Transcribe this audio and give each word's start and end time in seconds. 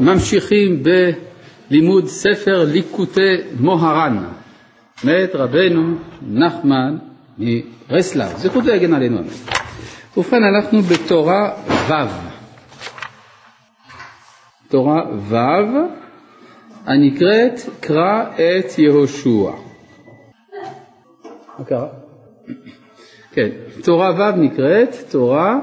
ממשיכים 0.00 0.82
בלימוד 0.82 2.06
ספר 2.06 2.64
ליקוטי 2.72 3.36
מוהר"ן, 3.60 4.24
מאת 5.04 5.34
רבנו 5.34 5.94
נחמן 6.22 6.96
מרסלב, 7.38 8.36
זכותו 8.36 8.70
יגן 8.70 8.94
עלינו. 8.94 9.18
ובכן 10.16 10.42
אנחנו 10.44 10.82
בתורה 10.82 11.50
ו', 11.88 11.92
תורה 14.68 15.02
ו' 15.28 15.36
הנקראת 16.86 17.60
קרא 17.80 18.24
את 18.34 18.78
יהושע. 18.78 19.50
מה 21.58 21.64
קרה? 21.64 21.88
כן, 23.32 23.48
תורה 23.84 24.10
ו' 24.18 24.36
נקראת 24.36 24.96
תורה, 25.10 25.56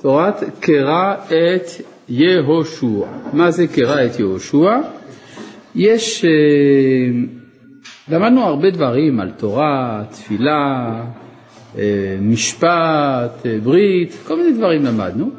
תורת 0.00 0.34
קרא 0.60 1.14
את 1.14 1.66
יהושע. 2.08 3.06
מה 3.32 3.50
זה 3.50 3.66
קרא 3.66 4.04
את 4.04 4.18
יהושע? 4.18 4.80
יש, 5.74 6.24
אה, 6.24 6.30
למדנו 8.08 8.42
הרבה 8.42 8.70
דברים 8.70 9.20
על 9.20 9.30
תורה, 9.30 10.02
תפילה, 10.10 10.90
אה, 11.78 12.16
משפט, 12.20 13.46
אה, 13.46 13.58
ברית, 13.62 14.16
כל 14.26 14.36
מיני 14.36 14.52
דברים 14.52 14.84
למדנו. 14.84 15.30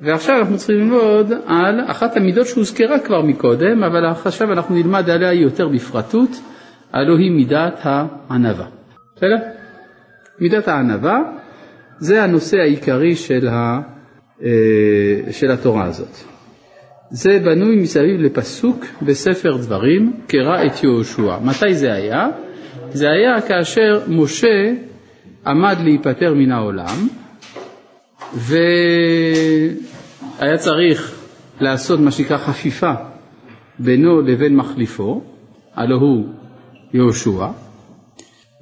ועכשיו 0.00 0.38
אנחנו 0.38 0.56
צריכים 0.56 0.76
ללמוד 0.76 1.32
על 1.46 1.80
אחת 1.86 2.16
המידות 2.16 2.46
שהוזכרה 2.46 2.98
כבר 2.98 3.22
מקודם, 3.22 3.84
אבל 3.84 4.06
עכשיו 4.06 4.52
אנחנו 4.52 4.74
נלמד 4.74 5.10
עליה 5.10 5.32
יותר 5.32 5.68
בפרטות, 5.68 6.30
הלוא 6.92 7.18
היא 7.18 7.30
מידת 7.30 7.80
הענווה. 7.82 8.66
בסדר? 9.16 9.36
מידת 10.40 10.68
הענווה 10.68 11.22
זה 11.98 12.22
הנושא 12.22 12.56
העיקרי 12.56 13.16
של, 13.16 13.48
ה, 13.48 13.80
של 15.30 15.50
התורה 15.50 15.84
הזאת. 15.84 16.16
זה 17.10 17.38
בנוי 17.44 17.76
מסביב 17.76 18.20
לפסוק 18.20 18.84
בספר 19.02 19.56
דברים, 19.56 20.12
קרא 20.26 20.66
את 20.66 20.84
יהושע. 20.84 21.38
מתי 21.44 21.74
זה 21.74 21.92
היה? 21.92 22.28
זה 22.92 23.06
היה 23.10 23.40
כאשר 23.40 24.00
משה 24.08 24.72
עמד 25.46 25.76
להיפטר 25.84 26.34
מן 26.34 26.52
העולם, 26.52 27.08
והיה 28.34 28.56
צריך 30.58 31.14
לעשות 31.60 32.00
מה 32.00 32.10
שנקרא 32.10 32.36
חפיפה 32.36 32.92
בינו 33.78 34.20
לבין 34.20 34.56
מחליפו, 34.56 35.22
הלא 35.74 35.94
הוא 35.94 36.26
יהושע, 36.94 37.46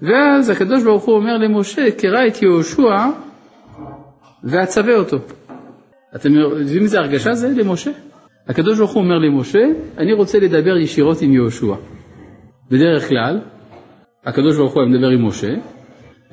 ואז 0.02 0.50
הקדוש 0.50 0.82
ברוך 0.84 1.04
הוא 1.04 1.14
אומר 1.16 1.36
למשה, 1.36 1.90
קרא 1.90 2.26
את 2.26 2.42
יהושע 2.42 3.06
ואצווה 4.44 4.94
אותו. 4.94 5.16
אתם 6.16 6.34
יודעים 6.34 6.82
איזה 6.82 6.98
הרגשה 6.98 7.34
זה 7.34 7.48
למשה? 7.48 7.90
הקדוש 8.48 8.78
ברוך 8.78 8.92
הוא 8.92 9.02
אומר 9.02 9.18
למשה, 9.18 9.64
אני 9.98 10.12
רוצה 10.12 10.38
לדבר 10.38 10.76
ישירות 10.76 11.22
עם 11.22 11.32
יהושע. 11.32 11.74
בדרך 12.70 13.08
כלל, 13.08 13.40
הקדוש 14.26 14.56
ברוך 14.56 14.74
הוא 14.74 14.82
היה 14.82 14.90
מדבר 14.90 15.08
עם 15.08 15.26
משה, 15.26 15.54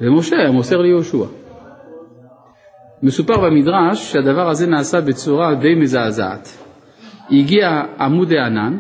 ומשה 0.01 0.35
היה 0.35 0.51
מוסר 0.51 0.77
ליהושע. 0.81 1.25
מסופר 3.03 3.33
במדרש 3.37 4.11
שהדבר 4.11 4.49
הזה 4.49 4.67
נעשה 4.67 5.01
בצורה 5.01 5.55
די 5.55 5.75
מזעזעת. 5.75 6.57
הגיע 7.31 7.67
עמוד 7.99 8.33
הענן, 8.33 8.77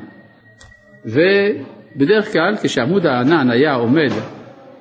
ובדרך 1.05 2.31
כלל 2.33 2.55
כשעמוד 2.63 3.05
הענן 3.05 3.49
היה 3.51 3.73
עומד 3.73 4.11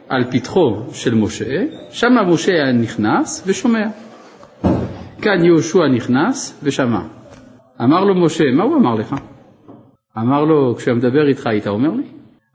על 0.08 0.24
פתחו 0.30 0.76
של 0.92 1.14
משה, 1.14 1.64
שם 1.90 2.12
משה 2.28 2.52
היה 2.52 2.72
נכנס 2.72 3.44
ושומע. 3.46 3.86
כאן 5.22 5.44
יהושע 5.44 5.88
נכנס 5.88 6.60
ושמע. 6.62 7.00
אמר 7.82 8.04
לו 8.04 8.14
משה, 8.14 8.44
מה 8.56 8.64
הוא 8.64 8.76
אמר 8.76 8.94
לך? 8.94 9.14
אמר 10.18 10.44
לו, 10.44 10.74
כשאני 10.76 10.96
מדבר 10.96 11.28
איתך 11.28 11.46
היית 11.46 11.66
אומר 11.66 11.90
לי? 11.90 12.02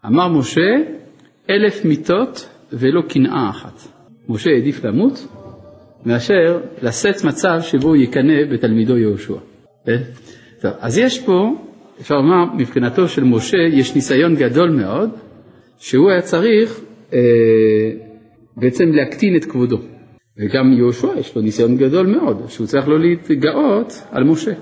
אמר 0.05 0.27
משה, 0.27 0.75
אלף 1.49 1.85
מיתות 1.85 2.49
ולא 2.73 3.01
קנאה 3.09 3.49
אחת. 3.49 3.81
משה 4.29 4.49
העדיף 4.49 4.85
למות 4.85 5.27
מאשר 6.05 6.59
לשאת 6.81 7.23
מצב 7.23 7.57
שבו 7.61 7.87
הוא 7.87 7.95
יקנא 7.95 8.45
בתלמידו 8.51 8.97
יהושע. 8.97 9.37
כן? 9.85 10.01
טוב, 10.61 10.71
אז 10.79 10.97
יש 10.97 11.25
פה, 11.25 11.55
אפשר 12.01 12.15
לומר, 12.15 12.45
מבחינתו 12.57 13.07
של 13.07 13.23
משה 13.23 13.57
יש 13.57 13.95
ניסיון 13.95 14.35
גדול 14.35 14.69
מאוד, 14.69 15.09
שהוא 15.79 16.09
היה 16.11 16.21
צריך 16.21 16.79
אה, 17.13 17.19
בעצם 18.57 18.85
להקטין 18.91 19.35
את 19.35 19.45
כבודו. 19.45 19.77
וגם 20.39 20.73
יהושע 20.73 21.07
יש 21.19 21.35
לו 21.35 21.41
ניסיון 21.41 21.77
גדול 21.77 22.07
מאוד, 22.07 22.41
שהוא 22.47 22.67
צריך 22.67 22.87
לא 22.87 22.99
להתגאות 22.99 24.01
על 24.11 24.23
משה. 24.23 24.53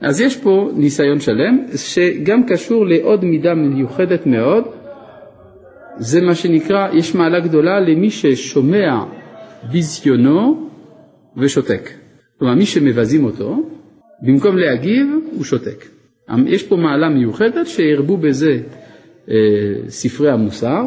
אז 0.00 0.20
יש 0.20 0.36
פה 0.36 0.70
ניסיון 0.76 1.20
שלם, 1.20 1.58
שגם 1.76 2.46
קשור 2.46 2.86
לעוד 2.86 3.24
מידה 3.24 3.54
מיוחדת 3.54 4.26
מאוד, 4.26 4.64
זה 5.96 6.20
מה 6.20 6.34
שנקרא, 6.34 6.88
יש 6.92 7.14
מעלה 7.14 7.40
גדולה 7.40 7.80
למי 7.80 8.10
ששומע 8.10 9.04
ביזיונו 9.72 10.68
ושותק. 11.36 11.90
כלומר, 12.38 12.54
מי 12.54 12.66
שמבזים 12.66 13.24
אותו, 13.24 13.70
במקום 14.22 14.56
להגיב, 14.56 15.06
הוא 15.36 15.44
שותק. 15.44 15.84
יש 16.46 16.62
פה 16.62 16.76
מעלה 16.76 17.08
מיוחדת 17.08 17.66
שהרבו 17.66 18.16
בזה 18.16 18.60
אה, 19.30 19.34
ספרי 19.88 20.30
המוסר, 20.30 20.82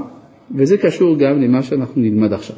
וזה 0.56 0.78
קשור 0.78 1.18
גם 1.19 1.41
למה 1.41 1.64
שאנחנו 1.64 2.02
נלמד 2.02 2.34
עכשיו. 2.34 2.56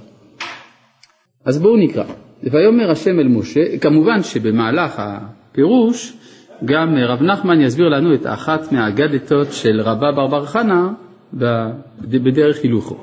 אז 1.45 1.61
בואו 1.61 1.77
נקרא. 1.77 2.03
ויאמר 2.43 2.91
השם 2.91 3.19
אל 3.19 3.27
משה, 3.27 3.77
כמובן 3.77 4.23
שבמהלך 4.23 4.95
הפירוש 4.97 6.13
גם 6.65 6.95
רב 6.97 7.21
נחמן 7.21 7.61
יסביר 7.61 7.89
לנו 7.89 8.13
את 8.13 8.25
אחת 8.27 8.71
מהאגדתות 8.71 9.47
של 9.51 9.81
רבה 9.81 10.11
בר 10.11 10.27
בר 10.27 10.45
חנה 10.45 10.93
בדרך 12.01 12.63
הילוכו. 12.63 12.97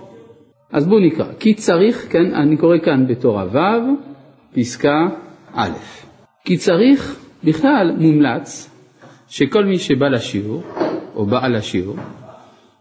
אז 0.72 0.86
בואו 0.86 1.00
נקרא. 1.00 1.26
כי 1.38 1.54
צריך, 1.54 2.06
כן, 2.12 2.34
אני 2.34 2.56
קורא 2.56 2.78
כאן 2.78 3.06
בתורה 3.06 3.44
ו', 3.52 3.94
פסקה 4.54 5.08
א', 5.54 5.70
כי 6.44 6.56
צריך, 6.56 7.20
בכלל 7.44 7.92
מומלץ 7.98 8.70
שכל 9.28 9.64
מי 9.64 9.78
שבא 9.78 10.08
לשיעור, 10.08 10.62
או 11.14 11.26
בא 11.26 11.48
לשיעור, 11.48 11.96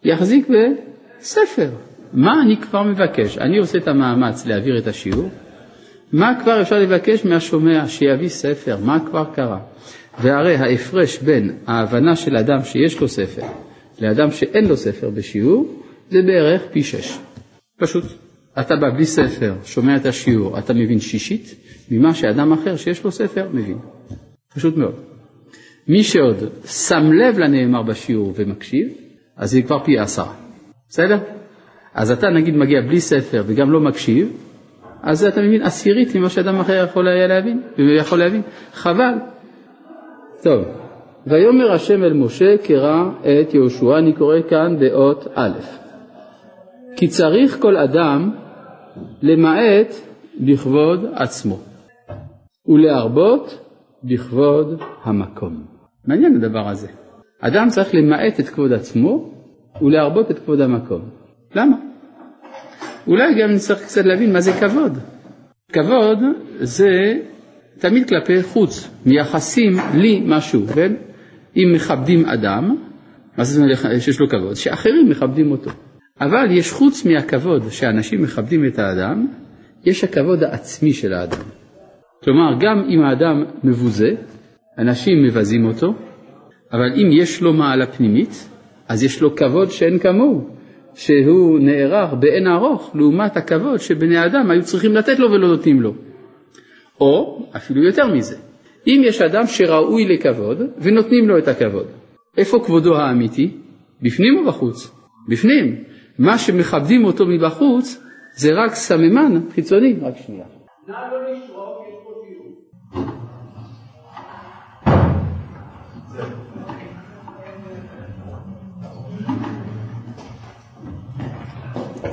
יחזיק 0.04 0.48
בספר. 0.50 1.70
מה 2.14 2.42
אני 2.42 2.58
כבר 2.58 2.84
מבקש? 2.84 3.38
אני 3.38 3.58
עושה 3.58 3.78
את 3.78 3.88
המאמץ 3.88 4.46
להעביר 4.46 4.78
את 4.78 4.88
השיעור, 4.88 5.30
מה 6.14 6.40
כבר 6.44 6.62
אפשר 6.62 6.80
לבקש 6.80 7.26
מהשומע 7.26 7.88
שיביא 7.88 8.30
ספר? 8.30 8.78
מה 8.86 9.00
כבר 9.06 9.26
קרה? 9.36 9.60
והרי 10.20 10.56
ההפרש 10.56 11.18
בין 11.20 11.58
ההבנה 11.68 12.16
של 12.16 12.38
אדם 12.38 12.64
שיש 12.64 13.00
לו 13.00 13.08
ספר 13.08 13.42
לאדם 14.00 14.32
שאין 14.32 14.66
לו 14.68 14.78
ספר 14.78 15.10
בשיעור 15.10 15.82
זה 16.10 16.22
בערך 16.22 16.62
פי 16.72 16.84
שש. 16.84 17.18
פשוט. 17.78 18.04
אתה 18.60 18.76
בא 18.76 18.90
בלי 18.90 19.06
ספר, 19.06 19.54
שומע 19.66 19.96
את 19.96 20.06
השיעור, 20.06 20.60
אתה 20.60 20.74
מבין 20.74 21.00
שישית 21.00 21.56
ממה 21.92 22.14
שאדם 22.14 22.54
אחר 22.54 22.76
שיש 22.76 23.04
לו 23.04 23.12
ספר 23.12 23.48
מבין. 23.54 23.78
פשוט 24.56 24.78
מאוד. 24.78 24.96
מי 25.88 26.04
שעוד 26.04 26.38
שם 26.66 27.12
לב 27.14 27.40
לנאמר 27.40 27.84
בשיעור 27.84 28.34
ומקשיב, 28.36 28.88
אז 29.38 29.52
זה 29.52 29.62
כבר 29.62 29.84
פי 29.84 30.00
עשרה. 30.00 30.34
בסדר? 30.90 31.20
אז 31.94 32.12
אתה 32.12 32.30
נגיד 32.30 32.56
מגיע 32.56 32.82
בלי 32.82 33.02
ספר 33.02 33.44
וגם 33.48 33.72
לא 33.72 33.80
מקשיב, 33.80 34.32
אז 35.06 35.24
אתה 35.24 35.42
מבין 35.42 35.62
עשירית 35.62 36.16
ממה 36.16 36.30
שאדם 36.30 36.60
אחר 36.60 36.84
יכול 36.84 37.08
היה 37.08 37.28
להבין, 37.28 37.62
יכול 38.00 38.20
להבין. 38.20 38.42
חבל. 38.74 39.14
טוב, 40.44 40.66
ויאמר 41.28 41.72
השם 41.72 42.04
אל 42.04 42.14
משה 42.14 42.58
קרא 42.64 43.04
את 43.22 43.54
יהושע, 43.54 43.98
אני 43.98 44.14
קורא 44.14 44.38
כאן 44.50 44.80
באות 44.80 45.28
א', 45.36 45.60
כי 46.96 47.08
צריך 47.08 47.58
כל 47.62 47.78
אדם 47.78 48.32
למעט 49.22 49.94
בכבוד 50.40 51.06
עצמו 51.14 51.60
ולהרבות 52.68 53.60
בכבוד 54.04 54.82
המקום. 55.04 55.66
מעניין 56.08 56.36
הדבר 56.36 56.68
הזה. 56.70 56.88
אדם 57.42 57.68
צריך 57.70 57.96
למעט 57.96 58.40
את 58.40 58.50
כבוד 58.50 58.74
עצמו 58.74 59.30
ולהרבות 59.82 60.32
את 60.32 60.40
כבוד 60.40 60.62
המקום. 60.62 61.02
למה? 61.56 61.76
אולי 63.08 63.42
גם 63.42 63.52
נצטרך 63.52 63.82
קצת 63.84 64.06
להבין 64.06 64.34
מה 64.34 64.42
זה 64.42 64.52
כבוד. 64.54 64.98
כבוד 65.72 66.20
זה 66.60 66.90
תמיד 67.80 68.10
כלפי 68.10 68.44
חוץ, 68.44 68.90
מייחסים 69.06 69.74
לי 69.96 70.24
משהו, 70.26 70.68
כן? 70.68 70.94
אם 71.58 71.72
מכבדים 71.76 72.26
אדם, 72.26 72.76
מה 73.38 73.44
זה 73.44 73.64
שיש 74.00 74.20
לו 74.20 74.30
כבוד? 74.30 74.56
שאחרים 74.56 75.10
מכבדים 75.10 75.52
אותו. 75.52 75.72
אבל 76.22 76.52
יש 76.52 76.72
חוץ 76.72 77.06
מהכבוד 77.06 77.64
שאנשים 77.70 78.22
מכבדים 78.22 78.66
את 78.66 78.80
האדם, 78.80 79.28
יש 79.86 80.04
הכבוד 80.04 80.44
העצמי 80.44 80.94
של 80.94 81.14
האדם. 81.14 81.44
כלומר, 82.24 82.60
גם 82.60 82.84
אם 82.90 83.02
האדם 83.02 83.44
מבוזה, 83.64 84.10
אנשים 84.78 85.24
מבזים 85.24 85.66
אותו, 85.66 85.94
אבל 86.74 86.94
אם 86.96 87.10
יש 87.12 87.42
לו 87.42 87.54
מעלה 87.54 87.86
פנימית, 87.86 88.50
אז 88.88 89.04
יש 89.04 89.22
לו 89.22 89.36
כבוד 89.36 89.72
שאין 89.72 90.00
כמוהו. 90.00 90.50
שהוא 90.96 91.60
נערך 91.60 92.14
באין 92.20 92.48
ארוך 92.48 92.92
לעומת 92.96 93.38
הכבוד 93.38 93.80
שבני 93.80 94.26
אדם 94.26 94.52
היו 94.52 94.62
צריכים 94.62 94.96
לתת 94.96 95.20
לו 95.20 95.32
ולא 95.32 95.48
נותנים 95.48 95.82
לו. 95.82 95.94
או, 97.02 97.46
אפילו 97.56 97.84
יותר 97.84 98.08
מזה, 98.08 98.36
אם 98.88 99.02
יש 99.06 99.22
אדם 99.22 99.48
שראוי 99.48 100.06
לכבוד 100.06 100.62
ונותנים 100.78 101.28
לו 101.28 101.38
את 101.38 101.48
הכבוד, 101.48 101.88
איפה 102.38 102.60
כבודו 102.66 102.96
האמיתי? 102.96 103.52
בפנים 104.02 104.38
או 104.38 104.46
בחוץ? 104.46 104.92
בפנים. 105.30 105.84
מה 106.20 106.38
שמכבדים 106.38 107.06
אותו 107.06 107.26
מבחוץ 107.26 108.04
זה 108.36 108.50
רק 108.54 108.74
סממן 108.74 109.50
חיצוני. 109.52 109.96
רק 110.02 110.14
שנייה. 110.26 110.46
נא 110.88 110.94
לא 111.12 111.32
לשרוק, 111.32 111.65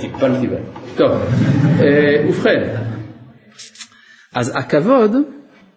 טיפלתי 0.03 0.47
בהם. 0.47 0.65
טוב, 0.97 1.13
אה, 1.81 2.25
ובכן, 2.29 2.75
אז 4.35 4.53
הכבוד 4.55 5.11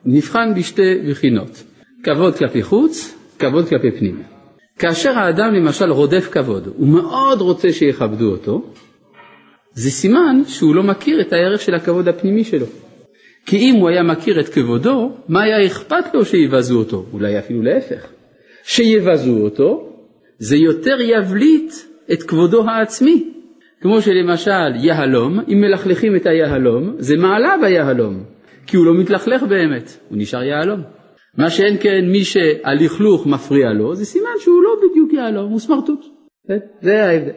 נבחן 0.06 0.54
בשתי 0.56 0.96
בחינות, 1.10 1.64
כבוד 2.04 2.36
כלפי 2.36 2.64
חוץ, 2.64 3.16
כבוד 3.40 3.70
כלפי 3.70 3.92
פנים. 4.00 4.24
כאשר 4.80 5.20
האדם 5.20 5.54
למשל 5.54 5.92
רודף 5.92 6.30
כבוד, 6.32 6.68
הוא 6.78 6.88
מאוד 6.88 7.42
רוצה 7.42 7.72
שיכבדו 7.72 8.32
אותו, 8.32 8.74
זה 9.74 9.92
סימן 9.92 10.42
שהוא 10.48 10.76
לא 10.76 10.84
מכיר 10.84 11.22
את 11.22 11.34
הערך 11.34 11.62
של 11.62 11.76
הכבוד 11.76 12.08
הפנימי 12.08 12.44
שלו. 12.44 12.66
כי 13.46 13.58
אם 13.58 13.76
הוא 13.76 13.90
היה 13.90 14.04
מכיר 14.04 14.40
את 14.40 14.50
כבודו, 14.50 15.12
מה 15.28 15.44
היה 15.44 15.66
אכפת 15.66 16.14
לו 16.14 16.26
שיבזו 16.26 16.80
אותו? 16.80 17.06
אולי 17.14 17.40
אפילו 17.40 17.62
להפך. 17.62 18.08
שיבזו 18.64 19.38
אותו, 19.38 19.90
זה 20.38 20.58
יותר 20.58 20.98
יבליט 21.02 21.74
את 22.14 22.24
כבודו 22.24 22.64
העצמי. 22.70 23.35
כמו 23.82 24.02
שלמשל 24.02 24.76
יהלום, 24.76 25.40
אם 25.40 25.62
מלכלכים 25.62 26.16
את 26.16 26.26
היהלום, 26.26 26.96
זה 26.98 27.18
מעלה 27.18 27.56
ביהלום, 27.62 28.24
כי 28.68 28.78
הוא 28.78 28.86
לא 28.86 28.94
מתלכלך 28.94 29.44
באמת, 29.44 29.98
הוא 30.10 30.18
נשאר 30.18 30.44
יהלום. 30.44 30.82
מה 31.38 31.50
שאין 31.50 31.78
כן 31.80 32.06
מי 32.12 32.24
שהלכלוך 32.24 33.28
מפריע 33.28 33.74
לו, 33.74 33.96
זה 33.96 34.06
סימן 34.06 34.36
שהוא 34.40 34.64
לא 34.64 34.70
בדיוק 34.84 35.14
יהלום, 35.14 35.52
הוא 35.52 35.60
סמרטוט. 35.60 36.06
זה 36.82 37.06
ההבדל. 37.06 37.32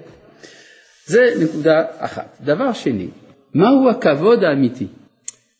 זה 1.06 1.24
נקודה 1.44 1.84
אחת. 1.98 2.38
דבר 2.44 2.72
שני, 2.72 3.08
מהו 3.54 3.88
הכבוד 3.88 4.44
האמיתי 4.44 4.86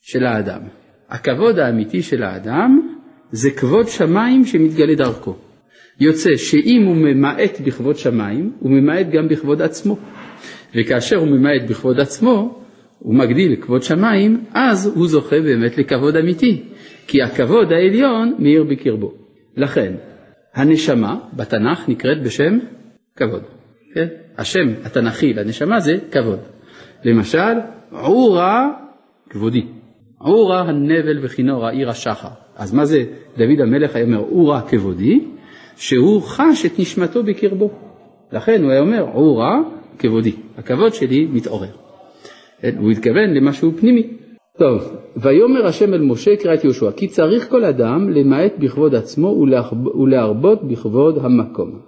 של 0.01 0.27
האדם? 0.27 0.61
הכבוד 1.09 1.59
האמיתי 1.59 2.03
של 2.03 2.23
האדם 2.23 2.97
זה 3.33 3.51
כבוד 3.51 3.89
שמיים 3.89 4.45
שמתגלה 4.45 4.95
דרכו. 4.95 5.37
יוצא 6.01 6.37
שאם 6.37 6.83
הוא 6.87 6.97
ממעט 6.97 7.61
בכבוד 7.67 7.97
שמיים, 7.97 8.53
הוא 8.61 8.71
ממעט 8.71 9.07
גם 9.13 9.29
בכבוד 9.29 9.63
עצמו. 9.63 9.99
וכאשר 10.75 11.17
הוא 11.17 11.29
ממעט 11.29 11.71
בכבוד 11.71 12.01
עצמו, 12.01 12.65
הוא 12.99 13.15
מגדיל 13.15 13.57
כבוד 13.61 13.83
שמיים, 13.83 14.45
אז 14.55 14.93
הוא 14.97 15.09
זוכה 15.09 15.41
באמת 15.41 15.79
לכבוד 15.79 16.17
אמיתי, 16.17 16.63
כי 17.07 17.23
הכבוד 17.23 17.73
העליון 17.73 18.35
מאיר 18.39 18.65
בקרבו. 18.65 19.13
לכן, 19.57 19.95
הנשמה 20.55 21.19
בתנ"ך 21.37 21.89
נקראת 21.89 22.23
בשם 22.23 22.59
כבוד. 23.17 23.43
כן? 23.95 24.07
השם 24.39 24.69
התנ"כי 24.85 25.33
לנשמה 25.33 25.81
זה 25.81 25.97
כבוד. 26.11 26.39
למשל, 27.05 27.55
עורה 27.91 28.71
כבודי. 29.31 29.67
עורה 30.19 30.61
הנבל 30.61 31.25
וכינור 31.25 31.67
העיר 31.67 31.91
השחר. 31.91 32.29
אז 32.57 32.75
מה 32.75 32.85
זה 32.85 33.05
דוד 33.37 33.61
המלך 33.61 33.97
היה 33.97 34.05
אומר 34.05 34.19
עורה 34.19 34.63
כבודי? 34.69 35.25
שהוא 35.77 36.23
חש 36.23 36.67
את 36.67 36.79
נשמתו 36.79 37.23
בקרבו. 37.23 37.71
לכן 38.33 38.63
הוא 38.63 38.71
היה 38.71 38.81
אומר 38.81 39.07
עורה 39.13 39.61
כבודי, 39.99 40.33
הכבוד 40.57 40.95
שלי 40.95 41.27
מתעורר. 41.33 41.71
כן, 42.61 42.77
הוא 42.79 42.91
התכוון 42.91 43.35
למשהו 43.35 43.73
פנימי. 43.73 44.07
טוב, 44.59 44.97
ויאמר 45.17 45.67
השם 45.67 45.95
אל 45.95 46.01
משה 46.01 46.37
קרא 46.37 46.55
את 46.55 46.65
יהושע, 46.65 46.91
כי 46.91 47.09
צריך 47.09 47.51
כל 47.51 47.65
אדם 47.65 48.11
למעט 48.11 48.53
בכבוד 48.59 48.95
עצמו 48.95 49.45
ולהרבות 49.95 50.69
בכבוד 50.69 51.19
המקום. 51.19 51.81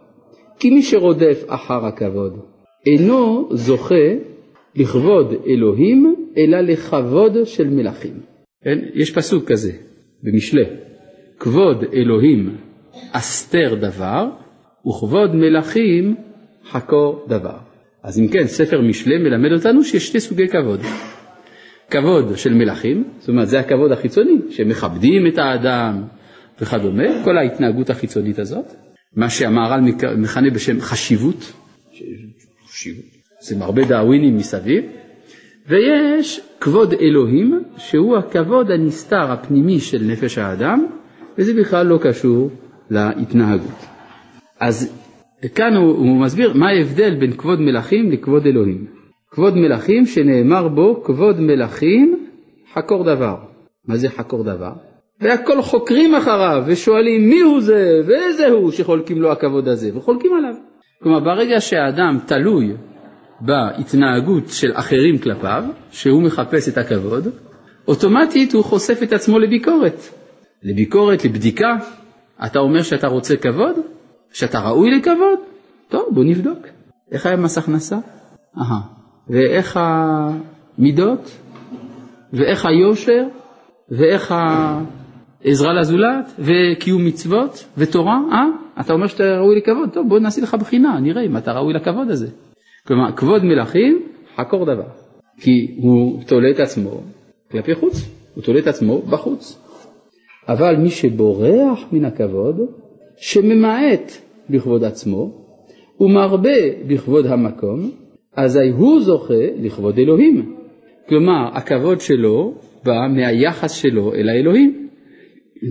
כי 0.58 0.70
מי 0.70 0.82
שרודף 0.82 1.44
אחר 1.46 1.86
הכבוד 1.86 2.38
אינו 2.86 3.48
זוכה 3.52 4.14
לכבוד 4.76 5.34
אלוהים, 5.46 6.14
אלא 6.36 6.60
לכבוד 6.60 7.36
של 7.44 7.70
מלכים. 7.70 8.20
כן? 8.64 8.78
יש 8.94 9.14
פסוק 9.14 9.44
כזה 9.44 9.72
במשלי, 10.22 10.64
כבוד 11.38 11.84
אלוהים 11.94 12.56
אסתר 13.12 13.74
דבר, 13.74 14.26
וכבוד 14.86 15.34
מלכים 15.34 16.14
חקור 16.70 17.24
דבר. 17.28 17.69
אז 18.02 18.18
אם 18.18 18.28
כן, 18.28 18.46
ספר 18.46 18.80
משלי 18.80 19.18
מלמד 19.18 19.52
אותנו 19.52 19.84
שיש 19.84 20.06
שתי 20.06 20.20
סוגי 20.20 20.48
כבוד. 20.48 20.80
כבוד 21.90 22.36
של 22.38 22.54
מלכים, 22.54 23.04
זאת 23.18 23.28
אומרת 23.28 23.48
זה 23.48 23.60
הכבוד 23.60 23.92
החיצוני, 23.92 24.36
שמכבדים 24.50 25.26
את 25.26 25.38
האדם 25.38 26.02
וכדומה, 26.60 27.24
כל 27.24 27.38
ההתנהגות 27.38 27.90
החיצונית 27.90 28.38
הזאת, 28.38 28.64
מה 29.16 29.30
שהמהר"ל 29.30 29.80
מכנה 30.16 30.50
בשם 30.50 30.80
חשיבות, 30.80 31.52
חשיבות, 32.68 33.04
זה 33.40 33.64
הרבה 33.64 33.84
דאווינים 33.84 34.36
מסביב, 34.36 34.84
ויש 35.68 36.40
כבוד 36.60 36.94
אלוהים, 37.00 37.62
שהוא 37.76 38.16
הכבוד 38.16 38.70
הנסתר 38.70 39.32
הפנימי 39.32 39.80
של 39.80 40.02
נפש 40.02 40.38
האדם, 40.38 40.86
וזה 41.38 41.54
בכלל 41.60 41.86
לא 41.86 41.98
קשור 42.02 42.50
להתנהגות. 42.90 43.86
אז 44.60 44.99
וכאן 45.44 45.76
הוא, 45.76 45.96
הוא 45.96 46.20
מסביר 46.20 46.52
מה 46.54 46.68
ההבדל 46.68 47.14
בין 47.14 47.32
כבוד 47.32 47.60
מלכים 47.60 48.10
לכבוד 48.10 48.46
אלוהים. 48.46 48.86
כבוד 49.30 49.56
מלכים 49.56 50.06
שנאמר 50.06 50.68
בו 50.68 51.02
כבוד 51.04 51.40
מלכים 51.40 52.26
חקור 52.74 53.04
דבר. 53.04 53.36
מה 53.86 53.96
זה 53.96 54.08
חקור 54.08 54.44
דבר? 54.44 54.72
והכל 55.20 55.62
חוקרים 55.62 56.14
אחריו 56.14 56.62
ושואלים 56.66 57.28
מי 57.28 57.40
הוא 57.40 57.60
זה 57.60 58.00
ואיזה 58.06 58.48
הוא 58.48 58.70
שחולקים 58.70 59.22
לו 59.22 59.32
הכבוד 59.32 59.68
הזה 59.68 59.90
וחולקים 59.96 60.30
עליו. 60.34 60.54
כלומר 61.02 61.20
ברגע 61.20 61.60
שהאדם 61.60 62.18
תלוי 62.26 62.72
בהתנהגות 63.40 64.48
של 64.48 64.70
אחרים 64.74 65.18
כלפיו, 65.18 65.64
שהוא 65.90 66.22
מחפש 66.22 66.68
את 66.68 66.78
הכבוד, 66.78 67.28
אוטומטית 67.88 68.52
הוא 68.52 68.64
חושף 68.64 69.02
את 69.02 69.12
עצמו 69.12 69.38
לביקורת. 69.38 70.00
לביקורת, 70.62 71.24
לבדיקה. 71.24 71.76
אתה 72.46 72.58
אומר 72.58 72.82
שאתה 72.82 73.06
רוצה 73.06 73.36
כבוד? 73.36 73.76
שאתה 74.32 74.60
ראוי 74.60 74.90
לכבוד? 74.90 75.38
טוב, 75.88 76.02
בוא 76.10 76.24
נבדוק. 76.24 76.58
איך 77.12 77.26
היה 77.26 77.36
מס 77.36 77.58
הכנסה? 77.58 77.96
אהה. 78.58 78.80
ואיך 79.28 79.80
המידות? 79.82 81.30
ואיך 82.32 82.66
היושר? 82.66 83.26
ואיך 83.90 84.34
העזרה 85.44 85.72
לזולת? 85.72 86.32
וקיום 86.38 87.04
מצוות? 87.04 87.64
ותורה? 87.78 88.18
אה? 88.32 88.46
אתה 88.80 88.92
אומר 88.92 89.06
שאתה 89.06 89.24
ראוי 89.24 89.56
לכבוד? 89.56 89.90
טוב, 89.92 90.08
בוא 90.08 90.18
נעשה 90.18 90.42
לך 90.42 90.54
בחינה, 90.54 91.00
נראה 91.00 91.22
אם 91.22 91.36
אתה 91.36 91.52
ראוי 91.52 91.74
לכבוד 91.74 92.10
הזה. 92.10 92.28
כלומר, 92.86 93.12
כבוד 93.16 93.44
מלכים, 93.44 94.02
חקור 94.36 94.64
דבר. 94.64 94.88
כי 95.40 95.76
הוא 95.76 96.22
תולה 96.24 96.50
את 96.50 96.60
עצמו 96.60 97.00
כלפי 97.50 97.74
חוץ, 97.74 97.94
הוא 98.34 98.44
תולה 98.44 98.58
את 98.58 98.66
עצמו 98.66 99.02
בחוץ. 99.02 99.58
אבל 100.48 100.76
מי 100.76 100.90
שבורח 100.90 101.80
מן 101.92 102.04
הכבוד, 102.04 102.56
שממעט 103.16 104.12
בכבוד 104.50 104.84
עצמו 104.84 105.46
ומרבה 106.00 106.86
בכבוד 106.86 107.26
המקום, 107.26 107.90
אזי 108.36 108.68
הוא 108.68 109.00
זוכה 109.00 109.44
לכבוד 109.62 109.98
אלוהים. 109.98 110.56
כלומר, 111.08 111.50
הכבוד 111.52 112.00
שלו 112.00 112.54
בא 112.84 113.06
מהיחס 113.10 113.72
שלו 113.72 114.14
אל 114.14 114.28
האלוהים. 114.28 114.88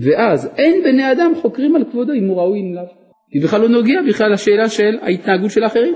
ואז 0.02 0.50
אין 0.56 0.82
בני 0.82 1.12
אדם 1.12 1.32
חוקרים 1.42 1.76
על 1.76 1.84
כבודו 1.90 2.12
אם 2.12 2.26
הוא 2.26 2.36
ראוי 2.36 2.60
אליו. 2.72 2.84
כי 3.32 3.40
בכלל 3.40 3.60
לא 3.60 3.68
נוגע 3.68 4.02
בכלל 4.08 4.32
לשאלה 4.32 4.68
של 4.68 4.98
ההתנהגות 5.00 5.50
של 5.50 5.62
האחרים. 5.62 5.94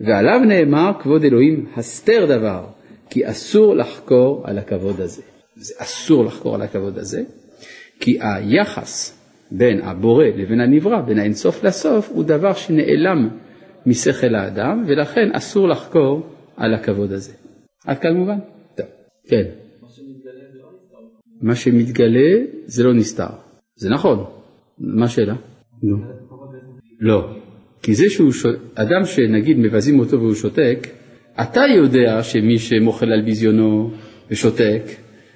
ועליו 0.00 0.40
נאמר 0.46 0.90
כבוד 1.00 1.24
אלוהים 1.24 1.66
הסתר 1.76 2.26
דבר, 2.28 2.64
כי 3.10 3.30
אסור 3.30 3.76
לחקור 3.76 4.42
על 4.44 4.58
הכבוד 4.58 5.00
הזה. 5.00 5.22
זה 5.56 5.74
אסור 5.78 6.24
לחקור 6.24 6.54
על 6.54 6.62
הכבוד 6.62 6.98
הזה, 6.98 7.22
כי 8.00 8.18
היחס 8.20 9.23
בין 9.56 9.80
הבורא 9.82 10.24
לבין 10.24 10.60
הנברא, 10.60 11.00
בין 11.00 11.18
האינסוף 11.18 11.64
לסוף, 11.64 12.10
הוא 12.10 12.24
דבר 12.24 12.52
שנעלם 12.52 13.28
משכל 13.86 14.34
האדם, 14.34 14.84
ולכן 14.86 15.28
אסור 15.32 15.68
לחקור 15.68 16.26
על 16.56 16.74
הכבוד 16.74 17.12
הזה. 17.12 17.32
עד 17.86 17.98
כאן 17.98 18.14
מובן? 18.16 18.38
טוב, 18.76 18.86
כן. 19.28 19.44
מה 21.42 21.54
שמתגלה 21.54 22.44
זה 22.66 22.84
לא 22.84 22.94
נסתר. 22.94 23.26
זה 23.76 23.90
נכון. 23.90 24.24
מה 24.78 25.04
השאלה? 25.04 25.34
נו. 25.82 25.96
לא. 27.00 27.28
כי 27.82 27.94
זה 27.94 28.04
שהוא. 28.08 28.30
אדם 28.74 29.04
שנגיד 29.04 29.58
מבזים 29.58 29.98
אותו 29.98 30.20
והוא 30.20 30.34
שותק, 30.34 30.88
אתה 31.42 31.60
יודע 31.76 32.22
שמי 32.22 32.58
שמוחל 32.58 33.12
על 33.12 33.22
ביזיונו 33.24 33.90
ושותק, 34.30 34.82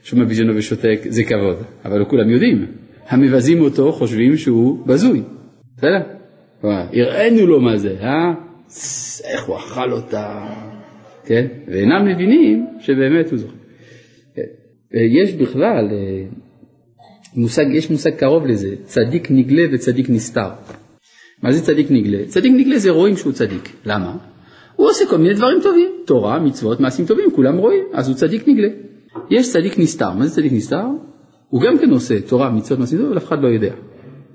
שומע 0.02 0.24
ביזיונו 0.24 0.56
ושותק, 0.56 1.00
זה 1.08 1.22
כבוד, 1.24 1.56
אבל 1.84 1.98
לא 1.98 2.04
כולם 2.04 2.30
יודעים. 2.30 2.66
המבזים 3.08 3.60
אותו 3.60 3.92
חושבים 3.92 4.36
שהוא 4.36 4.86
בזוי. 4.86 5.22
בסדר? 5.76 6.00
הראינו 6.62 7.46
לו 7.46 7.60
מה 7.60 7.76
זה, 7.76 7.96
אה? 8.00 8.32
איך 9.24 9.44
הוא 9.44 9.56
אכל 9.56 9.92
אותה, 9.92 10.46
כן? 11.24 11.46
ואינם 11.68 12.06
מבינים 12.06 12.66
שבאמת 12.80 13.30
הוא 13.30 13.38
זוכר. 13.38 13.54
כן. 14.34 14.42
יש 15.20 15.34
בכלל, 15.34 15.88
אה, 15.92 16.24
מושג, 17.34 17.64
יש 17.72 17.90
מושג 17.90 18.10
קרוב 18.10 18.46
לזה, 18.46 18.74
צדיק 18.84 19.30
נגלה 19.30 19.62
וצדיק 19.72 20.10
נסתר. 20.10 20.48
מה 21.42 21.52
זה 21.52 21.62
צדיק 21.62 21.86
נגלה? 21.90 22.18
צדיק 22.26 22.52
נגלה 22.56 22.78
זה 22.78 22.90
רואים 22.90 23.16
שהוא 23.16 23.32
צדיק. 23.32 23.72
למה? 23.84 24.16
הוא 24.76 24.88
עושה 24.88 25.04
כל 25.10 25.16
מיני 25.16 25.34
דברים 25.34 25.58
טובים, 25.62 25.90
תורה, 26.06 26.40
מצוות, 26.40 26.80
מעשים 26.80 27.06
טובים, 27.06 27.30
כולם 27.34 27.56
רואים, 27.56 27.84
אז 27.92 28.08
הוא 28.08 28.16
צדיק 28.16 28.48
נגלה. 28.48 28.68
יש 29.30 29.52
צדיק 29.52 29.78
נסתר, 29.78 30.12
מה 30.12 30.26
זה 30.26 30.34
צדיק 30.34 30.52
נסתר? 30.52 30.84
הוא 31.48 31.62
גם 31.62 31.78
כן 31.78 31.90
עושה 31.90 32.20
תורה, 32.20 32.50
מצוות, 32.50 32.78
מעשים 32.78 33.06
אבל 33.06 33.18
אף 33.18 33.24
אחד 33.24 33.42
לא 33.42 33.48
יודע. 33.48 33.74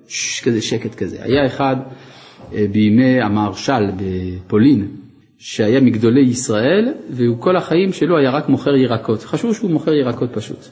שש, 0.08 0.42
כזה 0.42 0.62
שקט 0.62 0.96
כזה. 0.96 1.18
היה 1.24 1.46
אחד 1.46 1.76
אה, 2.54 2.66
בימי 2.72 3.22
המהרש"ל 3.22 3.84
בפולין, 3.98 4.88
שהיה 5.38 5.82
מגדולי 5.82 6.22
ישראל, 6.22 6.94
וכל 7.10 7.56
החיים 7.56 7.94
שלו 7.94 8.18
היה 8.18 8.32
רק 8.32 8.50
מוכר 8.50 8.76
ירקות. 8.76 9.24
חשבו 9.24 9.54
שהוא 9.54 9.72
מוכר 9.72 9.94
ירקות 9.94 10.30
פשוט. 10.34 10.68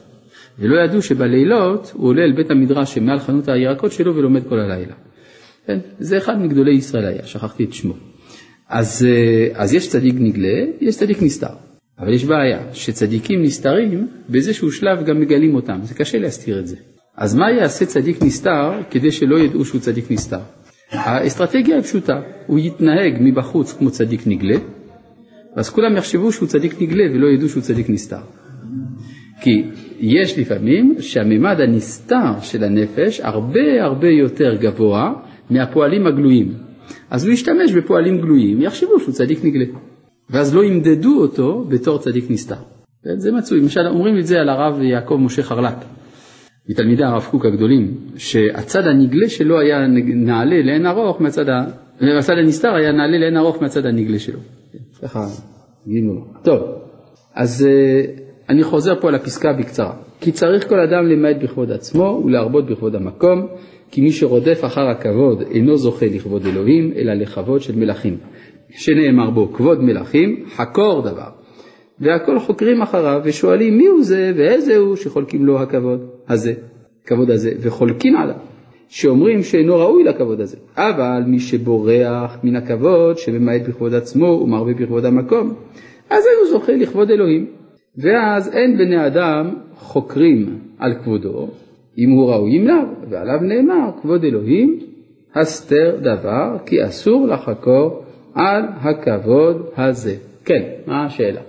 ולא 0.58 0.84
ידעו 0.84 1.02
שבלילות 1.02 1.92
הוא 1.94 2.08
עולה 2.08 2.22
אל 2.22 2.32
בית 2.32 2.50
המדרש 2.50 2.94
שמעל 2.94 3.18
חנות 3.18 3.48
הירקות 3.48 3.92
שלו 3.92 4.16
ולומד 4.16 4.48
כל 4.48 4.58
הלילה. 4.58 4.94
כן, 5.66 5.78
זה 5.98 6.18
אחד 6.18 6.42
מגדולי 6.42 6.74
ישראל 6.74 7.04
היה, 7.04 7.26
שכחתי 7.26 7.64
את 7.64 7.72
שמו. 7.72 7.94
אז, 8.68 9.06
אה, 9.10 9.62
אז 9.62 9.74
יש 9.74 9.88
צדיק 9.88 10.14
נגלה, 10.18 10.64
יש 10.80 10.96
צדיק 10.96 11.22
נסתר. 11.22 11.71
אבל 12.02 12.12
יש 12.12 12.24
בעיה, 12.24 12.60
שצדיקים 12.72 13.42
נסתרים, 13.42 14.08
באיזשהו 14.28 14.72
שלב 14.72 15.04
גם 15.04 15.20
מגלים 15.20 15.54
אותם, 15.54 15.78
זה 15.82 15.94
קשה 15.94 16.18
להסתיר 16.18 16.58
את 16.58 16.66
זה. 16.66 16.76
אז 17.16 17.34
מה 17.34 17.50
יעשה 17.50 17.86
צדיק 17.86 18.22
נסתר 18.22 18.70
כדי 18.90 19.12
שלא 19.12 19.38
ידעו 19.38 19.64
שהוא 19.64 19.80
צדיק 19.80 20.10
נסתר? 20.10 20.40
האסטרטגיה 20.90 21.74
היא 21.74 21.82
פשוטה, 21.82 22.20
הוא 22.46 22.58
יתנהג 22.58 23.16
מבחוץ 23.20 23.72
כמו 23.72 23.90
צדיק 23.90 24.26
נגלה, 24.26 24.56
ואז 25.56 25.70
כולם 25.70 25.96
יחשבו 25.96 26.32
שהוא 26.32 26.48
צדיק 26.48 26.82
נגלה 26.82 27.04
ולא 27.14 27.26
ידעו 27.26 27.48
שהוא 27.48 27.62
צדיק 27.62 27.90
נסתר. 27.90 28.22
כי 29.40 29.64
יש 30.00 30.38
לפעמים 30.38 30.94
שהממד 31.00 31.60
הנסתר 31.60 32.40
של 32.40 32.64
הנפש 32.64 33.20
הרבה 33.20 33.84
הרבה 33.84 34.08
יותר 34.08 34.54
גבוה 34.60 35.12
מהפועלים 35.50 36.06
הגלויים. 36.06 36.52
אז 37.10 37.24
הוא 37.24 37.32
ישתמש 37.32 37.72
בפועלים 37.72 38.20
גלויים, 38.20 38.62
יחשבו 38.62 39.00
שהוא 39.00 39.14
צדיק 39.14 39.44
נגלה. 39.44 39.91
ואז 40.32 40.54
לא 40.54 40.64
ימדדו 40.64 41.20
אותו 41.20 41.64
בתור 41.68 41.98
צדיק 41.98 42.30
נסתר. 42.30 42.56
זה 43.16 43.32
מצוי, 43.32 43.60
למשל 43.60 43.86
אומרים 43.86 44.18
את 44.18 44.26
זה 44.26 44.40
על 44.40 44.48
הרב 44.48 44.82
יעקב 44.82 45.16
משה 45.20 45.42
חרל"פ, 45.42 45.84
מתלמידי 46.68 47.04
הרב 47.04 47.26
קוק 47.30 47.46
הגדולים, 47.46 47.94
שהצד 48.16 48.86
הנגלה 48.86 49.28
שלו 49.28 49.60
היה 49.60 49.86
נעלה 50.14 50.62
לאין 50.62 50.86
ארוך 50.86 51.20
מהצד, 51.20 51.48
ה... 51.48 51.64
הצד 52.18 52.32
הנסתר 52.38 52.74
היה 52.74 52.92
נעלה 52.92 53.18
לאין 53.18 53.36
ארוך 53.36 53.62
מהצד 53.62 53.86
הנגלה 53.86 54.18
שלו. 54.18 54.38
ככה 55.02 55.26
גינו 55.86 56.14
לו. 56.14 56.24
טוב, 56.42 56.60
אז 57.34 57.66
אה, 57.66 58.04
אני 58.48 58.62
חוזר 58.62 59.00
פה 59.00 59.08
על 59.08 59.14
הפסקה 59.14 59.52
בקצרה. 59.52 59.94
כי 60.20 60.32
צריך 60.32 60.68
כל 60.68 60.80
אדם 60.80 61.06
למעט 61.06 61.36
בכבוד 61.42 61.70
עצמו 61.70 62.22
ולהרבות 62.24 62.66
בכבוד 62.66 62.94
המקום, 62.94 63.46
כי 63.92 64.00
מי 64.00 64.12
שרודף 64.12 64.60
אחר 64.64 64.88
הכבוד 64.88 65.42
אינו 65.50 65.76
זוכה 65.76 66.06
לכבוד 66.06 66.46
אלוהים, 66.46 66.92
אלא 66.96 67.12
לכבוד 67.12 67.60
של 67.60 67.76
מלכים. 67.76 68.16
שנאמר 68.70 69.30
בו 69.30 69.52
כבוד 69.52 69.82
מלכים, 69.82 70.44
חקור 70.56 71.02
דבר. 71.02 71.28
והכל 72.00 72.38
חוקרים 72.38 72.82
אחריו 72.82 73.20
ושואלים 73.24 73.78
מי 73.78 73.86
הוא 73.86 74.02
זה 74.02 74.32
ואיזה 74.36 74.76
הוא 74.76 74.96
שחולקים 74.96 75.46
לו 75.46 75.62
הכבוד 75.62 76.06
הזה, 76.28 76.52
כבוד 77.06 77.30
הזה, 77.30 77.52
וחולקים 77.60 78.16
עליו, 78.16 78.34
שאומרים 78.88 79.42
שאינו 79.42 79.76
ראוי 79.76 80.04
לכבוד 80.04 80.40
הזה. 80.40 80.56
אבל 80.76 81.22
מי 81.26 81.38
שבורח 81.38 82.38
מן 82.42 82.56
הכבוד, 82.56 83.18
שממעט 83.18 83.60
בכבוד 83.68 83.94
עצמו 83.94 84.40
ומרבה 84.44 84.74
בכבוד 84.74 85.04
המקום, 85.04 85.54
אז 86.10 86.24
הוא 86.40 86.50
זוכה 86.50 86.72
לכבוד 86.72 87.10
אלוהים. 87.10 87.46
ואז 87.98 88.54
אין 88.54 88.78
בני 88.78 89.06
אדם 89.06 89.54
חוקרים 89.74 90.58
על 90.78 90.94
כבודו, 90.94 91.48
אם 91.98 92.10
הוא 92.10 92.30
ראוי 92.30 92.58
אם 92.58 92.66
לאו, 92.66 93.10
ועליו 93.10 93.40
נאמר 93.42 93.90
כבוד 94.02 94.24
אלוהים, 94.24 94.78
הסתר 95.34 95.98
דבר, 96.02 96.56
כי 96.66 96.84
אסור 96.84 97.26
לחקור 97.26 98.02
על 98.34 98.62
הכבוד 98.80 99.66
הזה. 99.76 100.16
כן, 100.44 100.62
מה 100.86 101.04
השאלה? 101.04 101.40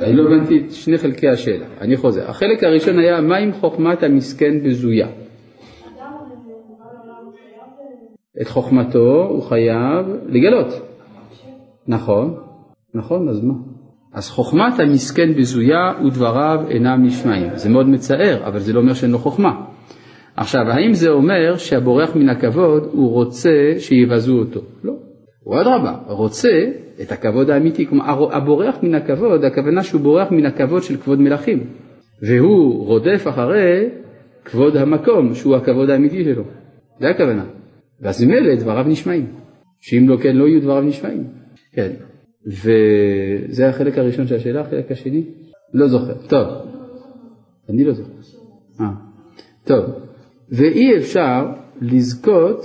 אני 0.00 0.16
לא 0.16 0.22
הבנתי 0.22 0.58
את 0.58 0.72
שני 0.72 0.98
חלקי 0.98 1.28
השאלה, 1.28 1.66
אני 1.80 1.96
חוזר. 1.96 2.30
החלק 2.30 2.64
הראשון 2.64 2.98
היה, 2.98 3.20
מה 3.20 3.36
עם 3.36 3.52
חוכמת 3.52 4.02
המסכן 4.02 4.62
בזויה? 4.64 5.08
את 8.40 8.48
חוכמתו 8.48 9.26
הוא 9.30 9.42
חייב 9.42 10.06
לגלות. 10.26 10.66
נכון, 11.88 12.34
נכון, 12.94 13.28
אז 13.28 13.44
מה? 13.44 13.54
אז 14.12 14.30
חוכמת 14.30 14.80
המסכן 14.80 15.34
בזויה 15.34 15.92
ודבריו 16.06 16.60
אינם 16.68 17.06
נשמעים. 17.06 17.50
זה 17.54 17.68
מאוד 17.68 17.88
מצער, 17.88 18.46
אבל 18.46 18.58
זה 18.58 18.72
לא 18.72 18.80
אומר 18.80 18.94
שאין 18.94 19.10
לו 19.10 19.18
חוכמה. 19.18 19.64
עכשיו, 20.36 20.60
האם 20.70 20.92
זה 20.92 21.10
אומר 21.10 21.56
שהבורח 21.56 22.16
מן 22.16 22.28
הכבוד 22.28 22.88
הוא 22.92 23.10
רוצה 23.10 23.74
שיבזו 23.78 24.38
אותו? 24.38 24.60
לא. 24.84 24.92
הוא 25.44 25.60
אדרבה, 25.60 25.94
רוצה 26.06 26.50
את 27.02 27.12
הכבוד 27.12 27.50
האמיתי. 27.50 27.86
כלומר, 27.86 28.36
הבורח 28.36 28.76
מן 28.82 28.94
הכבוד, 28.94 29.44
הכוונה 29.44 29.82
שהוא 29.82 30.00
בורח 30.00 30.30
מן 30.30 30.46
הכבוד 30.46 30.82
של 30.82 30.96
כבוד 30.96 31.20
מלכים. 31.20 31.64
והוא 32.28 32.86
רודף 32.86 33.24
אחרי 33.28 33.88
כבוד 34.44 34.76
המקום, 34.76 35.34
שהוא 35.34 35.56
הכבוד 35.56 35.90
האמיתי 35.90 36.24
שלו. 36.24 36.42
זה 37.00 37.08
הכוונה. 37.08 37.44
ואז 38.00 38.24
ממילא 38.24 38.54
דבריו 38.54 38.84
נשמעים. 38.88 39.26
שאם 39.80 40.08
לא 40.08 40.16
כן, 40.16 40.36
לא 40.36 40.44
יהיו 40.44 40.60
דבריו 40.60 40.82
נשמעים. 40.82 41.24
כן. 41.74 41.92
וזה 42.46 43.68
החלק 43.68 43.98
הראשון 43.98 44.26
של 44.26 44.34
השאלה, 44.34 44.60
החלק 44.60 44.90
השני? 44.90 45.24
לא 45.74 45.88
זוכר. 45.88 46.14
טוב. 46.28 46.48
אני 47.68 47.84
לא 47.84 47.92
זוכר. 47.92 48.10
אה. 48.80 48.86
טוב. 49.64 49.84
ואי 50.50 50.98
אפשר 50.98 51.44
לזכות 51.80 52.60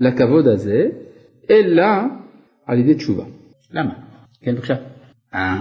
לכבוד 0.00 0.48
הזה, 0.48 0.88
אלא 1.50 1.84
על 2.66 2.78
ידי 2.78 2.94
תשובה. 2.94 3.24
למה? 3.72 3.94
כן, 4.40 4.54
בבקשה. 4.54 4.74
אה. 5.34 5.56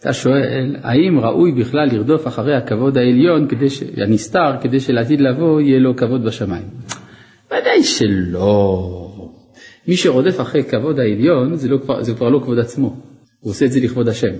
אתה 0.00 0.12
שואל, 0.12 0.76
האם 0.82 1.18
ראוי 1.20 1.52
בכלל 1.52 1.88
לרדוף 1.92 2.26
אחרי 2.26 2.56
הכבוד 2.56 2.98
העליון, 2.98 3.48
כדי 3.48 3.70
ש... 3.70 3.82
הנסתר, 3.96 4.60
כדי 4.60 4.80
שלעתיד 4.80 5.20
לבוא 5.20 5.60
יהיה 5.60 5.78
לו 5.78 5.96
כבוד 5.96 6.24
בשמיים? 6.24 6.66
ודאי 7.46 7.82
שלא. 7.82 9.05
מי 9.88 9.96
שרודף 9.96 10.40
אחרי 10.40 10.64
כבוד 10.64 11.00
העליון, 11.00 11.56
זה, 11.56 11.68
לא, 11.68 11.78
זה 12.00 12.14
כבר 12.14 12.28
לא 12.28 12.40
כבוד 12.44 12.58
עצמו, 12.58 12.96
הוא 13.40 13.50
עושה 13.50 13.64
את 13.64 13.72
זה 13.72 13.80
לכבוד 13.80 14.08
השם. 14.08 14.32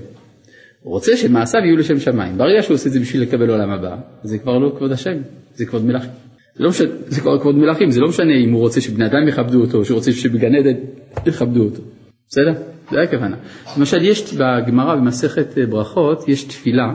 הוא 0.82 0.92
רוצה 0.92 1.16
שמעשיו 1.16 1.60
יהיו 1.64 1.76
לשם 1.76 1.98
שמיים. 1.98 2.38
ברגע 2.38 2.62
שהוא 2.62 2.74
עושה 2.74 2.88
את 2.88 2.92
זה 2.92 3.00
בשביל 3.00 3.22
לקבל 3.22 3.50
עולם 3.50 3.70
הבא, 3.70 3.96
זה 4.22 4.38
כבר 4.38 4.58
לא 4.58 4.72
כבוד 4.76 4.92
השם, 4.92 5.16
זה 5.54 5.66
כבוד 5.66 5.84
מלכים. 5.84 6.10
זה, 6.56 6.64
לא 6.64 6.70
משנה, 6.70 6.88
זה 7.06 7.20
כבר 7.20 7.40
כבוד 7.40 7.54
מלכים, 7.54 7.90
זה 7.90 8.00
לא 8.00 8.08
משנה 8.08 8.32
אם 8.44 8.52
הוא 8.52 8.60
רוצה 8.60 8.80
שבני 8.80 9.06
אדם 9.06 9.28
יכבדו 9.28 9.60
אותו, 9.60 9.78
או 9.78 9.84
שהוא 9.84 9.96
רוצה 9.96 10.12
שבגן 10.12 10.54
עדן 10.54 10.78
יכבדו 11.26 11.64
אותו. 11.64 11.82
בסדר? 12.28 12.52
זה 12.90 13.02
הכוונה. 13.02 13.36
למשל, 13.78 14.02
יש 14.02 14.34
בגמרא 14.34 14.94
במסכת 14.94 15.58
ברכות, 15.68 16.28
יש 16.28 16.44
תפילה 16.44 16.94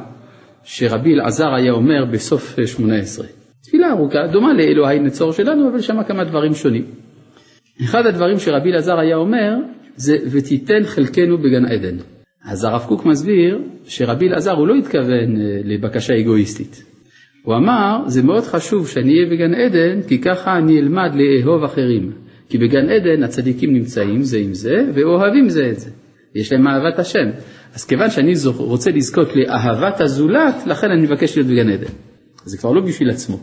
שרבי 0.63 1.13
אלעזר 1.13 1.53
היה 1.53 1.71
אומר 1.71 2.05
בסוף 2.11 2.55
שמונה 2.65 2.95
עשרה. 2.95 3.27
תפילה 3.63 3.91
ארוכה, 3.91 4.27
דומה 4.31 4.53
לאלוהי 4.53 4.99
נצור 4.99 5.33
שלנו, 5.33 5.69
אבל 5.69 5.81
שמה 5.81 6.03
כמה 6.03 6.23
דברים 6.23 6.53
שונים. 6.53 6.85
אחד 7.83 8.05
הדברים 8.05 8.39
שרבי 8.39 8.71
אלעזר 8.71 8.99
היה 8.99 9.15
אומר, 9.15 9.55
זה 9.95 10.17
ותיתן 10.31 10.83
חלקנו 10.83 11.37
בגן 11.37 11.65
עדן. 11.65 11.97
אז 12.45 12.63
הרב 12.63 12.85
קוק 12.87 13.05
מסביר 13.05 13.61
שרבי 13.83 14.27
אלעזר 14.27 14.51
הוא 14.51 14.67
לא 14.67 14.75
התכוון 14.75 15.41
אה, 15.41 15.61
לבקשה 15.63 16.13
אגואיסטית. 16.19 16.83
הוא 17.43 17.55
אמר, 17.55 18.03
זה 18.07 18.23
מאוד 18.23 18.43
חשוב 18.43 18.87
שאני 18.87 19.13
אהיה 19.13 19.29
בגן 19.31 19.53
עדן, 19.53 20.01
כי 20.07 20.21
ככה 20.21 20.57
אני 20.57 20.79
אלמד 20.79 21.11
לאהוב 21.15 21.63
אחרים. 21.63 22.11
כי 22.49 22.57
בגן 22.57 22.89
עדן 22.89 23.23
הצדיקים 23.23 23.73
נמצאים 23.73 24.21
זה 24.21 24.37
עם 24.37 24.53
זה, 24.53 24.85
ואוהבים 24.93 25.49
זה 25.49 25.69
את 25.69 25.79
זה. 25.79 25.89
יש 26.35 26.51
להם 26.51 26.67
אהבת 26.67 26.99
השם. 26.99 27.29
אז 27.75 27.85
כיוון 27.85 28.09
שאני 28.09 28.33
רוצה 28.57 28.91
לזכות 28.91 29.27
לאהבת 29.35 30.01
הזולת, 30.01 30.55
לכן 30.67 30.87
אני 30.91 31.01
מבקש 31.01 31.37
להיות 31.37 31.49
בגן 31.49 31.69
עדן. 31.69 31.91
זה 32.45 32.57
כבר 32.57 32.71
לא 32.71 32.81
בשביל 32.81 33.09
עצמו. 33.09 33.37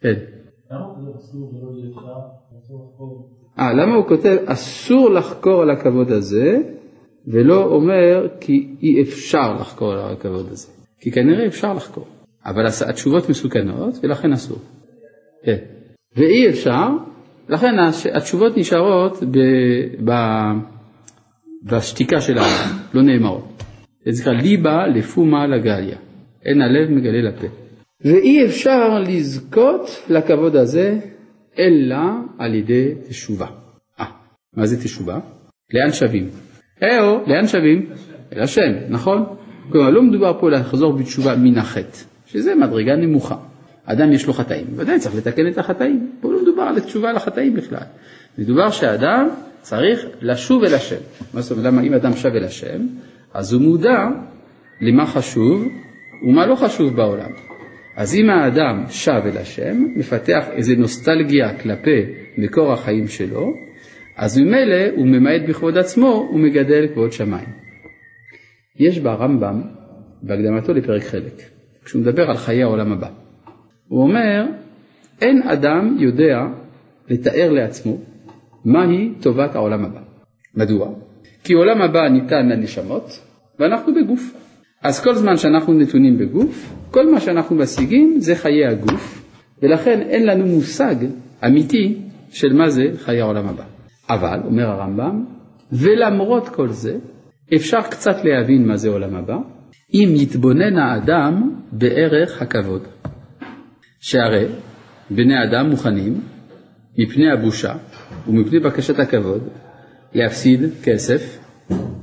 כן. 0.00 0.14
אה, 3.58 3.72
למה 3.72 3.94
הוא 3.94 4.06
כותב 4.08 4.36
אסור 4.46 5.10
לחקור 5.10 5.62
על 5.62 5.70
הכבוד 5.70 6.10
הזה, 6.10 6.58
ולא 7.26 7.64
אומר 7.64 8.28
כי 8.40 8.68
אי 8.82 9.02
אפשר 9.02 9.54
לחקור 9.60 9.92
על 9.92 10.12
הכבוד 10.12 10.46
הזה? 10.50 10.68
כי 11.00 11.10
כנראה 11.10 11.46
אפשר 11.46 11.74
לחקור, 11.74 12.06
אבל 12.46 12.66
התשובות 12.88 13.28
מסוכנות 13.28 13.94
ולכן 14.02 14.32
אסור. 14.32 14.58
כן. 15.44 15.56
ואי 16.16 16.48
אפשר, 16.48 16.88
לכן 17.48 17.74
התשובות 18.14 18.56
נשארות 18.56 19.22
ב, 19.22 19.38
ב, 20.04 20.12
בשתיקה 21.62 22.20
של 22.20 22.38
האדם, 22.38 22.78
לא 22.94 23.02
נאמרות. 23.02 23.62
זה 24.08 24.22
נקרא 24.22 24.32
ליבה 24.32 24.86
לפומה 24.86 25.46
לגליה, 25.46 25.96
אין 26.44 26.62
הלב 26.62 26.90
מגלה 26.90 27.22
לפה. 27.22 27.46
ואי 28.04 28.44
אפשר 28.44 28.98
לזכות 28.98 30.04
לכבוד 30.10 30.56
הזה 30.56 30.98
אלא 31.58 31.96
על 32.38 32.54
ידי 32.54 32.94
תשובה. 33.08 33.46
אה, 34.00 34.06
מה 34.56 34.66
זה 34.66 34.84
תשובה? 34.84 35.18
לאן 35.74 35.92
שווים? 35.92 36.28
אהו, 36.82 37.18
לאן 37.26 37.46
שווים? 37.46 37.86
אל 38.32 38.42
השם, 38.42 38.72
נכון? 38.88 39.24
כלומר, 39.72 39.90
לא 39.90 40.02
מדובר 40.02 40.40
פה 40.40 40.50
לחזור 40.50 40.92
בתשובה 40.92 41.36
מן 41.36 41.58
החטא, 41.58 41.98
שזה 42.26 42.54
מדרגה 42.54 42.96
נמוכה. 42.96 43.36
אדם 43.84 44.12
יש 44.12 44.26
לו 44.26 44.32
חטאים, 44.32 44.66
ודאי 44.76 44.98
צריך 44.98 45.14
לתקן 45.16 45.48
את 45.48 45.58
החטאים. 45.58 46.10
פה 46.20 46.32
לא 46.32 46.42
מדובר 46.42 46.62
על 46.62 46.80
תשובה 46.80 47.12
לחטאים 47.12 47.54
בכלל. 47.54 47.84
מדובר 48.38 48.70
שאדם 48.70 49.28
צריך 49.60 50.06
לשוב 50.20 50.64
אל 50.64 50.74
השם. 50.74 50.96
מה 51.34 51.40
זאת 51.40 51.58
אומרת, 51.58 51.84
אם 51.84 51.94
אדם 51.94 52.12
שב 52.12 52.28
אל 52.28 52.44
השם, 52.44 52.86
אז 53.34 53.52
הוא 53.52 53.62
מודע 53.62 54.08
למה 54.80 55.06
חשוב 55.06 55.64
ומה 56.22 56.46
לא 56.46 56.54
חשוב 56.54 56.96
בעולם. 56.96 57.49
אז 58.00 58.14
אם 58.14 58.30
האדם 58.30 58.84
שב 58.88 59.22
אל 59.24 59.38
השם, 59.38 59.84
מפתח 59.96 60.44
איזו 60.52 60.72
נוסטלגיה 60.78 61.58
כלפי 61.58 62.02
מקור 62.38 62.72
החיים 62.72 63.08
שלו, 63.08 63.52
אז 64.16 64.38
ממילא 64.38 64.96
הוא 64.96 65.06
ממעט 65.06 65.42
בכבוד 65.48 65.78
עצמו 65.78 66.30
ומגדל 66.34 66.86
כבוד 66.92 67.12
שמיים. 67.12 67.48
יש 68.76 68.98
ברמב"ם, 68.98 69.62
בהקדמתו 70.22 70.72
לפרק 70.72 71.02
חלק, 71.02 71.32
כשהוא 71.84 72.02
מדבר 72.02 72.30
על 72.30 72.36
חיי 72.36 72.62
העולם 72.62 72.92
הבא. 72.92 73.08
הוא 73.88 74.02
אומר, 74.02 74.46
אין 75.22 75.42
אדם 75.42 75.96
יודע 75.98 76.38
לתאר 77.08 77.52
לעצמו 77.52 77.98
מהי 78.64 79.12
טובת 79.20 79.54
העולם 79.54 79.84
הבא. 79.84 80.00
מדוע? 80.54 80.88
כי 81.44 81.52
עולם 81.52 81.82
הבא 81.82 82.08
ניתן 82.08 82.48
לנשמות 82.48 83.20
ואנחנו 83.58 83.94
בגוף. 83.94 84.49
אז 84.82 85.00
כל 85.00 85.14
זמן 85.14 85.36
שאנחנו 85.36 85.72
נתונים 85.72 86.18
בגוף, 86.18 86.74
כל 86.90 87.12
מה 87.12 87.20
שאנחנו 87.20 87.56
משיגים 87.56 88.14
זה 88.18 88.34
חיי 88.34 88.66
הגוף, 88.66 89.24
ולכן 89.62 90.00
אין 90.00 90.26
לנו 90.26 90.46
מושג 90.46 90.94
אמיתי 91.46 91.98
של 92.30 92.52
מה 92.52 92.70
זה 92.70 92.82
חיי 92.96 93.20
העולם 93.20 93.48
הבא. 93.48 93.64
אבל, 94.10 94.40
אומר 94.44 94.66
הרמב"ם, 94.66 95.24
ולמרות 95.72 96.48
כל 96.48 96.68
זה, 96.68 96.98
אפשר 97.54 97.80
קצת 97.90 98.24
להבין 98.24 98.66
מה 98.66 98.76
זה 98.76 98.88
עולם 98.88 99.16
הבא, 99.16 99.36
אם 99.94 100.14
יתבונן 100.16 100.76
האדם 100.78 101.50
בערך 101.72 102.42
הכבוד. 102.42 102.82
שהרי 104.00 104.46
בני 105.10 105.44
אדם 105.44 105.70
מוכנים, 105.70 106.20
מפני 106.98 107.30
הבושה 107.30 107.74
ומפני 108.28 108.60
בקשת 108.60 108.98
הכבוד, 108.98 109.48
להפסיד 110.14 110.60
כסף, 110.84 111.38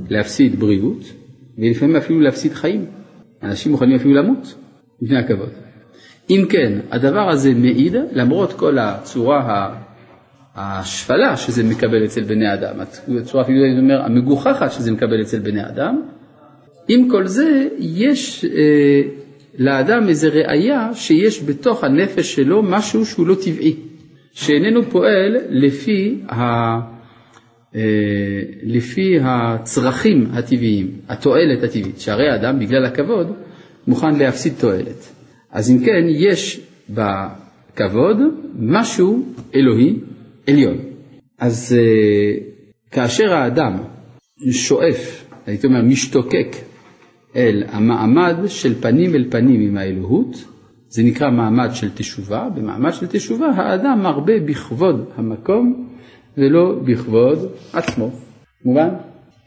להפסיד 0.10 0.60
בריאות, 0.60 1.17
ולפעמים 1.58 1.96
אפילו 1.96 2.20
להפסיד 2.20 2.54
חיים. 2.54 2.86
אנשים 3.44 3.72
מוכנים 3.72 3.96
אפילו 3.96 4.14
למות 4.14 4.56
מפני 5.02 5.18
הכבוד. 5.18 5.50
אם 6.30 6.46
כן, 6.50 6.80
הדבר 6.92 7.30
הזה 7.30 7.54
מעיד, 7.54 7.96
למרות 8.12 8.54
כל 8.54 8.78
הצורה 8.78 9.70
השפלה 10.56 11.38
שזה 11.38 11.64
מקבל 11.64 12.06
אצל 12.06 12.24
בני 12.24 12.54
אדם, 12.54 12.76
הצורה 13.22 13.44
אפילו, 13.44 13.66
אני 13.66 13.80
אומר, 13.80 14.02
המגוחכת 14.02 14.72
שזה 14.72 14.92
מקבל 14.92 15.22
אצל 15.22 15.40
בני 15.40 15.68
אדם, 15.68 16.02
עם 16.88 17.10
כל 17.10 17.28
זה, 17.28 17.68
יש 17.80 18.46
אה, 18.46 19.02
לאדם 19.58 20.08
איזו 20.08 20.28
ראייה 20.34 20.90
שיש 20.94 21.44
בתוך 21.44 21.84
הנפש 21.84 22.36
שלו 22.36 22.64
משהו 22.64 23.06
שהוא 23.06 23.28
לא 23.28 23.36
טבעי, 23.36 23.76
שאיננו 24.34 24.84
פועל 24.84 25.38
לפי 25.50 26.22
ה... 26.30 26.97
אה, 27.78 27.82
לפי 28.64 29.18
הצרכים 29.22 30.28
הטבעיים, 30.34 30.92
התועלת 31.10 31.64
הטבעית, 31.64 32.00
שהרי 32.00 32.30
האדם 32.30 32.60
בגלל 32.60 32.86
הכבוד 32.86 33.32
מוכן 33.88 34.16
להפסיד 34.16 34.54
תועלת. 34.60 35.14
אז 35.52 35.72
אם 35.72 35.80
כן, 35.80 36.06
יש 36.10 36.62
בכבוד 36.90 38.18
משהו 38.60 39.26
אלוהי 39.56 39.96
עליון. 40.48 40.78
אז 41.40 41.78
אה, 41.80 42.38
כאשר 42.92 43.34
האדם 43.34 43.78
שואף, 44.52 45.26
הייתי 45.46 45.68
אומר 45.68 45.82
משתוקק 45.82 46.56
אל 47.36 47.64
המעמד 47.68 48.36
של 48.48 48.82
פנים 48.82 49.16
אל 49.16 49.26
פנים 49.30 49.62
עם 49.62 49.78
האלוהות, 49.78 50.46
זה 50.90 51.04
נקרא 51.04 51.30
מעמד 51.32 51.70
של 51.74 51.90
תשובה, 51.96 52.50
במעמד 52.56 52.94
של 52.94 53.08
תשובה 53.08 53.48
האדם 53.48 54.00
מרבה 54.04 54.40
בכבוד 54.46 55.10
המקום 55.16 55.88
ולא 56.38 56.80
בכבוד 56.86 57.52
עצמו. 57.74 58.12
מובן? 58.66 58.90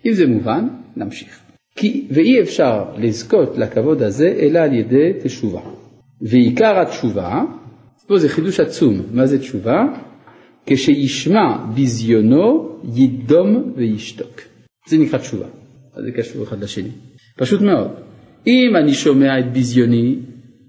אם 0.07 0.13
זה 0.13 0.27
מובן, 0.27 0.69
נמשיך. 0.97 1.41
כי, 1.77 2.07
ואי 2.11 2.41
אפשר 2.41 2.85
לזכות 2.99 3.59
לכבוד 3.59 4.03
הזה 4.03 4.37
אלא 4.41 4.59
על 4.59 4.73
ידי 4.75 5.13
תשובה. 5.23 5.61
ועיקר 6.23 6.81
התשובה, 6.81 7.43
פה 8.07 8.19
זה 8.19 8.29
חידוש 8.29 8.61
עצום, 8.61 9.01
מה 9.13 9.27
זה 9.27 9.39
תשובה? 9.39 9.85
כשישמע 10.67 11.67
ביזיונו 11.75 12.77
יידום 12.95 13.73
וישתוק. 13.77 14.41
זה 14.89 14.99
נקרא 14.99 15.19
תשובה, 15.19 15.47
אז 15.95 16.05
זה 16.05 16.11
קשור 16.13 16.43
אחד 16.43 16.63
לשני. 16.63 16.91
פשוט 17.37 17.61
מאוד. 17.61 17.91
אם 18.47 18.77
אני 18.77 18.95
שומע 18.95 19.39
את 19.39 19.53
ביזיוני 19.53 20.17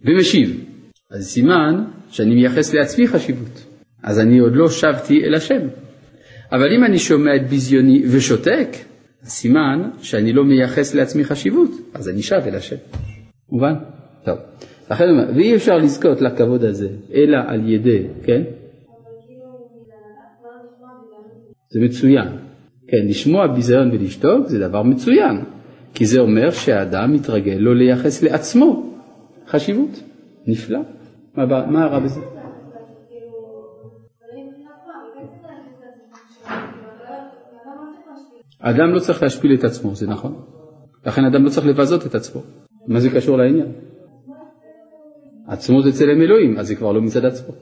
ומשיב, 0.06 0.66
אז 1.12 1.28
סימן 1.28 1.84
שאני 2.10 2.36
מייחס 2.36 2.74
לעצמי 2.74 3.08
חשיבות. 3.08 3.66
אז 4.04 4.20
אני 4.20 4.40
עוד 4.40 4.56
לא 4.56 4.70
שבתי 4.70 5.24
אל 5.24 5.34
השם. 5.36 5.68
אבל 6.52 6.74
אם 6.74 6.84
אני 6.84 7.00
שומע 7.00 7.36
את 7.36 7.50
ביזיוני 7.50 8.04
ושותק, 8.12 8.68
סימן 9.24 9.90
שאני 10.02 10.34
לא 10.34 10.44
מייחס 10.44 10.96
לעצמי 10.96 11.24
חשיבות, 11.24 11.72
אז 11.94 12.10
אני 12.10 12.22
שב 12.22 12.42
אל 12.46 12.56
השם. 12.56 12.76
מובן? 13.52 13.74
טוב. 14.26 14.38
לכן 14.92 15.10
אומר, 15.10 15.32
ואי 15.36 15.56
אפשר 15.56 15.78
לזכות 15.78 16.22
לכבוד 16.22 16.64
הזה, 16.64 16.90
אלא 17.14 17.38
על 17.48 17.70
ידי, 17.70 18.04
כן? 18.24 18.42
זה 21.70 21.80
מצוין. 21.80 22.28
כן, 22.88 23.08
לשמוע 23.08 23.48
ביזיון 23.48 23.92
ולשתוק 23.92 24.48
זה 24.48 24.60
דבר 24.60 24.84
מצוין, 24.84 25.38
כי 25.94 26.06
זה 26.06 26.20
אומר 26.20 26.52
שהאדם 26.52 27.14
מתרגל 27.14 27.56
לא 27.60 27.76
לייחס 27.76 28.24
לעצמו 28.24 28.94
חשיבות. 29.48 30.04
נפלא. 30.48 30.80
מה, 31.36 31.46
מה 31.46 31.86
רע 31.86 32.00
בזה? 32.00 32.41
אדם 38.62 38.94
לא 38.94 39.00
צריך 39.00 39.24
להשפיל 39.24 39.54
את 39.54 39.64
עצמו, 39.64 39.96
זה 39.96 40.08
נכון. 40.08 40.36
לכן 41.06 41.26
אדם 41.26 41.44
לא 41.44 41.50
צריך 41.50 41.68
לבזות 41.68 42.06
את 42.06 42.16
עצמו. 42.16 42.42
מה 42.88 43.00
זה 43.00 43.10
קשור 43.10 43.38
לעניין? 43.38 43.72
עצמו 45.48 45.82
זה 45.82 45.92
צלם 45.92 46.22
אלוהים, 46.22 46.58
אז 46.58 46.68
זה 46.68 46.76
כבר 46.76 46.92
לא 46.92 47.02
מצד 47.02 47.26
עצמו. 47.26 47.54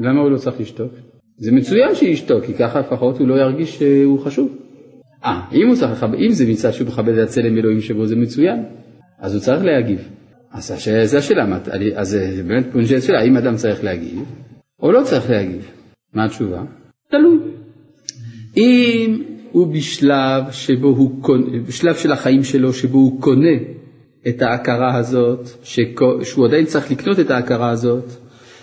למה 0.00 0.20
הוא 0.20 0.30
לא 0.30 0.36
צריך 0.36 0.60
לשתוק? 0.60 0.92
זה 1.36 1.52
מצוין 1.52 1.94
שישתוק, 1.94 2.44
כי 2.44 2.54
ככה 2.54 2.80
לפחות 2.80 3.18
הוא 3.18 3.28
לא 3.28 3.34
ירגיש 3.34 3.78
שהוא 3.78 4.18
חשוב. 4.18 4.56
אה, 5.24 5.42
אם, 5.52 5.74
צריך, 5.74 6.06
אם 6.26 6.32
זה 6.32 6.44
מצד 6.50 6.70
שהוא 6.70 6.88
מכבד 6.88 7.18
את 7.18 7.28
הצלם 7.28 7.58
אלוהים 7.58 7.80
שבו 7.80 8.06
זה 8.06 8.16
מצוין, 8.16 8.64
אז 9.18 9.34
הוא 9.34 9.40
צריך 9.40 9.64
להגיב. 9.64 10.08
אז 10.52 10.74
זו 11.04 11.18
השאלה, 11.18 11.58
אז 11.94 12.18
באמת 12.46 12.76
נשאלת 12.76 13.02
שאלה, 13.02 13.20
האם 13.20 13.36
אדם 13.36 13.56
צריך 13.56 13.84
להגיב 13.84 14.24
או 14.82 14.92
לא 14.92 15.02
צריך 15.04 15.30
להגיב? 15.30 15.70
מה 16.14 16.24
התשובה? 16.24 16.62
תלוי. 17.10 17.38
אם 18.56 19.22
הוא 19.52 19.66
בשלב 19.66 20.44
שבו 20.50 20.88
הוא 20.88 21.22
קונה, 21.22 21.58
בשלב 21.68 21.94
של 21.94 22.12
החיים 22.12 22.44
שלו 22.44 22.72
שבו 22.72 22.98
הוא 22.98 23.20
קונה 23.20 23.56
את 24.28 24.42
ההכרה 24.42 24.96
הזאת, 24.96 25.48
שהוא 25.62 26.46
עדיין 26.46 26.64
צריך 26.64 26.90
לקנות 26.90 27.20
את 27.20 27.30
ההכרה 27.30 27.70
הזאת, 27.70 28.04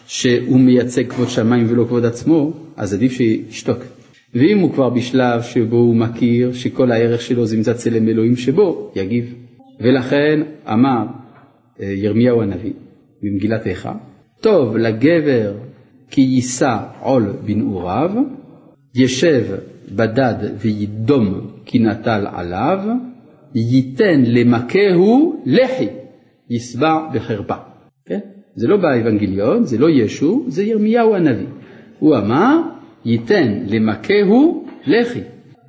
שהוא 0.08 0.60
מייצג 0.60 1.10
כבוד 1.10 1.30
שמיים 1.30 1.66
ולא 1.70 1.84
כבוד 1.84 2.06
עצמו, 2.06 2.54
אז 2.78 2.94
עדיף 2.94 3.12
שישתוק. 3.12 3.80
ואם 4.34 4.60
הוא 4.60 4.74
כבר 4.74 4.90
בשלב 4.90 5.42
שבו 5.42 5.78
הוא 5.78 5.96
מכיר 5.96 6.54
שכל 6.54 6.92
הערך 6.92 7.22
שלו 7.22 7.46
זה 7.46 7.58
מצד 7.58 7.74
צלם 7.74 8.08
אלוהים 8.08 8.36
שבו, 8.36 8.92
יגיב. 8.96 9.34
ולכן 9.80 10.42
אמר 10.68 11.06
אה, 11.82 11.86
ירמיהו 11.86 12.42
הנביא 12.42 12.74
במגילת 13.24 13.68
איכה, 13.68 13.94
טוב 14.42 14.78
לגבר 14.78 15.54
כי 16.12 16.22
יישא 16.22 16.78
עול 17.02 17.34
בנעוריו, 17.46 18.10
ישב 18.96 19.46
בדד 19.92 20.36
וידום 20.58 21.42
כי 21.66 21.80
נטל 21.80 22.28
עליו, 22.32 22.80
ייתן 23.56 24.24
למכהו 24.26 25.44
לחי, 25.46 25.88
ישבע 26.50 27.08
בחרפה. 27.14 27.56
כן? 28.06 28.20
זה 28.56 28.68
לא 28.68 28.78
באבנגליון, 28.78 29.64
זה 29.64 29.78
לא 29.78 29.90
ישו, 29.90 30.44
זה 30.48 30.64
ירמיהו 30.64 31.16
הנביא. 31.16 31.48
הוא 32.00 32.18
אמר, 32.18 32.62
ייתן 33.06 33.64
למכהו 33.68 34.66
לחי. 34.88 35.22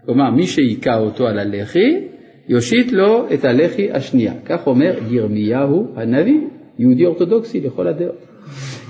כלומר, 0.05 0.31
מי 0.31 0.47
שהיכה 0.47 0.99
אותו 0.99 1.27
על 1.27 1.39
הלחי, 1.39 2.01
יושיט 2.49 2.93
לו 2.93 3.27
את 3.35 3.45
הלחי 3.45 3.93
השנייה. 3.93 4.33
כך 4.45 4.67
אומר 4.67 4.95
ירמיהו 5.11 5.87
הנביא, 5.97 6.41
יהודי 6.79 7.07
אורתודוקסי 7.07 7.61
לכל 7.61 7.89
הדעות. 7.89 8.27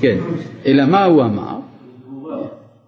כן, 0.00 0.18
אלא 0.66 0.86
מה 0.86 1.04
הוא 1.04 1.22
אמר? 1.22 1.58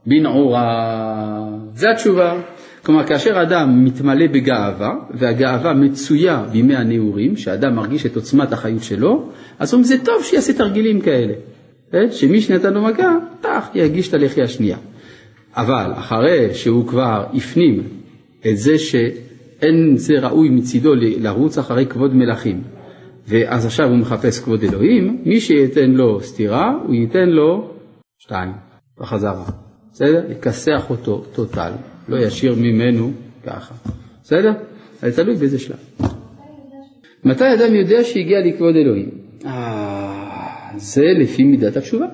בנעורה. 0.07 1.49
זה 1.75 1.91
התשובה. 1.91 2.41
כלומר, 2.85 3.07
כאשר 3.07 3.43
אדם 3.43 3.85
מתמלא 3.85 4.27
בגאווה, 4.27 4.95
והגאווה 5.15 5.75
מצויה 5.75 6.45
בימי 6.53 6.77
הנעורים, 6.77 7.37
שאדם 7.37 7.75
מרגיש 7.77 8.07
את 8.07 8.17
עוצמת 8.17 8.53
החיות 8.53 8.83
שלו, 8.83 9.29
אז 9.59 9.75
אומרים, 9.75 9.85
זה 9.85 10.05
טוב 10.05 10.25
שיעשה 10.25 10.53
תרגילים 10.53 11.01
כאלה. 11.01 11.33
כן? 11.93 12.11
שמי 12.11 12.41
שנתן 12.41 12.75
לו 12.75 12.83
מכה, 12.83 13.17
טח, 13.41 13.69
ירגיש 13.75 14.09
את 14.09 14.15
הלחי 14.15 14.43
השנייה. 14.43 14.77
אבל 15.57 15.91
אחרי 15.95 16.55
שהוא 16.55 16.87
כבר 16.88 17.25
הפנים 17.35 17.83
את 18.47 18.57
זה 18.57 18.79
ש... 18.79 18.95
אין 19.62 19.97
זה 19.97 20.15
ראוי 20.21 20.49
מצידו 20.49 20.95
לרוץ 20.95 21.59
אחרי 21.59 21.87
כבוד 21.87 22.15
מלכים. 22.15 22.62
ואז 23.27 23.67
עכשיו 23.67 23.88
הוא 23.88 23.99
מחפש 23.99 24.41
כבוד 24.41 24.62
אלוהים, 24.62 25.23
מי 25.25 25.41
שייתן 25.41 25.91
לו 25.91 26.21
סטירה, 26.21 26.73
הוא 26.87 26.95
ייתן 26.95 27.29
לו 27.29 27.71
שתיים, 28.19 28.53
בחזרה. 28.99 29.71
בסדר? 29.92 30.31
יכסח 30.31 30.90
אותו 30.90 31.24
טוטל, 31.35 31.72
לא 32.09 32.16
ישאיר 32.16 32.55
ממנו 32.55 33.11
ככה. 33.46 33.74
בסדר? 34.22 34.52
זה 35.00 35.16
תלוי 35.16 35.37
באיזה 35.37 35.59
שלב. 35.59 35.76
מתי 37.24 37.44
אדם 37.55 37.74
יודע 37.74 38.05
שהגיע 38.05 38.40
לכבוד 38.40 38.76
אלוהים? 38.76 39.11
אה, 39.46 40.70
זה 40.76 41.05
לפי 41.20 41.44
מידת 41.44 41.76
התשובה. 41.76 42.07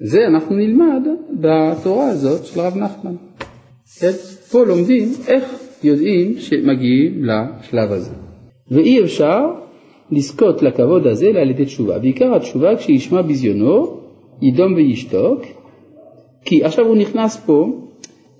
זה 0.00 0.18
אנחנו 0.26 0.56
נלמד 0.56 1.02
בתורה 1.40 2.08
הזאת 2.08 2.44
של 2.44 2.60
הרב 2.60 2.76
נחמן. 2.76 3.14
כן? 4.00 4.10
פה 4.50 4.64
לומדים 4.64 5.12
איך 5.26 5.44
יודעים 5.84 6.38
שמגיעים 6.38 7.24
לשלב 7.24 7.92
הזה. 7.92 8.14
ואי 8.70 9.04
אפשר 9.04 9.40
לזכות 10.10 10.62
לכבוד 10.62 11.06
הזה 11.06 11.26
אלא 11.26 11.40
על 11.40 11.50
ידי 11.50 11.64
תשובה. 11.64 11.98
בעיקר 11.98 12.34
התשובה 12.34 12.76
כשישמע 12.76 13.22
בזיונו, 13.22 14.00
יידום 14.42 14.74
וישתוק, 14.74 15.42
כי 16.44 16.64
עכשיו 16.64 16.86
הוא 16.86 16.96
נכנס 16.96 17.36
פה, 17.46 17.86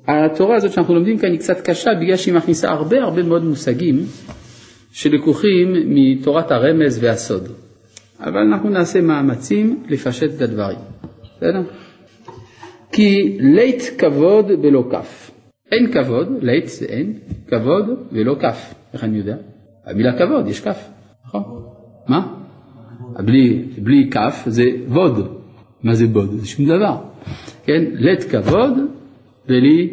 התורה 0.09 0.57
הזאת 0.57 0.73
שאנחנו 0.73 0.95
לומדים 0.95 1.19
כאן 1.19 1.31
היא 1.31 1.39
קצת 1.39 1.61
קשה 1.61 1.91
בגלל 2.01 2.17
שהיא 2.17 2.35
מכניסה 2.35 2.71
הרבה 2.71 3.03
הרבה 3.03 3.23
מאוד 3.23 3.45
מושגים 3.45 3.97
שלקוחים 4.93 5.73
מתורת 5.87 6.51
הרמז 6.51 7.05
והסוד. 7.05 7.49
אבל 8.21 8.41
אנחנו 8.53 8.71
נעשה 8.71 9.01
מאמצים 9.01 9.83
לפשט 9.89 10.31
את 10.37 10.43
הדברים, 10.43 10.79
בסדר? 11.37 11.63
כי 12.93 13.39
לית 13.41 13.83
כבוד 13.99 14.47
בלא 14.63 14.85
כף. 14.93 15.31
אין 15.73 15.93
כבוד, 15.93 16.29
לית 16.43 16.69
זה 16.69 16.87
אין, 16.87 17.19
כבוד 17.49 17.85
ולא 18.13 18.37
כף. 18.41 18.75
איך 18.95 19.05
אני 19.05 19.19
יודע? 19.19 19.37
המילה 19.87 20.19
כבוד, 20.19 20.49
יש 20.49 20.61
כף, 20.61 20.89
נכון? 21.27 21.43
מה? 22.09 22.35
בלי 23.79 24.11
כף 24.11 24.43
זה 24.47 24.65
ווד. 24.89 25.40
מה 25.83 25.95
זה 25.95 26.07
בוד? 26.07 26.31
זה 26.31 26.47
שום 26.47 26.67
דבר. 26.67 26.97
כן? 27.65 27.85
לית 27.93 28.25
כבוד 28.25 28.73
בלי 29.49 29.91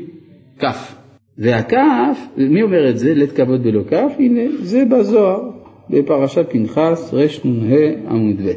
כף. 0.59 0.95
והכף, 1.37 2.19
מי 2.37 2.61
אומר 2.63 2.89
את 2.89 2.97
זה? 2.97 3.13
לית 3.13 3.31
כבוד 3.31 3.63
בלא 3.63 3.83
כף? 3.89 4.11
הנה, 4.19 4.41
זה 4.61 4.83
בזוהר, 4.91 5.41
בפרשת 5.89 6.45
פנחס 6.49 7.13
רנ"ה 7.13 8.09
עמוד 8.09 8.41
ב'. 8.41 8.51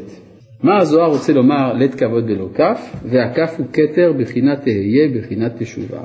מה 0.63 0.77
הזוהר 0.77 1.09
רוצה 1.09 1.33
לומר 1.33 1.73
לית 1.73 1.95
כבוד 1.95 2.25
בלא 2.25 2.49
כף? 2.55 2.95
והכף 3.05 3.55
הוא 3.57 3.65
כתר 3.73 4.13
בחינת 4.19 4.61
תהיה, 4.61 5.09
בחינת 5.17 5.51
תשובה. 5.59 6.03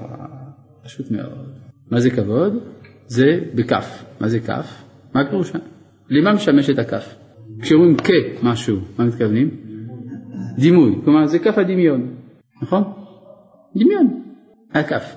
פשוט 0.84 1.10
מאוד. 1.10 1.48
מה 1.90 2.00
זה 2.00 2.10
כבוד? 2.10 2.52
זה 3.06 3.38
בכף. 3.54 4.04
מה 4.20 4.28
זה 4.28 4.40
כף? 4.40 4.82
מה 5.14 5.30
פירושה? 5.30 5.58
למה 6.10 6.32
משמש 6.32 6.70
את 6.70 6.78
הכף? 6.78 7.14
כשאומרים 7.60 7.96
כמשהו, 7.96 8.76
מה 8.98 9.04
מתכוונים? 9.04 9.65
דימוי, 10.58 10.94
כלומר 11.04 11.26
זה 11.26 11.38
כף 11.38 11.58
הדמיון, 11.58 12.14
נכון? 12.62 12.82
דמיון, 13.76 14.22
הכף. 14.72 15.16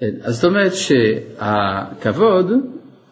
כן, 0.00 0.10
אז 0.22 0.34
זאת 0.34 0.44
אומרת 0.44 0.72
שהכבוד 0.74 2.52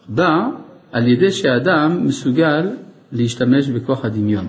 בא 0.08 0.48
על 0.92 1.08
ידי 1.08 1.30
שהאדם 1.30 2.06
מסוגל 2.06 2.70
להשתמש 3.12 3.68
בכוח 3.68 4.04
הדמיון. 4.04 4.46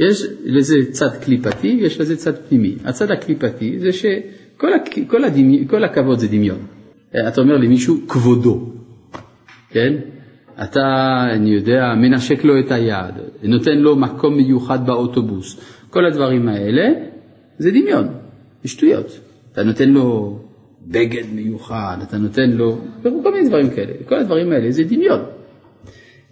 יש 0.00 0.26
לזה 0.44 0.74
צד 0.90 1.16
קליפתי 1.24 1.78
ויש 1.80 2.00
לזה 2.00 2.16
צד 2.16 2.36
פנימי. 2.48 2.76
הצד 2.84 3.10
הקליפתי 3.10 3.78
זה 3.78 3.92
שכל 3.92 4.68
כל 5.06 5.24
הדמי, 5.24 5.66
כל 5.70 5.84
הכבוד 5.84 6.18
זה 6.18 6.28
דמיון. 6.28 6.58
אתה 7.28 7.40
אומר 7.40 7.56
למישהו 7.56 8.08
כבודו, 8.08 8.72
כן? 9.70 9.92
אתה, 10.62 10.80
אני 11.32 11.50
יודע, 11.50 11.94
מנשק 11.96 12.44
לו 12.44 12.60
את 12.60 12.72
היד, 12.72 13.14
נותן 13.42 13.78
לו 13.78 13.96
מקום 13.96 14.36
מיוחד 14.36 14.86
באוטובוס. 14.86 15.60
כל 15.94 16.06
הדברים 16.06 16.48
האלה 16.48 16.92
זה 17.58 17.70
דמיון, 17.70 18.06
זה 18.62 18.68
שטויות. 18.68 19.20
אתה 19.52 19.62
נותן 19.62 19.88
לו 19.88 20.38
בגד 20.86 21.24
מיוחד, 21.34 21.96
אתה 22.08 22.18
נותן 22.18 22.50
לו, 22.50 22.78
כל 23.02 23.32
מיני 23.34 23.48
דברים 23.48 23.70
כאלה. 23.70 23.92
כל 24.08 24.14
הדברים 24.14 24.52
האלה 24.52 24.70
זה 24.70 24.84
דמיון. 24.84 25.20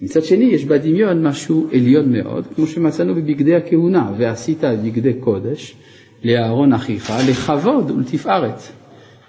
מצד 0.01 0.23
שני, 0.23 0.45
יש 0.45 0.65
בדמיון 0.65 1.27
משהו 1.27 1.69
עליון 1.73 2.13
מאוד, 2.13 2.47
כמו 2.47 2.67
שמצאנו 2.67 3.15
בבגדי 3.15 3.55
הכהונה, 3.55 4.13
ועשית 4.19 4.65
בגדי 4.85 5.15
קודש 5.15 5.77
לאהרון 6.25 6.73
אחיך, 6.73 7.13
לכבוד 7.31 7.91
ולתפארת. 7.91 8.61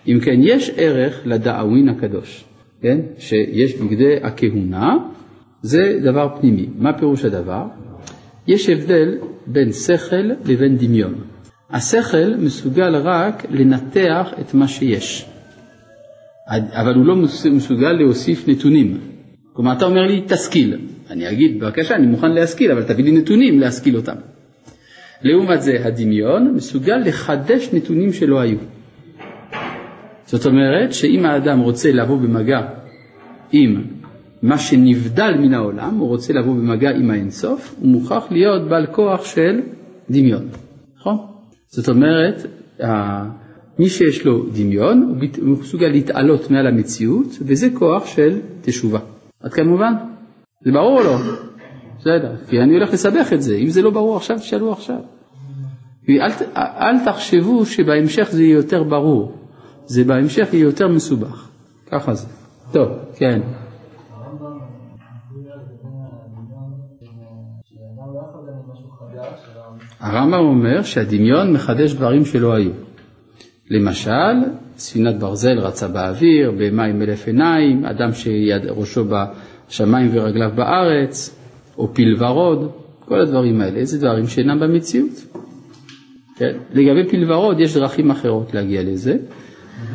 אם 0.07 0.19
כן, 0.19 0.39
יש 0.39 0.71
ערך 0.77 1.21
לדאווין 1.25 1.89
הקדוש, 1.89 2.45
כן? 2.81 2.99
שיש 3.17 3.75
בגדי 3.75 4.15
הכהונה, 4.23 4.97
זה 5.61 5.99
דבר 6.03 6.27
פנימי. 6.39 6.69
מה 6.77 6.97
פירוש 6.97 7.25
הדבר? 7.25 7.63
יש 8.47 8.69
הבדל 8.69 9.17
בין 9.47 9.71
שכל 9.71 10.31
לבין 10.45 10.77
דמיון. 10.77 11.13
השכל 11.71 12.33
מסוגל 12.39 12.95
רק 12.95 13.45
לנתח 13.49 14.29
את 14.41 14.53
מה 14.53 14.67
שיש, 14.67 15.25
אבל 16.49 16.95
הוא 16.95 17.05
לא 17.05 17.15
מסוגל 17.51 17.91
להוסיף 17.91 18.47
נתונים. 18.47 18.97
כלומר, 19.53 19.73
אתה 19.73 19.85
אומר 19.85 20.01
לי, 20.01 20.23
תשכיל. 20.27 20.77
אני 21.09 21.29
אגיד, 21.29 21.59
בבקשה, 21.59 21.95
אני 21.95 22.07
מוכן 22.07 22.31
להשכיל, 22.31 22.71
אבל 22.71 22.83
תביא 22.83 23.03
לי 23.03 23.11
נתונים 23.11 23.59
להשכיל 23.59 23.95
אותם. 23.95 24.15
לעומת 25.21 25.61
זה, 25.61 25.71
הדמיון 25.85 26.53
מסוגל 26.55 26.97
לחדש 26.97 27.69
נתונים 27.73 28.13
שלא 28.13 28.39
היו. 28.39 28.57
זאת 30.25 30.45
אומרת 30.45 30.93
שאם 30.93 31.25
האדם 31.25 31.59
רוצה 31.59 31.91
לבוא 31.91 32.17
במגע 32.17 32.61
עם 33.51 33.83
מה 34.43 34.57
שנבדל 34.57 35.33
מן 35.39 35.53
העולם, 35.53 35.97
הוא 35.97 36.07
רוצה 36.07 36.33
לבוא 36.33 36.55
במגע 36.55 36.89
עם 36.91 37.11
האינסוף, 37.11 37.75
הוא 37.79 37.89
מוכרח 37.89 38.31
להיות 38.31 38.69
בעל 38.69 38.85
כוח 38.85 39.25
של 39.25 39.61
דמיון, 40.09 40.47
נכון? 40.99 41.17
זאת 41.67 41.89
אומרת, 41.89 42.45
מי 43.79 43.89
שיש 43.89 44.25
לו 44.25 44.45
דמיון, 44.53 45.19
הוא 45.41 45.57
מסוגל 45.59 45.87
להתעלות 45.87 46.51
מעל 46.51 46.67
המציאות, 46.67 47.27
וזה 47.41 47.67
כוח 47.73 48.05
של 48.05 48.39
תשובה. 48.61 48.99
עד 49.43 49.53
כאן 49.53 49.67
מובן? 49.67 49.93
זה 50.65 50.71
ברור 50.71 50.99
או 50.99 51.03
לא? 51.03 51.17
בסדר, 51.99 52.35
כי 52.49 52.59
אני 52.59 52.73
הולך 52.73 52.93
לסבך 52.93 53.33
את 53.33 53.41
זה, 53.41 53.55
אם 53.55 53.69
זה 53.69 53.81
לא 53.81 53.89
ברור 53.89 54.17
עכשיו, 54.17 54.37
תשאלו 54.39 54.71
עכשיו. 54.71 54.99
אל, 56.09 56.31
אל 56.55 57.05
תחשבו 57.05 57.65
שבהמשך 57.65 58.27
זה 58.31 58.43
יהיה 58.43 58.55
יותר 58.55 58.83
ברור, 58.83 59.37
זה 59.85 60.03
בהמשך 60.03 60.47
יהיה 60.53 60.63
יותר 60.63 60.87
מסובך, 60.87 61.49
ככה 61.91 62.13
זה. 62.13 62.27
טוב, 62.71 62.89
כן. 63.15 63.41
הרמב"ם 70.03 70.39
אומר 70.39 70.81
שהדמיון 70.81 71.53
מחדש 71.53 71.93
דברים 71.93 72.25
שלא 72.25 72.53
היו. 72.53 72.71
למשל, 73.69 74.33
ספינת 74.77 75.19
ברזל 75.19 75.59
רצה 75.59 75.87
באוויר, 75.87 76.51
בהמה 76.51 76.83
עם 76.83 77.01
אלף 77.01 77.27
עיניים, 77.27 77.85
אדם 77.85 78.09
שראשו 78.13 79.05
בשמיים 79.05 80.09
ורגליו 80.13 80.51
בארץ, 80.55 81.39
או 81.77 81.93
פיל 81.93 82.23
ורוד, 82.23 82.71
כל 82.99 83.21
הדברים 83.21 83.61
האלה, 83.61 83.85
זה 83.85 83.99
דברים 83.99 84.27
שאינם 84.27 84.59
במציאות. 84.59 85.25
כן? 86.35 86.57
לגבי 86.73 87.09
פיל 87.09 87.31
ורוד 87.31 87.59
יש 87.59 87.77
דרכים 87.77 88.11
אחרות 88.11 88.53
להגיע 88.53 88.83
לזה, 88.83 89.17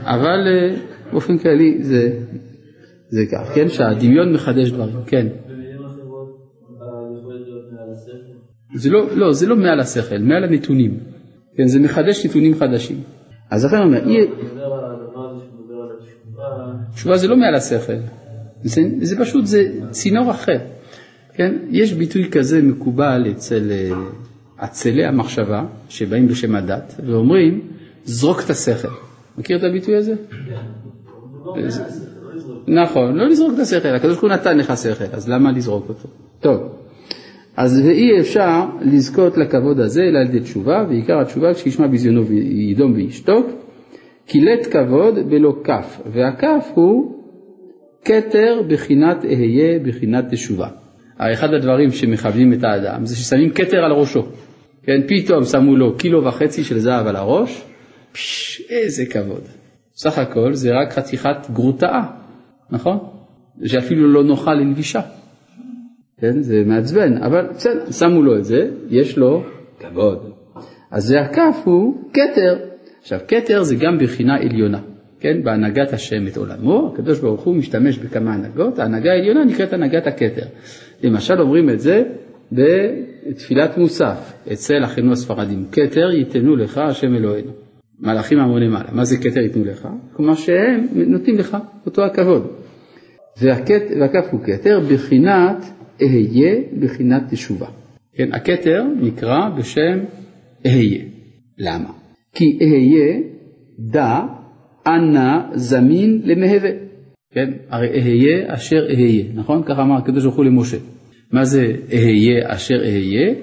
אבל 0.04 0.46
אה, 0.46 0.74
באופן 1.12 1.38
כללי 1.38 1.82
זה, 1.82 2.10
זה 3.08 3.20
כך, 3.32 3.54
כן? 3.54 3.68
שהדמיון 3.68 4.32
מחדש 4.32 4.70
דברים, 4.70 4.96
כן. 5.06 5.26
זה 8.74 8.90
לא, 8.90 9.16
לא, 9.16 9.32
זה 9.32 9.46
לא 9.46 9.56
מעל 9.56 9.80
השכל, 9.80 10.18
מעל 10.18 10.44
הנתונים. 10.44 10.98
כן, 11.56 11.66
זה 11.66 11.80
מחדש 11.80 12.26
נתונים 12.26 12.54
חדשים. 12.54 13.02
אז 13.50 13.64
לכן 13.64 13.78
אומר, 13.82 14.04
תשובה 16.94 17.16
זה 17.16 17.28
לא 17.28 17.36
מעל 17.36 17.54
השכל, 17.54 17.96
זה, 18.62 18.82
זה 19.00 19.18
פשוט, 19.18 19.46
זה 19.46 19.62
צינור 19.90 20.30
אחר. 20.30 20.58
כן, 21.34 21.54
יש 21.70 21.92
ביטוי 21.92 22.30
כזה 22.30 22.62
מקובל 22.62 23.26
אצל 23.30 23.70
אה, 23.70 23.90
עצלי 24.58 25.04
המחשבה, 25.04 25.64
שבאים 25.88 26.28
בשם 26.28 26.54
הדת, 26.54 26.94
ואומרים, 27.06 27.60
זרוק 28.04 28.42
את 28.44 28.50
השכל. 28.50 28.88
מכיר 29.38 29.58
את 29.58 29.62
הביטוי 29.62 29.96
הזה? 29.96 30.14
נכון, 32.68 33.16
לא 33.16 33.28
לזרוק 33.28 33.52
את 33.54 33.58
השכל, 33.58 33.88
הקדוש 33.88 34.12
ברוך 34.12 34.22
הוא 34.22 34.30
נתן 34.30 34.58
לך 34.58 34.72
שכל, 34.76 35.04
אז 35.12 35.28
למה 35.28 35.52
לזרוק 35.52 35.88
אותו? 35.88 36.08
טוב. 36.40 36.78
אז 37.60 37.80
ואי 37.86 38.20
אפשר 38.20 38.64
לזכות 38.80 39.36
לכבוד 39.36 39.80
הזה 39.80 40.02
אלא 40.02 40.18
על 40.18 40.26
ידי 40.26 40.40
תשובה, 40.40 40.84
ועיקר 40.88 41.20
התשובה 41.20 41.54
כשישמע 41.54 41.86
בזיונו 41.86 42.26
וידום 42.26 42.92
וישתוק, 42.92 43.46
כי 44.26 44.40
לית 44.40 44.66
כבוד 44.66 45.14
בלא 45.30 45.54
כף, 45.64 46.00
והכף 46.12 46.70
הוא 46.74 47.22
כתר 48.04 48.62
בחינת 48.68 49.24
אהיה 49.24 49.78
בחינת 49.78 50.24
תשובה. 50.30 50.68
אחד 51.18 51.54
הדברים 51.54 51.90
שמכוונים 51.90 52.52
את 52.52 52.64
האדם 52.64 53.06
זה 53.06 53.16
ששמים 53.16 53.50
כתר 53.50 53.84
על 53.84 53.92
ראשו. 53.92 54.22
כן, 54.82 55.00
פתאום 55.08 55.44
שמו 55.44 55.76
לו 55.76 55.96
קילו 55.96 56.24
וחצי 56.24 56.64
של 56.64 56.78
זהב 56.78 57.06
על 57.06 57.16
הראש, 57.16 57.64
פשש, 58.12 58.62
איזה 58.70 59.06
כבוד. 59.06 59.42
סך 59.94 60.18
הכל 60.18 60.54
זה 60.54 60.70
רק 60.74 60.92
חתיכת 60.92 61.50
גרוטאה, 61.52 62.02
נכון? 62.70 62.98
שאפילו 63.64 64.12
לא 64.12 64.24
נוחה 64.24 64.54
ללבישה. 64.54 65.00
כן, 66.20 66.40
זה 66.40 66.62
מעצבן, 66.66 67.16
אבל 67.22 67.46
בסדר, 67.50 67.90
שמו 67.90 68.22
לו 68.22 68.38
את 68.38 68.44
זה, 68.44 68.68
יש 68.90 69.18
לו 69.18 69.42
כבוד. 69.80 70.32
אז 70.90 71.14
הכף 71.20 71.62
הוא 71.64 71.94
כתר. 72.12 72.58
עכשיו, 73.00 73.18
כתר 73.28 73.62
זה 73.62 73.76
גם 73.76 73.98
בחינה 73.98 74.36
עליונה, 74.36 74.80
כן, 75.20 75.42
בהנהגת 75.44 75.92
השם 75.92 76.26
את 76.26 76.36
עולמו, 76.36 76.92
הקדוש 76.94 77.20
ברוך 77.20 77.40
הוא 77.40 77.54
משתמש 77.54 77.98
בכמה 77.98 78.34
הנהגות, 78.34 78.78
ההנהגה 78.78 79.10
העליונה 79.10 79.44
נקראת 79.44 79.72
הנהגת 79.72 80.06
הכתר. 80.06 80.46
למשל 81.02 81.40
אומרים 81.40 81.70
את 81.70 81.80
זה 81.80 82.02
בתפילת 82.52 83.78
מוסף, 83.78 84.32
אצל 84.52 84.84
אחינו 84.84 85.12
הספרדים, 85.12 85.64
כתר 85.72 86.10
ייתנו 86.10 86.56
לך 86.56 86.78
השם 86.78 87.14
אלוהינו. 87.14 87.50
מלאכים 88.00 88.38
המוני 88.38 88.68
מעלה, 88.68 88.88
מה 88.92 89.04
זה 89.04 89.16
כתר 89.16 89.40
ייתנו 89.40 89.64
לך? 89.64 89.88
כלומר 90.12 90.34
שהם 90.34 90.86
נותנים 90.94 91.38
לך 91.38 91.56
אותו 91.86 92.04
הכבוד. 92.04 92.46
והכף 93.42 94.32
הוא 94.32 94.40
כתר 94.44 94.80
בחינת 94.92 95.77
אהיה 96.02 96.54
בחינת 96.80 97.22
תשובה. 97.30 97.66
כן, 98.14 98.32
הכתר 98.32 98.84
נקרא 99.00 99.48
בשם 99.58 99.98
אהיה. 100.66 101.04
למה? 101.58 101.90
כי 102.34 102.58
אהיה 102.60 103.20
דע 103.78 104.20
אנא 104.86 105.38
זמין 105.54 106.20
למהווה. 106.24 106.70
כן, 107.34 107.50
הרי 107.70 107.88
אהיה 107.88 108.54
אשר 108.54 108.86
אהיה, 108.88 109.24
נכון? 109.34 109.62
ככה 109.62 109.82
אמר 109.82 109.96
הקדוש 109.96 110.24
ברוך 110.24 110.36
הוא 110.36 110.44
למשה. 110.44 110.76
מה 111.32 111.44
זה 111.44 111.72
אהיה 111.92 112.54
אשר 112.54 112.80
אהיה? 112.80 113.34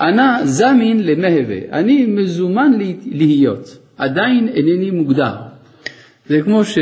אנא 0.00 0.44
זמין 0.44 1.06
למהווה, 1.06 1.56
אני 1.72 2.06
מזומן 2.06 2.72
להיות, 3.06 3.78
עדיין 3.96 4.48
אינני 4.48 4.90
מוגדר. 4.90 5.34
זה 6.26 6.42
כמו 6.42 6.64
ש... 6.64 6.78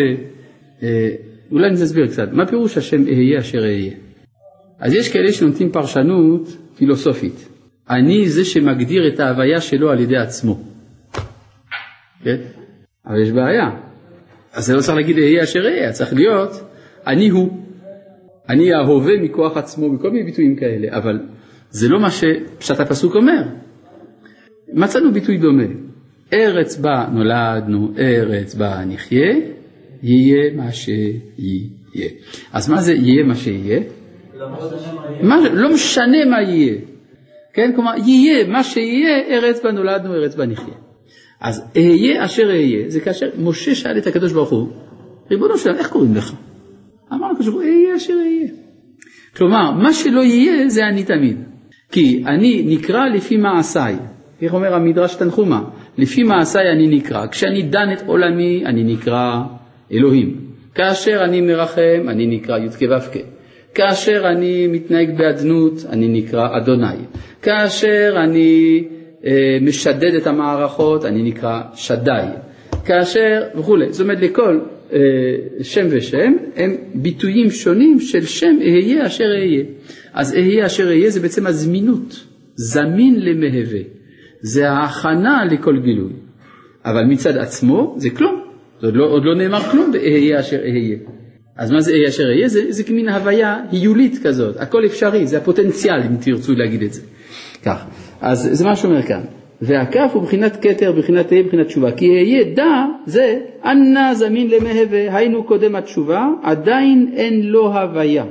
אה, 0.82 1.10
אולי 1.50 1.66
אני 1.66 1.74
אסביר 1.74 2.06
קצת, 2.06 2.32
מה 2.32 2.46
פירוש 2.46 2.78
השם 2.78 3.06
אהיה 3.06 3.38
אשר 3.38 3.58
אהיה? 3.58 3.92
אז 4.84 4.94
יש 4.94 5.12
כאלה 5.12 5.32
שנותנים 5.32 5.72
פרשנות 5.72 6.56
פילוסופית. 6.76 7.48
אני 7.90 8.28
זה 8.28 8.44
שמגדיר 8.44 9.08
את 9.08 9.20
ההוויה 9.20 9.60
שלו 9.60 9.90
על 9.90 10.00
ידי 10.00 10.16
עצמו. 10.16 10.60
כן? 12.24 12.36
אבל 13.06 13.22
יש 13.22 13.30
בעיה. 13.30 13.70
אז 14.52 14.66
זה 14.66 14.74
לא 14.74 14.80
צריך 14.80 14.96
להגיד 14.96 15.18
אהיה 15.18 15.44
אשר 15.44 15.60
אהיה, 15.64 15.92
צריך 15.92 16.12
להיות 16.12 16.50
אני 17.06 17.28
הוא. 17.28 17.58
אני 18.48 18.72
ההווה 18.72 19.12
מכוח 19.22 19.56
עצמו, 19.56 19.92
מכל 19.92 20.10
מיני 20.10 20.24
ביטויים 20.24 20.56
כאלה, 20.56 20.96
אבל 20.96 21.20
זה 21.70 21.88
לא 21.88 22.00
מה 22.00 22.10
שפשט 22.10 22.80
הפסוק 22.80 23.16
אומר. 23.16 23.42
מצאנו 24.72 25.12
ביטוי 25.12 25.38
דומה. 25.38 25.64
ארץ 26.32 26.76
בה 26.76 27.06
נולדנו, 27.12 27.92
ארץ 27.98 28.54
בה 28.54 28.84
נחיה, 28.84 29.36
יהיה 30.02 30.54
מה 30.56 30.72
שיהיה. 30.72 32.10
אז 32.52 32.70
מה 32.70 32.80
זה 32.80 32.92
יהיה 32.92 33.24
מה 33.24 33.34
שיהיה? 33.34 33.80
מה, 35.22 35.36
לא 35.52 35.74
משנה 35.74 36.24
מה 36.24 36.42
יהיה. 36.42 36.74
כן, 37.52 37.72
כלומר, 37.74 37.92
יהיה 38.06 38.46
מה 38.46 38.64
שיהיה, 38.64 39.18
ארץ 39.30 39.64
בה 39.64 39.72
נולדנו, 39.72 40.14
ארץ 40.14 40.34
בה 40.34 40.46
נחיה. 40.46 40.74
אז 41.40 41.64
אהיה 41.76 42.24
אשר 42.24 42.50
אהיה, 42.50 42.90
זה 42.90 43.00
כאשר 43.00 43.26
משה 43.38 43.74
שאל 43.74 43.98
את 43.98 44.06
הקדוש 44.06 44.32
ברוך 44.32 44.50
הוא, 44.50 44.68
ריבונו 45.30 45.58
שלם, 45.58 45.74
איך 45.74 45.88
קוראים 45.88 46.14
לך? 46.14 46.32
אמר 47.12 47.30
הקדוש 47.30 47.48
ברוך 47.48 47.62
הוא, 47.62 47.70
אהיה 47.70 47.96
אשר 47.96 48.12
אהיה. 48.12 48.48
כלומר, 49.36 49.72
מה 49.72 49.92
שלא 49.92 50.20
יהיה 50.20 50.68
זה 50.68 50.86
אני 50.86 51.04
תמיד. 51.04 51.36
כי 51.92 52.22
אני 52.26 52.62
נקרא 52.66 53.08
לפי 53.08 53.36
מעשיי. 53.36 53.96
איך 54.42 54.54
אומר 54.54 54.74
המדרש 54.74 55.14
תנחומה? 55.14 55.62
לפי 55.98 56.22
מעשיי 56.22 56.72
אני 56.72 56.86
נקרא. 56.86 57.26
כשאני 57.26 57.62
דן 57.62 57.92
את 57.92 58.02
עולמי, 58.06 58.62
אני 58.66 58.84
נקרא 58.84 59.42
אלוהים. 59.92 60.40
כאשר 60.74 61.20
אני 61.24 61.40
מרחם, 61.40 62.08
אני 62.08 62.26
נקרא 62.26 62.58
י"ק 62.58 62.82
ו"ק. 62.90 63.33
כאשר 63.74 64.22
אני 64.36 64.66
מתנהג 64.66 65.18
באדנות, 65.18 65.84
אני 65.90 66.08
נקרא 66.08 66.56
אדוני. 66.56 66.96
כאשר 67.42 68.14
אני 68.24 68.84
אה, 69.26 69.58
משדד 69.60 70.14
את 70.14 70.26
המערכות, 70.26 71.04
אני 71.04 71.22
נקרא 71.22 71.60
שדי. 71.74 72.22
כאשר 72.84 73.42
וכולי. 73.56 73.92
זאת 73.92 74.00
אומרת, 74.00 74.20
לכל 74.20 74.60
אה, 74.92 74.98
שם 75.62 75.86
ושם 75.90 76.32
הם 76.56 76.76
ביטויים 76.94 77.50
שונים 77.50 78.00
של 78.00 78.24
שם 78.24 78.56
אהיה 78.60 79.06
אשר 79.06 79.24
אהיה. 79.24 79.64
אז 80.12 80.34
אהיה 80.34 80.66
אשר 80.66 80.88
אהיה 80.88 81.10
זה 81.10 81.20
בעצם 81.20 81.46
הזמינות, 81.46 82.24
זמין 82.54 83.20
למהווה. 83.20 83.80
זה 84.40 84.70
ההכנה 84.70 85.44
לכל 85.50 85.80
גילוי. 85.80 86.12
אבל 86.84 87.04
מצד 87.04 87.36
עצמו 87.36 87.94
זה 87.98 88.10
כלום. 88.10 88.40
זה 88.80 88.86
עוד 88.86 88.96
לא, 88.96 89.04
עוד 89.04 89.24
לא 89.24 89.34
נאמר 89.34 89.60
כלום 89.60 89.92
באהיה 89.92 90.40
אשר 90.40 90.58
אהיה. 90.58 90.96
אז 91.56 91.70
מה 91.70 91.80
זה 91.80 91.92
אהיה 91.92 92.08
אשר 92.08 92.24
אהיה? 92.24 92.48
זה, 92.48 92.72
זה 92.72 92.84
כמין 92.84 93.08
הוויה 93.08 93.60
היולית 93.70 94.18
כזאת, 94.22 94.56
הכל 94.60 94.86
אפשרי, 94.86 95.26
זה 95.26 95.38
הפוטנציאל 95.38 96.02
אם 96.02 96.16
תרצו 96.16 96.52
להגיד 96.52 96.82
את 96.82 96.92
זה. 96.92 97.02
כך, 97.64 97.84
אז 98.20 98.48
זה 98.52 98.64
מה 98.64 98.76
שאומר 98.76 99.02
כאן. 99.02 99.20
והכף 99.60 100.10
הוא 100.12 100.22
בחינת 100.22 100.56
כתר, 100.62 100.92
בחינת 100.92 101.32
אהיה, 101.32 101.42
בחינת 101.42 101.66
תשובה. 101.66 101.92
כי 101.92 102.10
אהיה 102.10 102.44
דע 102.54 102.84
זה 103.06 103.40
אנא 103.64 104.14
זמין 104.14 104.50
למהווה, 104.50 105.16
היינו 105.16 105.44
קודם 105.44 105.76
התשובה, 105.76 106.28
עדיין 106.42 107.12
אין 107.16 107.46
לו 107.46 107.78
הוויה. 107.78 108.24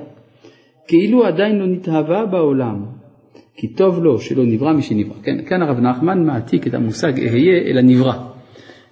כאילו 0.88 1.26
עדיין 1.26 1.56
לא 1.56 1.68
נתהווה 1.68 2.26
בעולם. 2.26 2.86
כי 3.56 3.68
טוב 3.68 4.04
לו 4.04 4.20
שלא 4.20 4.44
נברא 4.46 4.74
משנברא. 4.74 5.16
כן, 5.24 5.46
כאן 5.46 5.62
הרב 5.62 5.80
נחמן 5.80 6.26
מעתיק 6.26 6.68
את 6.68 6.74
המושג 6.74 7.20
אהיה 7.20 7.62
אל 7.66 7.78
הנברא. 7.78 8.14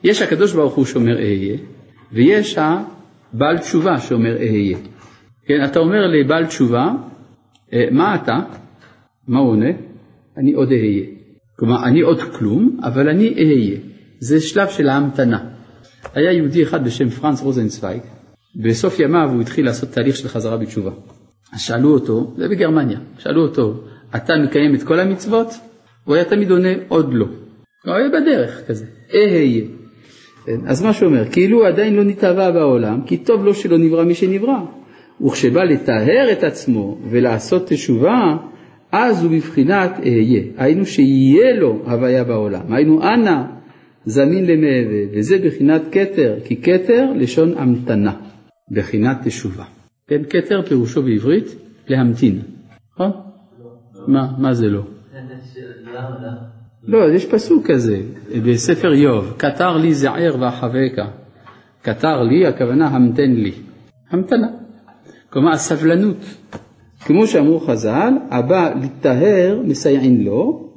יש 0.04 0.22
הקדוש 0.22 0.54
ברוך 0.54 0.74
הוא 0.74 0.86
שאומר 0.86 1.18
אהיה, 1.18 1.58
ויש 2.12 2.58
הבעל 3.34 3.58
תשובה 3.58 4.00
שאומר 4.00 4.38
אהיה. 4.38 4.78
כן, 5.46 5.66
אתה 5.66 5.80
אומר 5.80 6.08
לבעל 6.08 6.46
תשובה, 6.46 6.92
אה, 7.74 7.86
מה 7.92 8.16
אתה? 8.16 8.40
מה 9.28 9.40
הוא 9.40 9.50
עונה? 9.50 9.72
אני 10.38 10.54
עוד 10.54 10.72
אהיה. 10.72 11.06
כלומר, 11.60 11.84
אני 11.86 12.02
עוד 12.02 12.22
כלום, 12.22 12.80
אבל 12.84 13.10
אני 13.10 13.34
אהיה. 13.34 13.78
זה 14.20 14.42
שלב 14.42 14.68
של 14.70 14.90
ההמתנה. 14.90 15.50
היה 16.16 16.32
יהודי 16.32 16.64
אחד 16.64 16.86
בשם 16.86 17.10
פרנס 17.10 17.42
רוזנצוויג, 17.42 18.02
בסוף 18.56 19.00
ימיו 19.00 19.30
הוא 19.34 19.42
התחיל 19.42 19.66
לעשות 19.66 19.90
תהליך 19.90 20.16
של 20.16 20.28
חזרה 20.28 20.58
בתשובה. 20.58 20.92
אז 21.54 21.62
שאלו 21.62 21.94
אותו, 21.94 22.34
זה 22.38 22.48
בגרמניה, 22.50 23.00
שאלו 23.18 23.42
אותו, 23.42 23.84
אתה 24.16 24.34
מקיים 24.44 24.76
את 24.76 24.84
כל 24.84 25.00
המצוות? 25.00 25.48
הוא 26.04 26.16
היה 26.16 26.26
תמיד 26.26 26.52
עונה, 26.52 26.70
עוד 26.88 27.14
לא. 27.14 27.26
הוא 27.86 27.94
היה 27.94 28.10
בדרך 28.10 28.68
כזה, 28.68 28.86
אהיה. 29.14 29.81
כן, 30.46 30.60
אז 30.66 30.82
מה 30.82 30.94
שאומר, 30.94 31.26
כאילו 31.32 31.66
עדיין 31.66 31.96
לא 31.96 32.04
נתהווה 32.04 32.52
בעולם, 32.52 33.02
כי 33.06 33.18
טוב 33.18 33.46
לו 33.46 33.54
שלא 33.54 33.78
נברא 33.78 34.04
מי 34.04 34.16
שנברא. 34.16 34.60
וכשבא 35.26 35.64
לטהר 35.64 36.32
את 36.32 36.44
עצמו 36.44 36.98
ולעשות 37.10 37.68
תשובה, 37.68 38.38
אז 38.92 39.24
הוא 39.24 39.32
בבחינת 39.32 39.92
אהיה, 40.00 40.44
היינו 40.58 40.86
שיהיה 40.86 41.56
לו 41.60 41.82
הוויה 41.86 42.24
בעולם, 42.24 42.74
היינו 42.74 43.04
אנא 43.04 43.44
זמין 44.06 44.46
למעבה, 44.46 45.18
וזה 45.18 45.38
בחינת 45.46 45.82
כתר, 45.92 46.36
כי 46.46 46.62
כתר 46.62 47.14
לשון 47.16 47.58
המתנה, 47.58 48.14
בחינת 48.72 49.18
תשובה. 49.28 49.64
כן, 50.08 50.22
כתר 50.30 50.62
פירושו 50.62 51.04
בעברית 51.04 51.56
להמתין, 51.88 52.42
נכון? 52.94 53.12
מה, 54.08 54.34
מה 54.38 54.54
זה 54.54 54.68
לא? 54.68 54.84
לא, 56.88 57.14
יש 57.14 57.26
פסוק 57.26 57.72
כזה 57.72 58.02
בספר 58.46 58.94
איוב, 58.94 59.34
קטר 59.38 59.78
לי 59.78 59.94
זער 59.94 60.36
ואחבקה. 60.40 61.06
קטר 61.82 62.22
לי, 62.24 62.48
הכוונה 62.48 62.88
המתן 62.88 63.32
לי. 63.32 63.52
המתנה. 64.10 64.48
כלומר, 65.30 65.52
הסבלנות. 65.52 66.18
כמו 67.06 67.28
שאמרו 67.28 67.60
חז"ל, 67.60 68.14
הבא 68.32 68.74
לטהר 68.82 69.62
מסייעין 69.66 70.24
לו, 70.24 70.70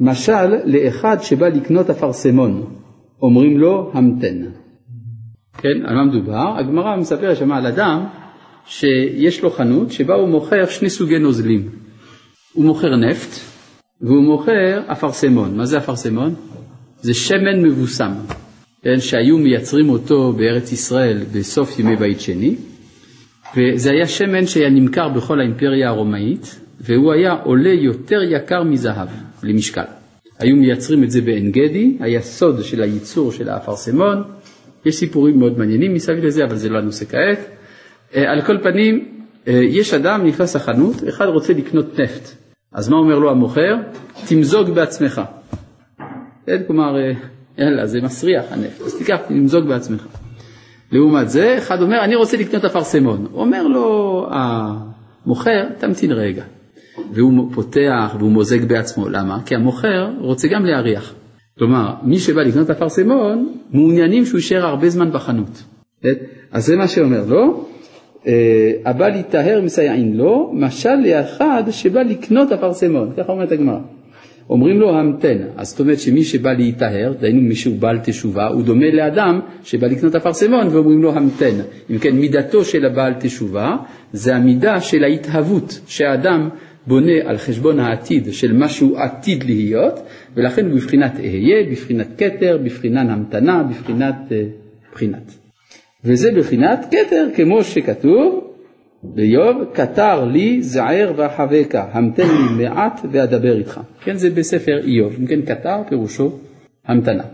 משל 0.00 0.54
לאחד 0.64 1.16
שבא 1.22 1.48
לקנות 1.48 1.90
אפרסמון, 1.90 2.64
אומרים 3.22 3.58
לו 3.58 3.90
המתן. 3.94 4.38
כן, 5.58 5.86
על 5.86 5.94
מה 5.96 6.04
מדובר? 6.04 6.58
הגמרא 6.58 6.96
מספרת 6.96 7.36
שמה 7.36 7.56
על 7.56 7.66
אדם 7.66 8.04
שיש 8.66 9.42
לו 9.42 9.50
חנות 9.50 9.92
שבה 9.92 10.14
הוא 10.14 10.28
מוכר 10.28 10.66
שני 10.66 10.90
סוגי 10.90 11.18
נוזלים. 11.18 11.68
הוא 12.52 12.64
מוכר 12.64 12.96
נפט 12.96 13.51
והוא 14.02 14.22
מוכר 14.22 14.82
אפרסמון. 14.86 15.56
מה 15.56 15.66
זה 15.66 15.78
אפרסמון? 15.78 16.34
זה 17.00 17.14
שמן 17.14 17.62
מבוסם, 17.62 18.12
כן, 18.82 19.00
שהיו 19.00 19.38
מייצרים 19.38 19.88
אותו 19.88 20.32
בארץ 20.32 20.72
ישראל 20.72 21.18
בסוף 21.32 21.78
ימי 21.78 21.96
בית 21.96 22.20
שני, 22.20 22.56
וזה 23.56 23.90
היה 23.90 24.06
שמן 24.06 24.46
שהיה 24.46 24.70
נמכר 24.70 25.08
בכל 25.08 25.40
האימפריה 25.40 25.88
הרומאית, 25.88 26.60
והוא 26.80 27.12
היה 27.12 27.32
עולה 27.32 27.70
יותר 27.70 28.18
יקר 28.30 28.62
מזהב 28.62 29.08
למשקל. 29.42 29.84
היו 30.38 30.56
מייצרים 30.56 31.04
את 31.04 31.10
זה 31.10 31.20
בעין 31.20 31.50
גדי, 31.50 31.96
היה 32.00 32.20
סוד 32.20 32.64
של 32.64 32.82
הייצור 32.82 33.32
של 33.32 33.48
האפרסמון, 33.48 34.22
יש 34.86 34.94
סיפורים 34.94 35.38
מאוד 35.38 35.58
מעניינים 35.58 35.94
מסביב 35.94 36.24
לזה, 36.24 36.44
אבל 36.44 36.56
זה 36.56 36.68
לא 36.68 36.78
הנושא 36.78 37.04
כעת. 37.04 37.38
אה, 38.16 38.30
על 38.32 38.42
כל 38.42 38.58
פנים, 38.62 39.08
אה, 39.48 39.52
יש 39.52 39.94
אדם 39.94 40.26
נכנס 40.26 40.56
לחנות, 40.56 40.96
אחד 41.08 41.26
רוצה 41.26 41.52
לקנות 41.52 42.00
נפט, 42.00 42.41
אז 42.72 42.88
מה 42.88 42.96
אומר 42.96 43.18
לו 43.18 43.30
המוכר? 43.30 43.76
תמזוג 44.28 44.70
בעצמך. 44.70 45.20
כן, 46.46 46.62
כלומר, 46.66 46.96
אה, 46.96 47.12
יאללה, 47.58 47.86
זה 47.86 48.00
מסריח 48.02 48.44
הנפט, 48.50 48.80
אז 48.80 48.98
תיקח, 48.98 49.16
תמזוג 49.28 49.68
בעצמך. 49.68 50.06
לעומת 50.92 51.28
זה, 51.28 51.54
אחד 51.58 51.82
אומר, 51.82 52.04
אני 52.04 52.14
רוצה 52.14 52.36
לקנות 52.36 52.64
אפרסמון. 52.64 53.26
אומר 53.34 53.66
לו 53.66 54.26
המוכר, 54.30 55.68
תמתין 55.78 56.12
רגע. 56.12 56.44
והוא 57.12 57.50
פותח 57.54 58.16
והוא 58.18 58.30
מוזג 58.30 58.64
בעצמו. 58.64 59.08
למה? 59.08 59.38
כי 59.46 59.54
המוכר 59.54 60.10
רוצה 60.18 60.48
גם 60.48 60.64
להריח. 60.64 61.14
כלומר, 61.58 61.94
מי 62.02 62.18
שבא 62.18 62.42
לקנות 62.42 62.70
אפרסמון, 62.70 63.54
מעוניינים 63.70 64.24
שהוא 64.24 64.38
יישאר 64.38 64.66
הרבה 64.66 64.88
זמן 64.88 65.12
בחנות. 65.12 65.62
אז 66.52 66.66
זה 66.66 66.76
מה 66.76 66.88
שאומר 66.88 67.24
לו, 67.26 67.42
אה, 67.42 67.71
הבא 68.84 69.08
להיטהר 69.08 69.60
מסייעין 69.64 70.16
לו, 70.16 70.50
משל 70.54 70.94
לאחד 70.94 71.62
שבא 71.70 72.02
לקנות 72.02 72.52
אפרסמון, 72.52 73.12
ככה 73.16 73.32
אומרת 73.32 73.52
הגמרא. 73.52 73.78
אומרים 74.50 74.80
לו 74.80 74.98
המתן, 74.98 75.38
אז 75.56 75.68
זאת 75.68 75.80
אומרת 75.80 76.00
שמי 76.00 76.24
שבא 76.24 76.52
להיטהר, 76.52 77.12
דהיינו 77.20 77.40
מי 77.40 77.54
שהוא 77.54 77.76
בעל 77.78 77.98
תשובה, 78.04 78.46
הוא 78.46 78.62
דומה 78.62 78.90
לאדם 78.90 79.40
שבא 79.64 79.86
לקנות 79.86 80.14
אפרסמון 80.14 80.68
ואומרים 80.68 81.02
לו 81.02 81.12
המתן. 81.12 81.54
אם 81.90 81.98
כן, 81.98 82.16
מידתו 82.16 82.64
של 82.64 82.84
הבעל 82.84 83.14
תשובה 83.20 83.76
זה 84.12 84.36
המידה 84.36 84.80
של 84.80 85.04
ההתהוות 85.04 85.80
שהאדם 85.86 86.48
בונה 86.86 87.12
על 87.24 87.38
חשבון 87.38 87.80
העתיד 87.80 88.32
של 88.32 88.52
מה 88.52 88.68
שהוא 88.68 88.98
עתיד 88.98 89.44
להיות, 89.44 90.00
ולכן 90.34 90.64
הוא 90.64 90.74
בבחינת 90.74 91.20
אהיה, 91.20 91.70
בבחינת 91.70 92.08
כתר, 92.18 92.58
בבחינת 92.64 93.10
המתנה, 93.10 93.62
בבחינת 93.62 94.16
אה, 94.32 94.44
בחינת. 94.92 95.41
וזה 96.04 96.28
בבחינת 96.36 96.86
כתר, 96.90 97.28
כמו 97.36 97.64
שכתוב 97.64 98.52
באיוב, 99.02 99.56
כתר 99.74 100.24
לי 100.24 100.62
זער 100.62 101.12
ואחבקה, 101.16 101.86
המתן 101.92 102.28
לי 102.28 102.64
מעט 102.64 103.00
ואדבר 103.10 103.58
איתך. 103.58 103.80
כן, 104.04 104.16
זה 104.16 104.30
בספר 104.30 104.78
איוב. 104.84 105.16
אם 105.20 105.26
כן, 105.26 105.42
כתר 105.46 105.76
פירושו 105.88 106.38
המתנה. 106.86 107.24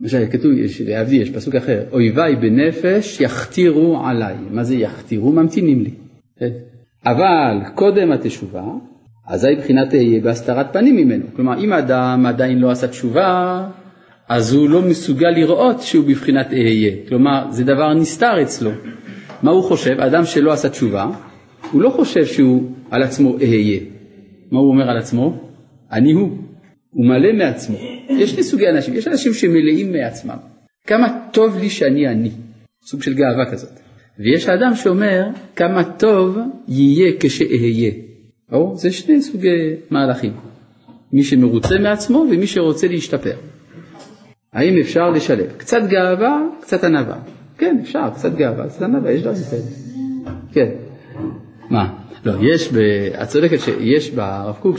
למשל, 0.00 0.26
כתוב, 0.30 0.52
להבדיל, 0.86 1.22
יש 1.22 1.30
פסוק 1.30 1.54
אחר, 1.54 1.82
אויביי 1.92 2.36
בנפש 2.36 3.20
יכתירו 3.20 4.06
עליי. 4.06 4.34
מה 4.50 4.64
זה 4.64 4.74
יכתירו? 4.74 5.32
ממתינים 5.32 5.82
לי. 5.82 5.90
כן? 6.38 6.50
אבל 7.06 7.58
קודם 7.74 8.12
התשובה, 8.12 8.64
אזי 9.28 9.54
בחינת 9.58 9.94
אהיה 9.94 10.20
בהסתרת 10.20 10.72
פנים 10.72 10.96
ממנו. 10.96 11.24
כלומר, 11.36 11.64
אם 11.64 11.72
אדם 11.72 12.26
עדיין 12.26 12.58
לא 12.58 12.70
עשה 12.70 12.88
תשובה, 12.88 13.64
אז 14.28 14.54
הוא 14.54 14.70
לא 14.70 14.82
מסוגל 14.82 15.28
לראות 15.28 15.80
שהוא 15.80 16.04
בבחינת 16.04 16.52
אהיה. 16.52 16.92
כלומר, 17.08 17.46
זה 17.50 17.64
דבר 17.64 17.94
נסתר 17.94 18.42
אצלו. 18.42 18.70
מה 19.42 19.50
הוא 19.50 19.62
חושב? 19.62 20.00
אדם 20.00 20.24
שלא 20.24 20.52
עשה 20.52 20.68
תשובה, 20.68 21.10
הוא 21.72 21.82
לא 21.82 21.90
חושב 21.90 22.26
שהוא 22.26 22.62
על 22.90 23.02
עצמו 23.02 23.38
אהיה. 23.38 23.80
מה 24.50 24.58
הוא 24.58 24.68
אומר 24.68 24.90
על 24.90 24.98
עצמו? 24.98 25.50
אני 25.92 26.12
הוא. 26.12 26.30
הוא 26.90 27.06
מלא 27.06 27.32
מעצמו. 27.32 27.76
יש 28.08 28.30
שני 28.30 28.42
סוגי 28.42 28.68
אנשים, 28.68 28.94
יש 28.94 29.08
אנשים 29.08 29.34
שמלאים 29.34 29.92
מעצמם. 29.92 30.36
כמה 30.86 31.08
טוב 31.32 31.58
לי 31.58 31.70
שאני 31.70 32.08
אני. 32.08 32.30
סוג 32.84 33.02
של 33.02 33.14
גאווה 33.14 33.50
כזאת. 33.52 33.70
ויש 34.18 34.48
האדם 34.48 34.74
שאומר, 34.74 35.24
כמה 35.56 35.84
טוב 35.84 36.38
יהיה 36.68 37.12
כשאהיה. 37.20 37.90
או, 38.52 38.76
זה 38.76 38.92
שני 38.92 39.22
סוגי 39.22 39.48
מהלכים. 39.90 40.32
מי 41.12 41.22
שמרוצה 41.22 41.78
מעצמו 41.78 42.26
ומי 42.30 42.46
שרוצה 42.46 42.86
להשתפר. 42.86 43.36
האם 44.52 44.78
אפשר 44.80 45.10
לשלב? 45.10 45.52
קצת 45.56 45.82
גאווה, 45.88 46.40
קצת 46.60 46.84
ענווה. 46.84 47.18
כן, 47.58 47.78
אפשר, 47.82 48.10
קצת 48.14 48.34
גאווה, 48.34 48.68
קצת 48.68 48.82
ענווה, 48.82 49.12
יש 49.12 49.20
דברים 49.20 49.36
כאלה. 49.50 49.62
כן. 50.52 50.68
מה? 51.70 51.94
לא, 52.24 52.32
יש. 52.40 52.68
את 53.22 53.28
צודקת 53.28 53.60
שיש 53.60 54.10
ברב 54.10 54.56
קוק. 54.60 54.76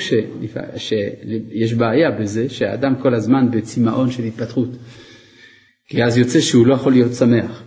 שיש 0.78 1.74
בעיה 1.74 2.12
בזה 2.12 2.50
שהאדם 2.50 2.96
כל 3.02 3.14
הזמן 3.14 3.52
בצמאון 3.52 4.12
של 4.12 4.24
התפתחות. 4.24 4.70
כי 5.88 6.04
אז 6.04 6.18
יוצא 6.18 6.40
שהוא 6.40 6.68
לא 6.68 6.74
יכול 6.74 6.92
להיות 6.92 7.14
שמח. 7.14 7.64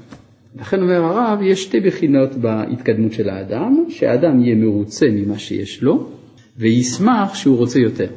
לכן 0.60 0.82
אומר 0.82 1.04
הרב, 1.04 1.42
יש 1.42 1.62
שתי 1.62 1.80
בחינות 1.80 2.34
בהתקדמות 2.34 3.12
של 3.12 3.28
האדם, 3.28 3.84
שהאדם 3.88 4.40
יהיה 4.40 4.54
מרוצה 4.54 5.06
ממה 5.12 5.38
שיש 5.38 5.82
לו, 5.82 6.10
וישמח 6.56 7.34
שהוא 7.34 7.56
רוצה 7.56 7.78
יותר. 7.78 8.08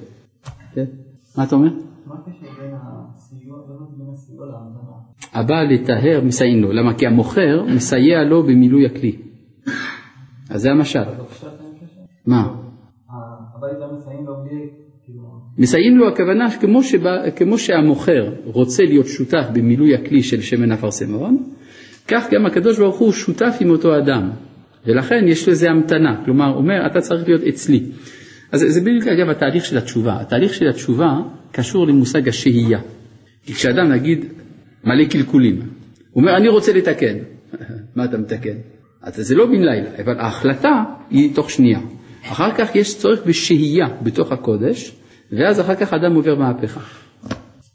כן? 0.75 0.85
מה 1.37 1.43
אתה 1.43 1.55
אומר? 1.55 1.69
מה 2.05 2.15
הקשר? 2.15 2.48
הבא 5.33 5.63
לטהר 5.63 6.21
מסייעים 6.23 6.61
לו, 6.61 6.71
למה? 6.71 6.93
כי 6.93 7.07
המוכר 7.07 7.63
מסייע 7.75 8.23
לו 8.23 8.43
במילוי 8.43 8.85
הכלי. 8.85 9.15
אז 10.49 10.61
זה 10.61 10.71
המשל. 10.71 10.99
מה? 12.25 12.55
מסייעים 15.57 15.97
לו 15.97 16.07
הכוונה 16.07 16.45
כמו, 16.59 16.83
שבא, 16.83 17.29
כמו 17.35 17.57
שהמוכר 17.57 18.33
רוצה 18.45 18.83
להיות 18.83 19.05
שותף 19.05 19.45
במילוי 19.53 19.95
הכלי 19.95 20.23
של 20.23 20.41
שמן 20.41 20.71
אפרסמון, 20.71 21.43
כך 22.07 22.27
גם 22.31 22.45
הקדוש 22.45 22.79
ברוך 22.79 22.99
הוא 22.99 23.11
שותף 23.11 23.57
עם 23.59 23.69
אותו 23.69 23.97
אדם, 23.97 24.29
ולכן 24.85 25.25
יש 25.27 25.49
לזה 25.49 25.69
המתנה, 25.69 26.21
כלומר, 26.25 26.55
אומר, 26.55 26.85
אתה 26.91 27.01
צריך 27.01 27.27
להיות 27.27 27.41
אצלי. 27.43 27.83
אז 28.51 28.59
זה 28.67 28.81
בדיוק 28.81 29.07
אגב 29.07 29.29
התהליך 29.29 29.65
של 29.65 29.77
התשובה. 29.77 30.21
התהליך 30.21 30.53
של 30.53 30.67
התשובה 30.67 31.19
קשור 31.51 31.87
למושג 31.87 32.29
השהייה. 32.29 32.79
כי 33.49 33.55
כשאדם 33.55 33.91
נגיד 33.91 34.25
מלא 34.83 35.05
קלקולים, 35.05 35.55
הוא 35.55 36.21
אומר 36.21 36.37
אני 36.37 36.47
רוצה 36.47 36.73
לתקן, 36.73 37.17
מה 37.95 38.05
אתה 38.05 38.17
מתקן? 38.17 38.55
אז 39.01 39.15
זה 39.15 39.35
לא 39.35 39.45
בן 39.45 39.61
לילה, 39.61 39.89
אבל 40.03 40.19
ההחלטה 40.19 40.83
היא 41.09 41.35
תוך 41.35 41.49
שנייה. 41.49 41.79
אחר 42.31 42.51
כך 42.51 42.75
יש 42.75 42.97
צורך 42.97 43.19
בשהייה 43.25 43.87
בתוך 44.01 44.31
הקודש, 44.31 44.95
ואז 45.31 45.59
אחר 45.59 45.75
כך 45.75 45.93
אדם 45.93 46.15
עובר 46.15 46.35
מהפכה. 46.35 46.79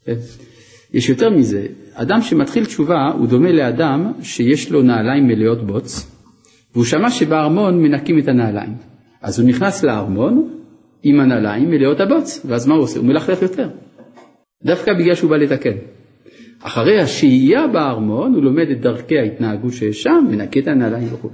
כן? 0.04 0.14
יש 0.92 1.08
יותר 1.08 1.30
מזה, 1.30 1.66
אדם 1.94 2.22
שמתחיל 2.22 2.64
תשובה 2.64 3.12
הוא 3.18 3.26
דומה 3.26 3.52
לאדם 3.52 4.12
שיש 4.22 4.70
לו 4.70 4.82
נעליים 4.82 5.26
מלאות 5.26 5.66
בוץ, 5.66 6.10
והוא 6.72 6.84
שמע 6.84 7.10
שבארמון 7.10 7.82
מנקים 7.82 8.18
את 8.18 8.28
הנעליים. 8.28 8.74
אז 9.22 9.40
הוא 9.40 9.48
נכנס 9.48 9.84
לארמון 9.84 10.50
עם 11.02 11.20
הנעליים 11.20 11.70
מלאות 11.70 12.00
הבוץ, 12.00 12.46
ואז 12.46 12.66
מה 12.66 12.74
הוא 12.74 12.82
עושה? 12.82 12.98
הוא 12.98 13.06
מלכלך 13.06 13.42
יותר. 13.42 13.68
דווקא 14.64 14.92
בגלל 14.92 15.14
שהוא 15.14 15.30
בא 15.30 15.36
לתקן. 15.36 15.76
אחרי 16.62 17.00
השהייה 17.00 17.66
בארמון 17.66 18.34
הוא 18.34 18.42
לומד 18.42 18.70
את 18.70 18.80
דרכי 18.80 19.18
ההתנהגות 19.18 19.72
שיש 19.72 20.02
שם, 20.02 20.24
מנקה 20.30 20.60
את 20.60 20.68
הנעליים 20.68 21.14
וכו'. 21.14 21.30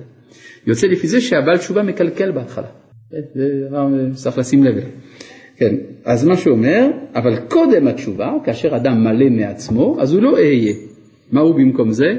יוצא 0.66 0.86
לפי 0.86 1.06
זה 1.06 1.20
שהבעל 1.20 1.58
תשובה 1.58 1.82
מקלקל 1.82 2.32
בהתחלה. 2.32 2.68
זה 3.10 3.66
דבר 3.68 3.88
שצריך 4.14 4.38
לשים 4.38 4.64
לב. 4.64 4.74
כן, 5.56 5.76
אז 6.04 6.24
מה 6.24 6.36
שהוא 6.36 6.56
אומר, 6.56 6.90
אבל 7.14 7.36
קודם 7.36 7.86
התשובה, 7.86 8.32
כאשר 8.44 8.76
אדם 8.76 9.04
מלא 9.04 9.30
מעצמו, 9.30 9.96
אז 10.00 10.14
הוא 10.14 10.22
לא 10.22 10.36
אהיה. 10.36 10.74
מה 11.32 11.40
הוא 11.40 11.54
במקום 11.54 11.90
זה? 11.90 12.14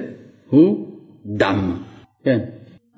הוא 0.49 0.87
דם. 1.25 1.77
כן. 2.23 2.39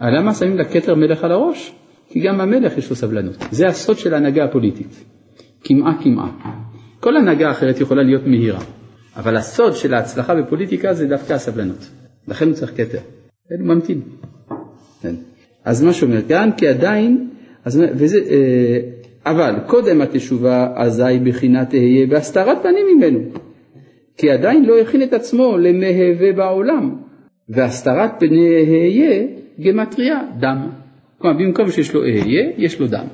למה 0.01 0.33
שמים 0.33 0.57
לכתר 0.57 0.95
מלך 0.95 1.23
על 1.23 1.31
הראש? 1.31 1.75
כי 2.09 2.19
גם 2.19 2.41
המלך 2.41 2.77
יש 2.77 2.89
לו 2.89 2.95
סבלנות. 2.95 3.35
זה 3.51 3.67
הסוד 3.67 3.97
של 3.97 4.13
ההנהגה 4.13 4.43
הפוליטית. 4.43 5.05
קמעה 5.63 6.03
קמעה. 6.03 6.31
כל 7.03 7.17
הנהגה 7.17 7.51
אחרת 7.51 7.81
יכולה 7.81 8.03
להיות 8.03 8.27
מהירה, 8.27 8.59
אבל 9.15 9.37
הסוד 9.37 9.75
של 9.75 9.93
ההצלחה 9.93 10.35
בפוליטיקה 10.35 10.93
זה 10.93 11.07
דווקא 11.07 11.33
הסבלנות. 11.33 11.89
לכן 12.27 12.45
הוא 12.45 12.53
צריך 12.53 12.71
כתר. 12.77 12.97
הוא 13.49 13.59
ממתין. 13.59 14.01
כן. 15.01 15.15
אז 15.65 15.83
מה 15.83 15.93
שאומר 15.93 16.21
כאן, 16.27 16.49
כי 16.57 16.67
עדיין, 16.67 17.29
אז, 17.65 17.81
וזה, 17.93 18.17
אה, 18.29 18.79
אבל 19.25 19.55
קודם 19.67 20.01
התשובה 20.01 20.67
אזי 20.75 21.19
בחינת 21.23 21.73
אהיה 21.73 22.07
בהסתרת 22.07 22.57
פנים 22.61 22.85
ממנו, 22.97 23.19
כי 24.17 24.31
עדיין 24.31 24.65
לא 24.65 24.79
הכין 24.79 25.03
את 25.03 25.13
עצמו 25.13 25.57
למהווה 25.57 26.33
בעולם, 26.35 26.95
והסתרת 27.49 28.11
פני 28.19 28.47
אהיה 28.49 29.25
גמטריה 29.61 30.19
דם. 30.39 30.69
כלומר 31.17 31.37
במקום 31.37 31.71
שיש 31.71 31.93
לו 31.93 32.01
אהיה, 32.01 32.51
יש 32.57 32.79
לו 32.79 32.87
דם. 32.87 33.05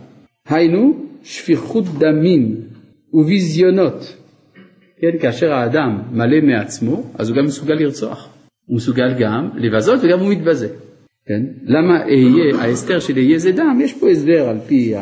היינו 0.49 1.05
שפיכות 1.23 1.85
דמים 1.99 2.55
וביזיונות. 3.13 4.17
כן, 5.01 5.17
כאשר 5.21 5.53
האדם 5.53 6.01
מלא 6.11 6.41
מעצמו, 6.41 7.03
אז 7.15 7.29
הוא 7.29 7.37
גם 7.37 7.45
מסוגל 7.45 7.73
לרצוח. 7.73 8.29
הוא 8.65 8.75
מסוגל 8.75 9.13
גם 9.19 9.49
לבזות 9.55 9.99
וגם 10.03 10.19
הוא 10.19 10.31
מתבזה. 10.31 10.67
כן? 11.25 11.43
למה 11.65 12.01
אהיה, 12.03 12.61
ההסתר 12.61 12.99
של 12.99 13.17
אהיה 13.17 13.39
זה 13.39 13.51
דם? 13.51 13.79
יש 13.81 13.93
פה 13.93 14.09
הסבר 14.09 14.49
על 14.49 14.57
פי 14.67 14.93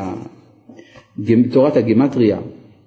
תורת 1.51 1.77
הגימטריה, 1.77 2.39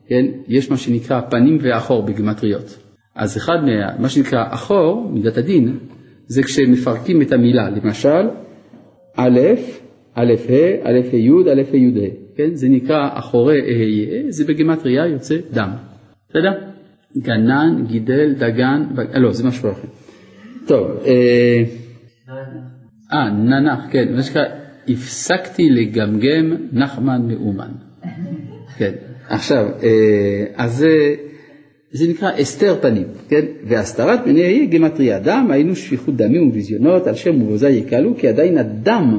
כן? 0.08 0.26
יש 0.48 0.70
מה 0.70 0.76
שנקרא 0.76 1.20
פנים 1.20 1.58
ואחור 1.60 2.02
בגימטריות. 2.02 2.78
אז 3.16 3.36
אחד 3.36 3.56
מה, 3.64 3.98
מה 3.98 4.08
שנקרא 4.08 4.44
אחור, 4.50 5.10
מידת 5.12 5.36
הדין, 5.38 5.78
זה 6.26 6.42
כשמפרקים 6.42 7.22
את 7.22 7.32
המילה, 7.32 7.70
למשל 7.70 8.28
א', 9.16 9.40
א' 10.14 10.34
ה', 10.48 10.88
א' 10.88 11.16
י', 11.16 11.30
א' 11.30 11.76
י' 11.76 12.04
ה', 12.04 12.36
כן? 12.36 12.54
זה 12.54 12.68
נקרא 12.68 13.08
אחורי 13.12 13.60
אהיה, 13.60 14.22
זה 14.28 14.44
בגימטריה 14.44 15.06
יוצא 15.06 15.36
דם, 15.52 15.70
בסדר? 16.28 16.52
גנן, 17.18 17.84
גידל, 17.86 18.32
דגן, 18.32 18.82
אה, 19.14 19.18
לא, 19.18 19.32
זה 19.32 19.44
משהו 19.44 19.70
אחר. 19.70 19.88
טוב, 20.66 20.86
אה, 21.06 21.62
אה 23.12 23.30
ננח, 23.30 23.86
כן, 23.90 24.12
מה 24.14 24.22
שנקרא, 24.22 24.44
הפסקתי 24.88 25.70
לגמגם 25.70 26.56
נחמן 26.72 27.28
מאומן. 27.28 27.70
כן, 28.78 28.92
עכשיו, 29.28 29.66
אה, 29.82 30.44
אז 30.54 30.76
זה, 30.76 31.14
זה 31.90 32.10
נקרא 32.10 32.30
הסתר 32.30 32.76
פנים, 32.80 33.06
כן? 33.28 33.44
והסתרת 33.64 34.20
פני 34.24 34.40
יהיה 34.40 34.66
גמטריה 34.66 35.18
דם, 35.18 35.48
היינו 35.50 35.76
שפיכות 35.76 36.16
דמים 36.16 36.48
וביזיונות, 36.48 37.06
על 37.06 37.14
שם 37.14 37.42
ובוזה 37.42 37.68
יקלו, 37.68 38.16
כי 38.18 38.28
עדיין 38.28 38.58
הדם 38.58 39.18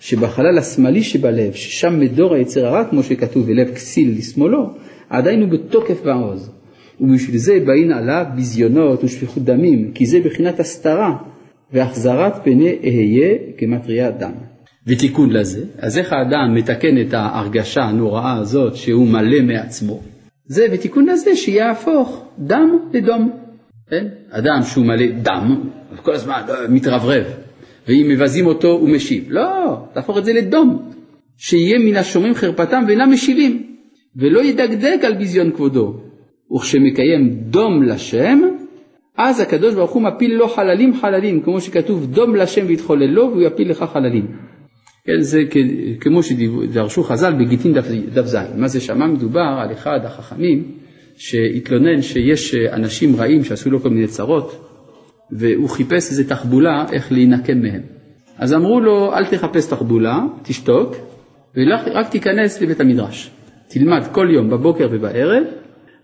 שבחלל 0.00 0.58
השמאלי 0.58 1.02
שבלב, 1.02 1.52
ששם 1.52 2.00
מדור 2.00 2.34
היצר 2.34 2.66
הרע, 2.66 2.84
כמו 2.84 3.02
שכתוב, 3.02 3.44
ולב 3.48 3.74
כסיל 3.74 4.14
לשמאלו, 4.18 4.70
עדיין 5.10 5.42
הוא 5.42 5.50
בתוקף 5.50 6.02
בעוז. 6.02 6.50
ובשביל 7.00 7.36
זה 7.36 7.58
באים 7.66 7.92
עליו 7.92 8.24
ביזיונות 8.34 9.04
ושפיכות 9.04 9.44
דמים, 9.44 9.92
כי 9.94 10.06
זה 10.06 10.20
בחינת 10.20 10.60
הסתרה 10.60 11.16
והחזרת 11.72 12.44
פני 12.44 12.76
אהיה 12.84 13.34
כמטריה 13.58 14.10
דם. 14.10 14.32
ותיקון 14.86 15.30
לזה, 15.30 15.64
אז 15.78 15.98
איך 15.98 16.12
האדם 16.12 16.54
מתקן 16.54 17.00
את 17.00 17.14
ההרגשה 17.14 17.80
הנוראה 17.80 18.38
הזאת 18.38 18.76
שהוא 18.76 19.08
מלא 19.08 19.42
מעצמו? 19.42 20.02
זה 20.46 20.66
ותיקון 20.72 21.06
לזה 21.06 21.36
שיהפוך 21.36 22.24
דם 22.38 22.78
לדום. 22.92 23.30
כן? 23.90 24.06
אדם 24.30 24.62
שהוא 24.62 24.86
מלא 24.86 25.06
דם, 25.22 25.70
כל 26.02 26.14
הזמן 26.14 26.42
מתרברב, 26.68 27.24
ואם 27.88 28.06
מבזים 28.08 28.46
אותו 28.46 28.68
הוא 28.68 28.88
משיב. 28.88 29.24
לא, 29.28 29.76
תהפוך 29.94 30.18
את 30.18 30.24
זה 30.24 30.32
לדום, 30.32 30.90
שיהיה 31.36 31.78
מן 31.78 31.96
השומרים 31.96 32.34
חרפתם 32.34 32.84
ואינם 32.86 33.12
משיבים, 33.12 33.62
ולא 34.16 34.44
ידקדק 34.44 35.04
על 35.04 35.14
ביזיון 35.14 35.50
כבודו. 35.52 35.94
וכשמקיים 36.54 37.30
דום 37.30 37.82
לשם, 37.82 38.40
אז 39.16 39.40
הקדוש 39.40 39.74
ברוך 39.74 39.90
הוא 39.90 40.02
מפיל 40.02 40.34
לו 40.34 40.48
חללים 40.48 40.94
חללים, 40.94 41.42
כמו 41.42 41.60
שכתוב 41.60 42.06
דום 42.06 42.36
לשם 42.36 42.66
ויתחולל 42.66 43.06
לו 43.06 43.30
והוא 43.30 43.42
יפיל 43.42 43.70
לך 43.70 43.84
חללים. 43.92 44.26
כן, 45.04 45.20
זה 45.20 45.42
כמו 46.00 46.22
שדרשו 46.22 47.02
חז"ל 47.02 47.32
בגיטין 47.32 47.72
דף 48.12 48.26
ז', 48.26 48.36
מה 48.56 48.68
זה 48.68 48.80
שמה 48.80 49.06
מדובר 49.06 49.40
על 49.40 49.72
אחד 49.72 49.98
החכמים 50.04 50.64
שהתלונן 51.16 52.02
שיש 52.02 52.54
אנשים 52.54 53.16
רעים 53.16 53.44
שעשו 53.44 53.70
לו 53.70 53.80
כל 53.80 53.88
מיני 53.88 54.06
צרות 54.06 54.65
והוא 55.30 55.68
חיפש 55.68 56.10
איזה 56.10 56.28
תחבולה 56.28 56.86
איך 56.92 57.12
להינקם 57.12 57.62
מהם. 57.62 57.82
אז 58.38 58.54
אמרו 58.54 58.80
לו 58.80 59.14
אל 59.14 59.24
תחפש 59.24 59.66
תחבולה, 59.66 60.20
תשתוק 60.42 60.96
ורק 61.56 62.08
תיכנס 62.10 62.62
לבית 62.62 62.80
המדרש. 62.80 63.30
תלמד 63.68 64.06
כל 64.12 64.28
יום 64.30 64.50
בבוקר 64.50 64.88
ובערב 64.90 65.44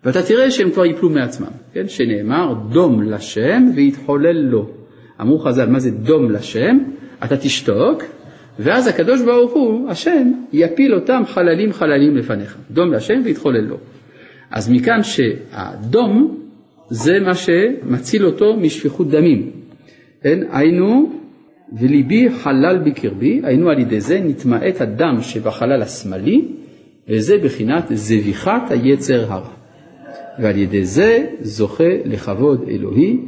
ואתה 0.05 0.23
תראה 0.23 0.51
שהם 0.51 0.70
כבר 0.70 0.85
ייפלו 0.85 1.11
מעצמם, 1.11 1.47
כן? 1.73 1.89
שנאמר 1.89 2.55
דום 2.73 3.03
לשם 3.03 3.62
ויתחולל 3.75 4.37
לו. 4.37 4.70
אמרו 5.20 5.39
חז"ל 5.39 5.70
מה 5.70 5.79
זה 5.79 5.91
דום 5.91 6.31
לשם? 6.31 6.79
אתה 7.25 7.37
תשתוק 7.37 8.03
ואז 8.59 8.87
הקדוש 8.87 9.23
ברוך 9.23 9.53
הוא, 9.53 9.91
השם, 9.91 10.33
יפיל 10.53 10.95
אותם 10.95 11.23
חללים 11.27 11.73
חללים 11.73 12.16
לפניך. 12.16 12.57
דום 12.70 12.93
להשם 12.93 13.20
ויתחולל 13.25 13.61
לו. 13.61 13.77
אז 14.51 14.70
מכאן 14.70 15.03
שהדום 15.03 16.41
זה 16.93 17.20
מה 17.20 17.34
שמציל 17.34 18.26
אותו 18.26 18.57
משפיכות 18.57 19.09
דמים. 19.09 19.51
כן, 20.22 20.40
היינו 20.51 21.12
וליבי 21.78 22.30
חלל 22.30 22.78
בקרבי, 22.78 23.40
היינו 23.45 23.70
על 23.70 23.78
ידי 23.78 24.01
זה 24.01 24.20
נתמעט 24.24 24.80
הדם 24.80 25.18
שבחלל 25.20 25.82
השמאלי, 25.82 26.45
וזה 27.09 27.38
בחינת 27.38 27.84
זביחת 27.95 28.70
היצר 28.70 29.32
הרע. 29.32 29.49
ועל 30.38 30.59
ידי 30.59 30.84
זה 30.84 31.26
זוכה 31.40 31.93
לכבוד 32.05 32.64
אלוהי, 32.68 33.18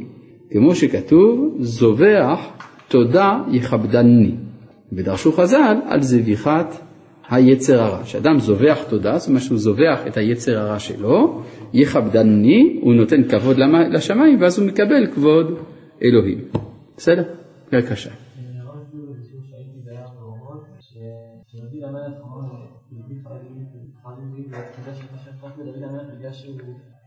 כמו 0.51 0.75
שכתוב, 0.75 1.57
זובח 1.59 2.39
תודה 2.87 3.39
יכבדני. 3.51 4.31
ודרשו 4.93 5.31
חז"ל 5.31 5.77
על 5.87 6.01
זביחת 6.01 6.84
היצר 7.29 7.81
הרע. 7.81 8.03
כשאדם 8.03 8.39
זובח 8.39 8.79
תודה, 8.89 9.17
זאת 9.17 9.27
אומרת 9.27 9.41
שהוא 9.41 9.57
זובח 9.57 9.99
את 10.07 10.17
היצר 10.17 10.59
הרע 10.59 10.79
שלו, 10.79 11.41
יכבדני, 11.73 12.79
הוא 12.81 12.93
נותן 12.93 13.23
כבוד 13.29 13.57
לשמיים, 13.91 14.41
ואז 14.41 14.59
הוא 14.59 14.67
מקבל 14.67 15.07
כבוד 15.13 15.59
אלוהים. 16.03 16.39
בסדר? 16.97 17.23
בבקשה. 17.71 18.09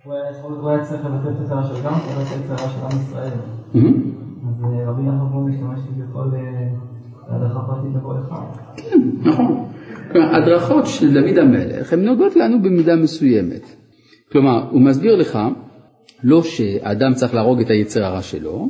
הוא 0.05 0.71
היה 0.71 0.85
צריך 0.85 1.05
לבטל 1.05 1.29
את 1.29 1.41
הצרה 1.45 1.65
של 1.65 1.75
גם, 1.85 1.93
הוא 1.93 2.13
היה 2.17 2.23
את 2.23 2.45
הצרה 2.45 2.69
של 2.69 2.81
עם 2.81 3.03
ישראל. 3.03 3.33
אז 4.49 4.65
רבי 4.87 5.03
יעקב 5.03 5.37
משתמש 5.49 5.81
כביכול 5.89 6.35
הדרכה 7.29 7.61
פרטית 7.67 7.91
לכל 7.95 8.15
אחד. 8.19 8.45
כן, 8.77 9.01
נכון. 9.21 9.65
כלומר, 10.13 10.37
הדרכות 10.37 10.87
של 10.87 11.15
דוד 11.15 11.39
המלך 11.39 11.93
הן 11.93 12.05
נוגעות 12.05 12.37
לנו 12.37 12.63
במידה 12.63 12.97
מסוימת. 12.97 13.63
כלומר, 14.33 14.65
הוא 14.71 14.81
מסביר 14.81 15.17
לך 15.17 15.39
לא 16.25 16.43
שאדם 16.43 17.15
צריך 17.15 17.35
להרוג 17.35 17.61
את 17.61 17.71
היצר 17.71 18.05
הרע 18.05 18.23
שלו, 18.23 18.69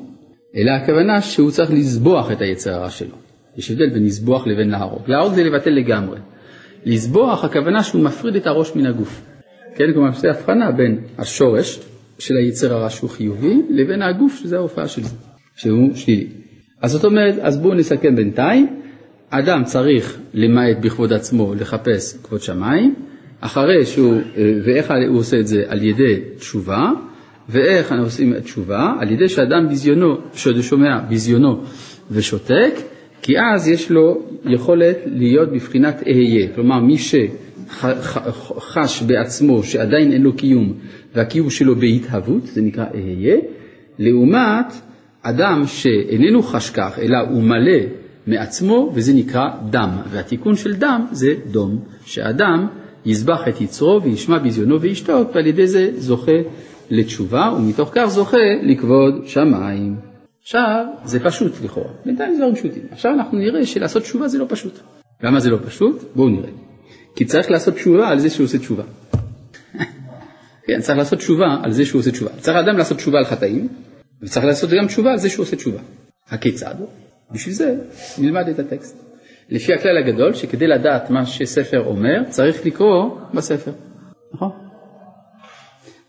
אלא 0.56 0.70
הכוונה 0.70 1.20
שהוא 1.20 1.50
צריך 1.50 1.72
לזבוח 1.72 2.32
את 2.32 2.40
היצר 2.40 2.74
הרע 2.74 2.90
שלו. 2.90 3.16
יש 3.56 3.70
הבדל 3.70 3.90
בין 3.90 4.04
לזבוח 4.04 4.46
לבין 4.46 4.70
להרוג. 4.70 5.02
להרוג 5.06 5.34
זה 5.34 5.44
לבטל 5.44 5.70
לגמרי. 5.70 6.18
לזבוח, 6.84 7.44
הכוונה 7.44 7.82
שהוא 7.82 8.02
מפריד 8.02 8.36
את 8.36 8.46
הראש 8.46 8.76
מן 8.76 8.86
הגוף. 8.86 9.22
כן, 9.74 9.92
כלומר, 9.92 10.12
זה 10.12 10.30
הבחנה 10.30 10.72
בין 10.72 10.98
השורש 11.18 11.80
של 12.18 12.34
היצר 12.36 12.74
הרע 12.74 12.90
שהוא 12.90 13.10
חיובי, 13.10 13.62
לבין 13.70 14.02
הגוף 14.02 14.40
שזה 14.40 14.56
ההופעה 14.56 14.88
של 14.88 15.02
זה, 15.02 15.16
שהוא 15.56 15.94
שלילי. 15.94 16.26
אז 16.82 16.90
זאת 16.90 17.04
אומרת, 17.04 17.34
אז 17.40 17.58
בואו 17.58 17.74
נסכם 17.74 18.16
בינתיים, 18.16 18.80
אדם 19.30 19.64
צריך 19.64 20.18
למעט 20.34 20.76
בכבוד 20.80 21.12
עצמו 21.12 21.54
לחפש 21.54 22.16
כבוד 22.22 22.40
שמיים, 22.42 22.94
אחרי 23.40 23.86
שהוא, 23.86 24.14
אה, 24.36 24.52
ואיך 24.64 24.92
הוא 25.08 25.18
עושה 25.18 25.40
את 25.40 25.46
זה? 25.46 25.64
על 25.68 25.82
ידי 25.82 26.20
תשובה, 26.38 26.90
ואיך 27.48 27.92
אנחנו 27.92 28.04
עושים 28.04 28.40
תשובה? 28.40 28.94
על 29.00 29.10
ידי 29.12 29.28
שאדם 29.28 29.68
ביזיונו, 29.68 30.16
שומע 30.60 30.98
ביזיונו 31.08 31.62
ושותק, 32.10 32.72
כי 33.22 33.32
אז 33.54 33.68
יש 33.68 33.90
לו 33.90 34.22
יכולת 34.44 34.96
להיות 35.06 35.52
בבחינת 35.52 36.02
אהיה, 36.06 36.48
כלומר 36.54 36.80
מי 36.80 36.96
שחש 37.68 39.02
בעצמו 39.02 39.62
שעדיין 39.62 40.12
אין 40.12 40.22
לו 40.22 40.32
קיום 40.36 40.74
והקיום 41.14 41.50
שלו 41.50 41.76
בהתהוות, 41.76 42.46
זה 42.46 42.62
נקרא 42.62 42.84
אהיה, 42.94 43.36
לעומת 43.98 44.74
אדם 45.22 45.62
שאיננו 45.66 46.42
חש 46.42 46.70
כך, 46.70 46.98
אלא 46.98 47.18
הוא 47.18 47.42
מלא 47.42 47.78
מעצמו, 48.28 48.92
וזה 48.94 49.12
נקרא 49.12 49.44
דם. 49.70 49.90
והתיקון 50.10 50.56
של 50.56 50.76
דם 50.76 51.06
זה 51.12 51.34
דום, 51.50 51.84
שאדם 52.04 52.66
יזבח 53.06 53.48
את 53.48 53.60
יצרו 53.60 54.02
וישמע 54.02 54.38
ביזיונו 54.38 54.80
וישתוק, 54.80 55.30
ועל 55.34 55.46
ידי 55.46 55.66
זה 55.66 55.90
זוכה 55.96 56.32
לתשובה, 56.90 57.52
ומתוך 57.56 57.90
כך 57.94 58.06
זוכה 58.06 58.36
לכבוד 58.62 59.26
שמיים. 59.26 59.96
עכשיו, 60.42 60.84
זה 61.04 61.20
פשוט 61.20 61.52
לכאורה, 61.64 61.90
בינתיים 62.06 62.32
זה 62.32 62.38
דברים 62.38 62.54
פשוטים. 62.54 62.82
עכשיו 62.90 63.12
אנחנו 63.12 63.38
נראה 63.38 63.66
שלעשות 63.66 64.02
תשובה 64.02 64.28
זה 64.28 64.38
לא 64.38 64.46
פשוט. 64.48 64.78
למה 65.22 65.40
זה 65.40 65.50
לא 65.50 65.58
פשוט? 65.66 66.04
בואו 66.14 66.28
נראה. 66.28 66.50
כי 67.16 67.24
צריך 67.24 67.50
לעשות 67.50 67.74
תשובה 67.74 68.08
על 68.08 68.18
זה 68.18 68.30
שהוא 68.30 68.44
עושה 68.44 68.58
תשובה. 68.58 68.82
כן, 70.66 70.80
צריך 70.80 70.98
לעשות 70.98 71.18
תשובה 71.18 71.56
על 71.62 71.72
זה 71.72 71.84
שהוא 71.84 71.98
עושה 71.98 72.10
תשובה. 72.10 72.30
צריך 72.30 72.56
אדם 72.56 72.78
לעשות 72.78 72.96
תשובה 72.96 73.18
על 73.18 73.24
חטאים, 73.24 73.68
וצריך 74.22 74.46
לעשות 74.46 74.70
גם 74.70 74.86
תשובה 74.86 75.10
על 75.10 75.18
זה 75.18 75.28
שהוא 75.28 75.42
עושה 75.42 75.56
תשובה. 75.56 75.80
הכיצד? 76.30 76.74
בשביל 77.32 77.54
זה 77.54 77.76
נלמד 78.18 78.48
את 78.48 78.58
הטקסט. 78.58 79.04
לפי 79.50 79.74
הכלל 79.74 79.98
הגדול, 79.98 80.32
שכדי 80.34 80.66
לדעת 80.66 81.10
מה 81.10 81.26
שספר 81.26 81.86
אומר, 81.86 82.24
צריך 82.28 82.66
לקרוא 82.66 83.10
בספר, 83.34 83.72
נכון? 84.34 84.50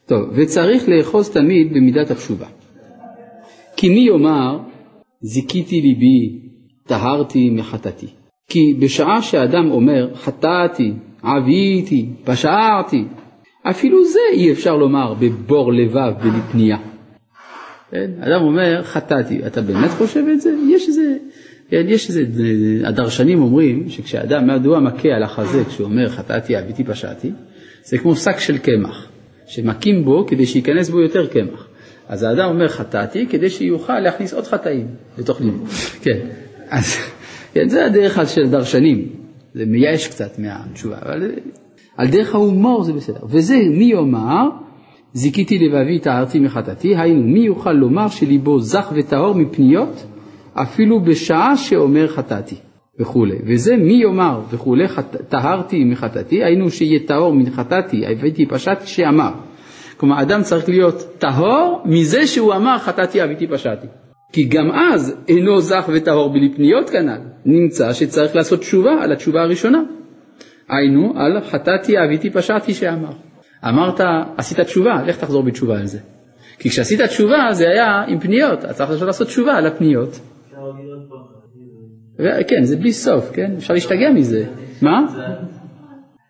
טוב, 0.05 0.29
וצריך 0.35 0.89
לאחוז 0.89 1.29
תמיד 1.29 1.73
במידת 1.73 2.11
התשובה. 2.11 2.47
כי 3.77 3.89
מי 3.89 3.99
יאמר, 3.99 4.59
זיכיתי 5.21 5.81
ליבי, 5.81 6.49
טהרתי 6.87 7.49
מחטאתי. 7.49 8.07
כי 8.49 8.73
בשעה 8.79 9.21
שאדם 9.21 9.71
אומר, 9.71 10.15
חטאתי, 10.15 10.93
עביתי, 11.21 12.09
פשעתי, 12.23 13.05
אפילו 13.69 14.05
זה 14.05 14.19
אי 14.33 14.51
אפשר 14.51 14.75
לומר 14.75 15.13
בבור 15.13 15.73
לבב 15.73 16.13
ולפנייה. 16.23 16.77
אדם 17.93 18.41
אומר, 18.41 18.83
חטאתי, 18.83 19.39
אתה 19.47 19.61
באמת 19.61 19.89
חושב 19.91 20.23
את 20.33 20.41
זה? 20.41 20.53
יש 20.69 20.87
איזה, 20.87 21.17
כן, 21.69 21.85
יש 21.87 22.09
איזה, 22.09 22.23
הדרשנים 22.83 23.41
אומרים 23.41 23.89
שכשאדם, 23.89 24.47
מדוע 24.47 24.79
מכה 24.79 25.09
על 25.09 25.23
החזה 25.23 25.63
כשהוא 25.67 25.85
אומר 25.85 26.09
חטאתי, 26.09 26.59
אביתי, 26.59 26.83
פשעתי, 26.83 27.31
זה 27.83 27.97
כמו 27.97 28.15
שק 28.15 28.39
של 28.39 28.57
קמח, 28.57 29.07
שמכים 29.47 30.05
בו 30.05 30.25
כדי 30.27 30.45
שייכנס 30.45 30.89
בו 30.89 30.99
יותר 30.99 31.27
קמח. 31.27 31.67
אז 32.07 32.23
האדם 32.23 32.49
אומר 32.49 32.67
חטאתי 32.67 33.27
כדי 33.27 33.49
שיוכל 33.49 33.99
להכניס 33.99 34.33
עוד 34.33 34.47
חטאים 34.47 34.87
לתוך 35.17 35.41
ליבו. 35.41 35.65
כן, 36.03 36.19
אז 36.69 36.97
כן, 37.53 37.69
זה 37.69 37.85
הדרך 37.85 38.29
של 38.29 38.41
הדרשנים, 38.41 39.07
זה 39.53 39.65
מייאש 39.65 40.07
קצת 40.07 40.39
מהתשובה, 40.39 40.97
אבל 41.01 41.31
על 41.97 42.07
דרך 42.07 42.35
ההומור 42.35 42.83
זה 42.83 42.93
בסדר. 42.93 43.19
וזה 43.29 43.55
מי 43.69 43.85
יאמר 43.85 44.49
זיכיתי 45.13 45.59
לבבי 45.59 45.99
טהרתי 45.99 46.39
מחטאתי, 46.39 46.95
היינו 46.97 47.23
מי 47.23 47.39
יוכל 47.39 47.71
לומר 47.71 48.07
שליבו 48.07 48.59
זך 48.59 48.91
וטהור 48.95 49.35
מפניות 49.35 50.05
אפילו 50.53 50.99
בשעה 50.99 51.57
שאומר 51.57 52.07
חטאתי 52.07 52.55
וכולי. 52.99 53.35
וזה 53.45 53.77
מי 53.77 53.93
יאמר 53.93 54.41
וכולי 54.49 54.85
טהרתי 55.29 55.83
מחטאתי, 55.83 56.43
היינו 56.43 56.69
שיהיה 56.69 56.99
טהור 56.99 57.33
מחטאתי, 57.33 58.05
הבאתי 58.07 58.45
פשט 58.45 58.77
שאמר. 58.85 59.31
כלומר, 59.97 60.21
אדם 60.21 60.41
צריך 60.41 60.69
להיות 60.69 60.95
טהור 61.17 61.81
מזה 61.85 62.27
שהוא 62.27 62.53
אמר 62.53 62.77
חטאתי 62.77 63.23
אביתי 63.23 63.47
פשעתי. 63.47 63.87
כי 64.33 64.43
גם 64.43 64.71
אז 64.71 65.15
אינו 65.27 65.61
זך 65.61 65.89
וטהור 65.93 66.29
בלי 66.29 66.53
פניות 66.55 66.89
כנ"ל, 66.89 67.21
נמצא 67.45 67.93
שצריך 67.93 68.35
לעשות 68.35 68.59
תשובה 68.59 68.91
על 69.01 69.11
התשובה 69.11 69.41
הראשונה. 69.41 69.81
היינו 70.69 71.13
על 71.15 71.41
חטאתי 71.41 72.03
אביתי 72.03 72.29
פשעתי 72.29 72.73
שאמר. 72.73 73.28
אמרת, 73.67 74.01
עשית 74.37 74.59
תשובה, 74.59 75.03
לך 75.05 75.17
תחזור 75.17 75.43
בתשובה 75.43 75.79
על 75.79 75.85
זה. 75.85 75.99
כי 76.59 76.69
כשעשית 76.69 77.01
תשובה 77.01 77.49
זה 77.51 77.69
היה 77.69 78.03
עם 78.07 78.19
פניות, 78.19 78.65
אתה 78.65 78.73
צריך 78.73 79.01
לעשות 79.01 79.27
תשובה 79.27 79.53
על 79.53 79.67
הפניות. 79.67 80.19
כן, 82.47 82.63
זה 82.63 82.77
בלי 82.77 82.93
סוף, 82.93 83.31
כן? 83.33 83.53
אפשר 83.57 83.73
להשתגע 83.73 84.11
מזה. 84.15 84.45
מה? 84.81 85.05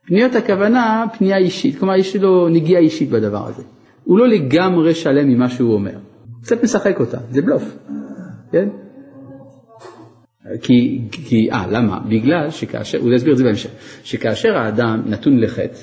פניות 0.08 0.36
הכוונה 0.36 1.06
פנייה 1.18 1.38
אישית, 1.38 1.80
כלומר 1.80 1.96
יש 1.96 2.16
לו 2.16 2.50
נגיעה 2.50 2.82
אישית 2.82 3.10
בדבר 3.10 3.48
הזה. 3.48 3.64
הוא 4.04 4.20
לא 4.20 4.28
לגמרי 4.28 4.94
שלם 4.94 5.30
ממה 5.30 5.50
שהוא 5.50 5.74
אומר, 5.74 5.98
קצת 6.42 6.64
משחק 6.64 7.00
אותה, 7.00 7.18
זה 7.30 7.42
בלוף, 7.42 7.78
כן? 8.52 8.70
כי, 10.62 11.02
כי, 11.12 11.52
אה, 11.52 11.68
למה? 11.72 12.00
בגלל 12.10 12.50
שכאשר, 12.50 13.00
הוא 13.00 13.14
יסביר 13.14 13.34
את 13.34 13.38
זה 13.38 13.44
בהמשך, 13.44 13.70
שכאשר 14.04 14.58
האדם 14.58 15.02
נתון 15.06 15.40
לחטא, 15.40 15.80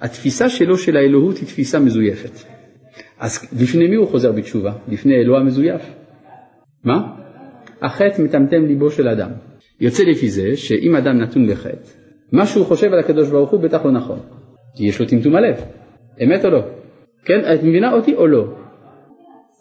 התפיסה 0.00 0.48
שלו 0.48 0.78
של 0.78 0.96
האלוהות 0.96 1.36
היא 1.36 1.46
תפיסה 1.46 1.78
מזויפת. 1.78 2.30
אז 3.20 3.48
לפני 3.60 3.88
מי 3.88 3.96
הוא 3.96 4.08
חוזר 4.08 4.32
בתשובה? 4.32 4.72
לפני 4.88 5.14
אלוה 5.14 5.40
המזויף. 5.40 5.82
מה? 6.84 7.20
החטא 7.82 8.22
מטמטם 8.22 8.64
ליבו 8.66 8.90
של 8.90 9.08
אדם. 9.08 9.30
יוצא 9.80 10.02
לפי 10.02 10.28
זה 10.30 10.56
שאם 10.56 10.96
אדם 10.96 11.18
נתון 11.18 11.46
לחטא, 11.46 11.90
מה 12.32 12.46
שהוא 12.46 12.66
חושב 12.66 12.92
על 12.92 12.98
הקדוש 12.98 13.30
ברוך 13.30 13.50
הוא 13.50 13.60
בטח 13.60 13.84
לא 13.84 13.92
נכון. 13.92 14.18
כי 14.76 14.86
יש 14.86 15.00
לו 15.00 15.06
טמטום 15.06 15.36
הלב. 15.36 15.56
אמת 16.22 16.44
או 16.44 16.50
לא? 16.50 16.62
כן, 17.24 17.40
את 17.54 17.62
מבינה 17.62 17.92
אותי 17.92 18.14
או 18.14 18.26
לא? 18.26 18.44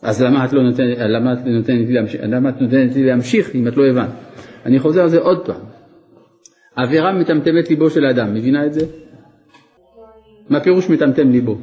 אז 0.01 0.21
למה 0.21 0.45
את 0.45 0.53
לא 0.53 0.63
נותנת, 0.63 0.97
למה 0.97 1.33
את 1.33 1.45
נותנת 1.45 1.89
לי 1.89 1.95
למה 2.27 2.49
את 2.49 2.61
נותנת 2.61 2.95
לי 2.95 3.03
להמשיך 3.03 3.55
אם 3.55 3.67
את 3.67 3.77
לא 3.77 3.87
הבנת? 3.87 4.09
אני 4.65 4.79
חוזר 4.79 5.01
על 5.01 5.09
זה 5.09 5.19
עוד 5.19 5.45
פעם. 5.45 5.61
עבירה 6.75 7.19
מטמטמת 7.19 7.69
ליבו 7.69 7.89
של 7.89 8.05
אדם, 8.05 8.33
מבינה 8.33 8.65
את 8.65 8.73
זה? 8.73 8.85
מה 10.50 10.60
פירוש 10.60 10.89
מטמטם 10.89 11.30
ליבו? 11.30 11.58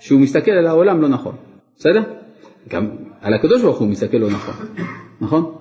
שהוא 0.00 0.20
מסתכל 0.20 0.50
על 0.50 0.66
העולם 0.66 1.02
לא 1.02 1.08
נכון, 1.08 1.34
בסדר? 1.78 2.02
גם 2.68 2.90
על 3.20 3.34
הקדוש 3.34 3.62
ברוך 3.62 3.78
הוא 3.78 3.88
מסתכל 3.88 4.16
לא 4.16 4.30
נכון, 4.30 4.54
נכון? 5.20 5.54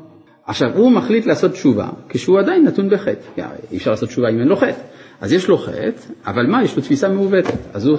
עכשיו, 0.46 0.70
הוא 0.76 0.92
מחליט 0.92 1.26
לעשות 1.26 1.52
תשובה 1.52 1.90
כשהוא 2.10 2.40
עדיין 2.40 2.66
נתון 2.66 2.90
בחטא. 2.90 3.42
אי 3.72 3.78
אפשר 3.78 3.92
לעשות 3.92 4.10
תשובה 4.10 4.30
אם 4.30 4.40
אין 4.40 4.48
לו 4.48 4.56
חטא. 4.56 4.82
אז 5.22 5.34
יש 5.34 5.48
לו 5.48 5.58
חטא, 5.58 6.02
אבל 6.26 6.46
מה, 6.46 6.64
יש 6.64 6.76
לו 6.76 6.82
תפיסה 6.82 7.10
מעוותת. 7.10 7.54
אז 7.74 7.88
הוא... 7.88 7.98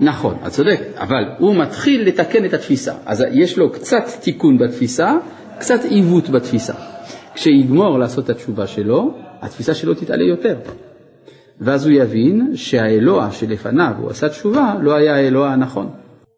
נכון, 0.00 0.34
את 0.46 0.52
צודק, 0.52 0.80
אבל 0.98 1.24
הוא 1.38 1.56
מתחיל 1.56 2.08
לתקן 2.08 2.44
את 2.44 2.54
התפיסה. 2.54 2.94
אז 3.06 3.24
יש 3.32 3.58
לו 3.58 3.72
קצת 3.72 4.04
תיקון 4.20 4.58
בתפיסה, 4.58 5.16
קצת 5.58 5.84
עיוות 5.84 6.30
בתפיסה. 6.30 6.74
כשיגמור 7.34 7.98
לעשות 7.98 8.24
את 8.24 8.30
התשובה 8.30 8.66
שלו, 8.66 9.14
התפיסה 9.40 9.74
שלו 9.74 9.94
תתעלה 9.94 10.24
יותר. 10.24 10.56
ואז 11.62 11.86
הוא 11.86 11.94
יבין 11.94 12.50
שהאלוה 12.54 13.30
שלפניו 13.30 13.94
הוא 13.98 14.10
עשה 14.10 14.28
תשובה 14.28 14.74
לא 14.82 14.94
היה 14.94 15.16
האלוה 15.16 15.52
הנכון. 15.52 15.88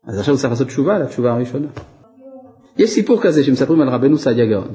אז 0.06 0.18
עכשיו 0.18 0.34
הוא 0.34 0.38
צריך 0.38 0.50
לעשות 0.50 0.66
תשובה 0.66 0.98
לתשובה 0.98 1.32
הראשונה. 1.32 1.66
יש 2.78 2.90
סיפור 2.90 3.22
כזה 3.22 3.44
שמספרים 3.44 3.80
על 3.80 3.88
רבנו 3.88 4.18
סעדיה 4.18 4.46
גאון. 4.46 4.68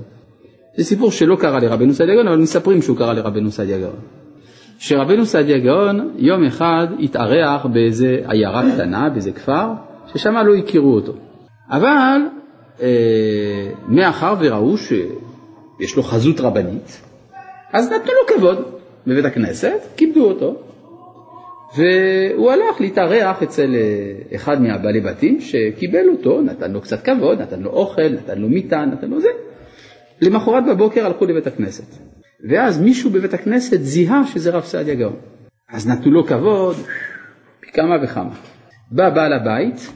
זה 0.77 0.83
סיפור 0.83 1.11
שלא 1.11 1.35
קרה 1.35 1.59
לרבנו 1.59 1.93
סעדיה 1.93 2.15
גאון, 2.15 2.27
אבל 2.27 2.37
מספרים 2.37 2.81
שהוא 2.81 2.97
קרה 2.97 3.13
לרבנו 3.13 3.51
סעדיה 3.51 3.79
גאון. 3.79 3.99
שרבנו 4.79 5.25
סעדיה 5.25 5.59
גאון 5.59 6.09
יום 6.17 6.43
אחד 6.43 6.87
התארח 6.99 7.65
באיזה 7.65 8.17
עיירה 8.27 8.63
קטנה, 8.73 9.09
באיזה 9.09 9.31
כפר, 9.31 9.67
ששם 10.13 10.33
לא 10.33 10.55
הכירו 10.55 10.95
אותו. 10.95 11.13
אבל 11.69 12.21
אה, 12.81 12.87
מאחר 13.87 14.35
וראו 14.39 14.77
שיש 14.77 15.95
לו 15.95 16.03
חזות 16.03 16.39
רבנית, 16.39 17.01
אז 17.73 17.91
נתנו 17.91 18.11
לו 18.11 18.35
כבוד 18.35 18.78
בבית 19.07 19.25
הכנסת, 19.25 19.79
כיבדו 19.97 20.25
אותו, 20.25 20.61
והוא 21.77 22.51
הלך 22.51 22.81
להתארח 22.81 23.43
אצל 23.43 23.75
אה, 23.75 24.35
אחד 24.35 24.61
מהבעלי 24.61 25.01
בתים 25.01 25.41
שקיבל 25.41 26.09
אותו, 26.09 26.41
נתן 26.41 26.71
לו 26.71 26.81
קצת 26.81 27.03
כבוד, 27.05 27.41
נתן 27.41 27.59
לו 27.59 27.69
אוכל, 27.69 28.09
נתן 28.09 28.37
לו 28.37 28.49
מיטה, 28.49 28.85
נתן 28.85 29.09
לו 29.09 29.21
זה. 29.21 29.29
למחרת 30.21 30.63
בבוקר 30.65 31.05
הלכו 31.05 31.25
לבית 31.25 31.47
הכנסת. 31.47 31.95
ואז 32.49 32.81
מישהו 32.81 33.09
בבית 33.09 33.33
הכנסת 33.33 33.81
זיהה 33.81 34.27
שזה 34.27 34.51
רב 34.51 34.63
סעדיה 34.63 34.95
גאון. 34.95 35.15
אז 35.69 35.87
נתנו 35.87 36.11
לו 36.11 36.25
כבוד 36.25 36.75
פי 37.59 37.71
כמה 37.71 37.95
וכמה. 38.03 38.33
בא 38.91 39.09
בעל 39.09 39.33
הבית 39.33 39.93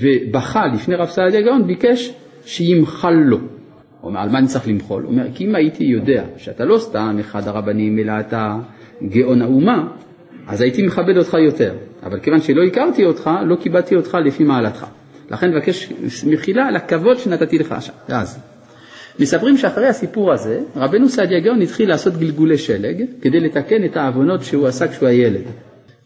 ובכה 0.00 0.66
לפני 0.66 0.94
רב 0.94 1.08
סעדיה 1.08 1.40
גאון, 1.40 1.66
ביקש 1.66 2.14
שימחל 2.44 3.10
לו. 3.10 3.38
הוא 4.00 4.08
אומר, 4.08 4.20
על 4.20 4.28
מה 4.28 4.38
אני 4.38 4.46
צריך 4.46 4.68
למחול? 4.68 5.02
הוא 5.02 5.10
אומר, 5.12 5.26
כי 5.34 5.44
אם 5.44 5.54
הייתי 5.54 5.84
יודע 5.84 6.24
שאתה 6.36 6.64
לא 6.64 6.78
סתם 6.78 7.16
אחד 7.20 7.48
הרבנים, 7.48 7.98
אלא 7.98 8.12
אתה 8.20 8.56
גאון 9.08 9.42
האומה, 9.42 9.88
אז 10.46 10.60
הייתי 10.60 10.86
מכבד 10.86 11.16
אותך 11.16 11.34
יותר. 11.34 11.74
אבל 12.02 12.20
כיוון 12.20 12.40
שלא 12.40 12.62
הכרתי 12.62 13.04
אותך, 13.04 13.30
לא 13.46 13.56
כיבדתי 13.60 13.96
אותך 13.96 14.16
לפי 14.24 14.44
מעלתך. 14.44 14.86
לכן 15.30 15.50
מבקש 15.50 15.92
מחילה 16.26 16.66
על 16.66 16.76
הכבוד 16.76 17.18
שנתתי 17.18 17.58
לך. 17.58 17.74
אז. 18.08 18.38
מספרים 19.20 19.56
שאחרי 19.56 19.86
הסיפור 19.86 20.32
הזה, 20.32 20.60
רבנו 20.76 21.08
סעדיה 21.08 21.40
גאון 21.40 21.62
התחיל 21.62 21.88
לעשות 21.88 22.16
גלגולי 22.16 22.58
שלג 22.58 23.04
כדי 23.20 23.40
לתקן 23.40 23.84
את 23.84 23.96
העוונות 23.96 24.42
שהוא 24.42 24.66
עשה 24.66 24.88
כשהוא 24.88 25.08
הילד. 25.08 25.42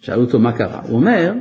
שאלו 0.01 0.22
אותו 0.22 0.38
מה 0.38 0.53
קרה. 0.53 0.80
הוא 0.88 0.97
אומר, 0.97 1.32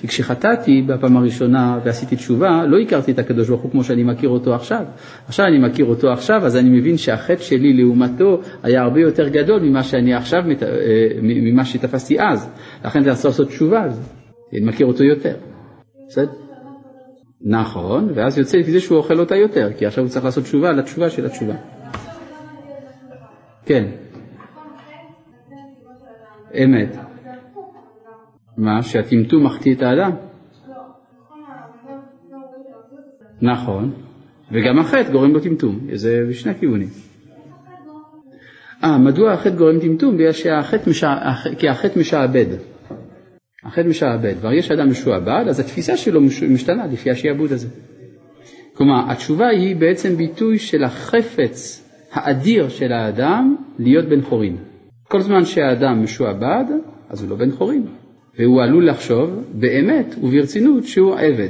כי 0.00 0.08
כשחטאתי 0.08 0.82
בפעם 0.86 1.16
הראשונה 1.16 1.78
ועשיתי 1.84 2.16
תשובה, 2.16 2.66
לא 2.66 2.78
הכרתי 2.78 3.12
את 3.12 3.18
הקדוש 3.18 3.48
ברוך 3.48 3.60
הוא 3.60 3.70
כמו 3.70 3.84
שאני 3.84 4.02
מכיר 4.02 4.28
אותו 4.28 4.54
עכשיו. 4.54 4.84
עכשיו 5.28 5.46
אני 5.46 5.58
מכיר 5.58 5.86
אותו 5.86 6.12
עכשיו, 6.12 6.46
אז 6.46 6.56
אני 6.56 6.80
מבין 6.80 6.96
שהחטא 6.96 7.42
שלי 7.42 7.72
לעומתו 7.72 8.40
היה 8.62 8.82
הרבה 8.82 9.00
יותר 9.00 9.28
גדול 9.28 9.60
ממה 9.60 9.82
שאני 9.82 10.14
עכשיו, 10.14 10.42
אה, 10.62 11.08
ממה 11.22 11.64
שתפסתי 11.64 12.20
אז. 12.20 12.50
לכן 12.84 13.02
זה 13.02 13.12
אסור 13.12 13.28
לעשות 13.28 13.48
תשובה 13.48 13.82
על 13.82 13.90
זה. 13.90 14.02
אני 14.52 14.60
מכיר 14.60 14.86
אותו 14.86 15.04
יותר. 15.04 15.34
בסדר? 16.08 16.30
נכון, 17.40 18.08
ואז 18.14 18.38
יוצא 18.38 18.58
לפי 18.58 18.70
זה 18.70 18.80
שהוא 18.80 18.98
אוכל 18.98 19.20
אותה 19.20 19.36
יותר, 19.36 19.68
כי 19.78 19.86
עכשיו 19.86 20.04
הוא 20.04 20.10
צריך 20.10 20.24
לעשות 20.24 20.44
תשובה 20.44 20.68
על 20.68 20.78
התשובה 20.78 21.10
של 21.10 21.26
התשובה. 21.26 21.54
כן. 23.64 23.84
אמת. 26.64 27.09
מה? 28.60 28.82
שהטמטום 28.82 29.46
מחטיא 29.46 29.74
את 29.74 29.82
האדם? 29.82 30.10
נכון, 33.42 33.92
וגם 34.52 34.78
החטא 34.78 35.12
גורם 35.12 35.32
לו 35.32 35.40
טמטום, 35.40 35.78
זה 35.92 36.24
בשני 36.28 36.52
הכיוונים. 36.52 36.88
אה, 38.84 38.98
מדוע 38.98 39.32
החטא 39.32 39.56
גורם 39.56 39.80
טמטום? 39.80 40.16
בגלל 40.16 40.32
שהחטא 40.32 40.90
משע... 40.90 41.14
כי 41.58 41.68
החטא 41.68 41.98
משעבד. 41.98 42.46
החטא 43.64 43.88
משעבד. 43.88 44.34
כבר 44.40 44.52
יש 44.52 44.70
אדם 44.70 44.90
משועבד, 44.90 45.44
אז 45.48 45.60
התפיסה 45.60 45.96
שלו 45.96 46.20
משתנה 46.50 46.86
לפי 46.86 47.10
השעבוד 47.10 47.52
הזה. 47.52 47.68
כלומר, 48.74 49.10
התשובה 49.10 49.48
היא 49.48 49.76
בעצם 49.76 50.16
ביטוי 50.16 50.58
של 50.58 50.84
החפץ 50.84 51.86
האדיר 52.12 52.68
של 52.68 52.92
האדם 52.92 53.56
להיות 53.78 54.04
בן 54.08 54.22
חורין. 54.22 54.56
כל 55.08 55.20
זמן 55.20 55.44
שהאדם 55.44 56.02
משועבד, 56.02 56.64
אז 57.08 57.22
הוא 57.22 57.30
לא 57.30 57.36
בן 57.36 57.50
חורין. 57.50 57.86
והוא 58.38 58.62
עלול 58.62 58.88
לחשוב 58.88 59.30
באמת 59.52 60.14
וברצינות 60.22 60.84
שהוא 60.84 61.14
עבד. 61.14 61.48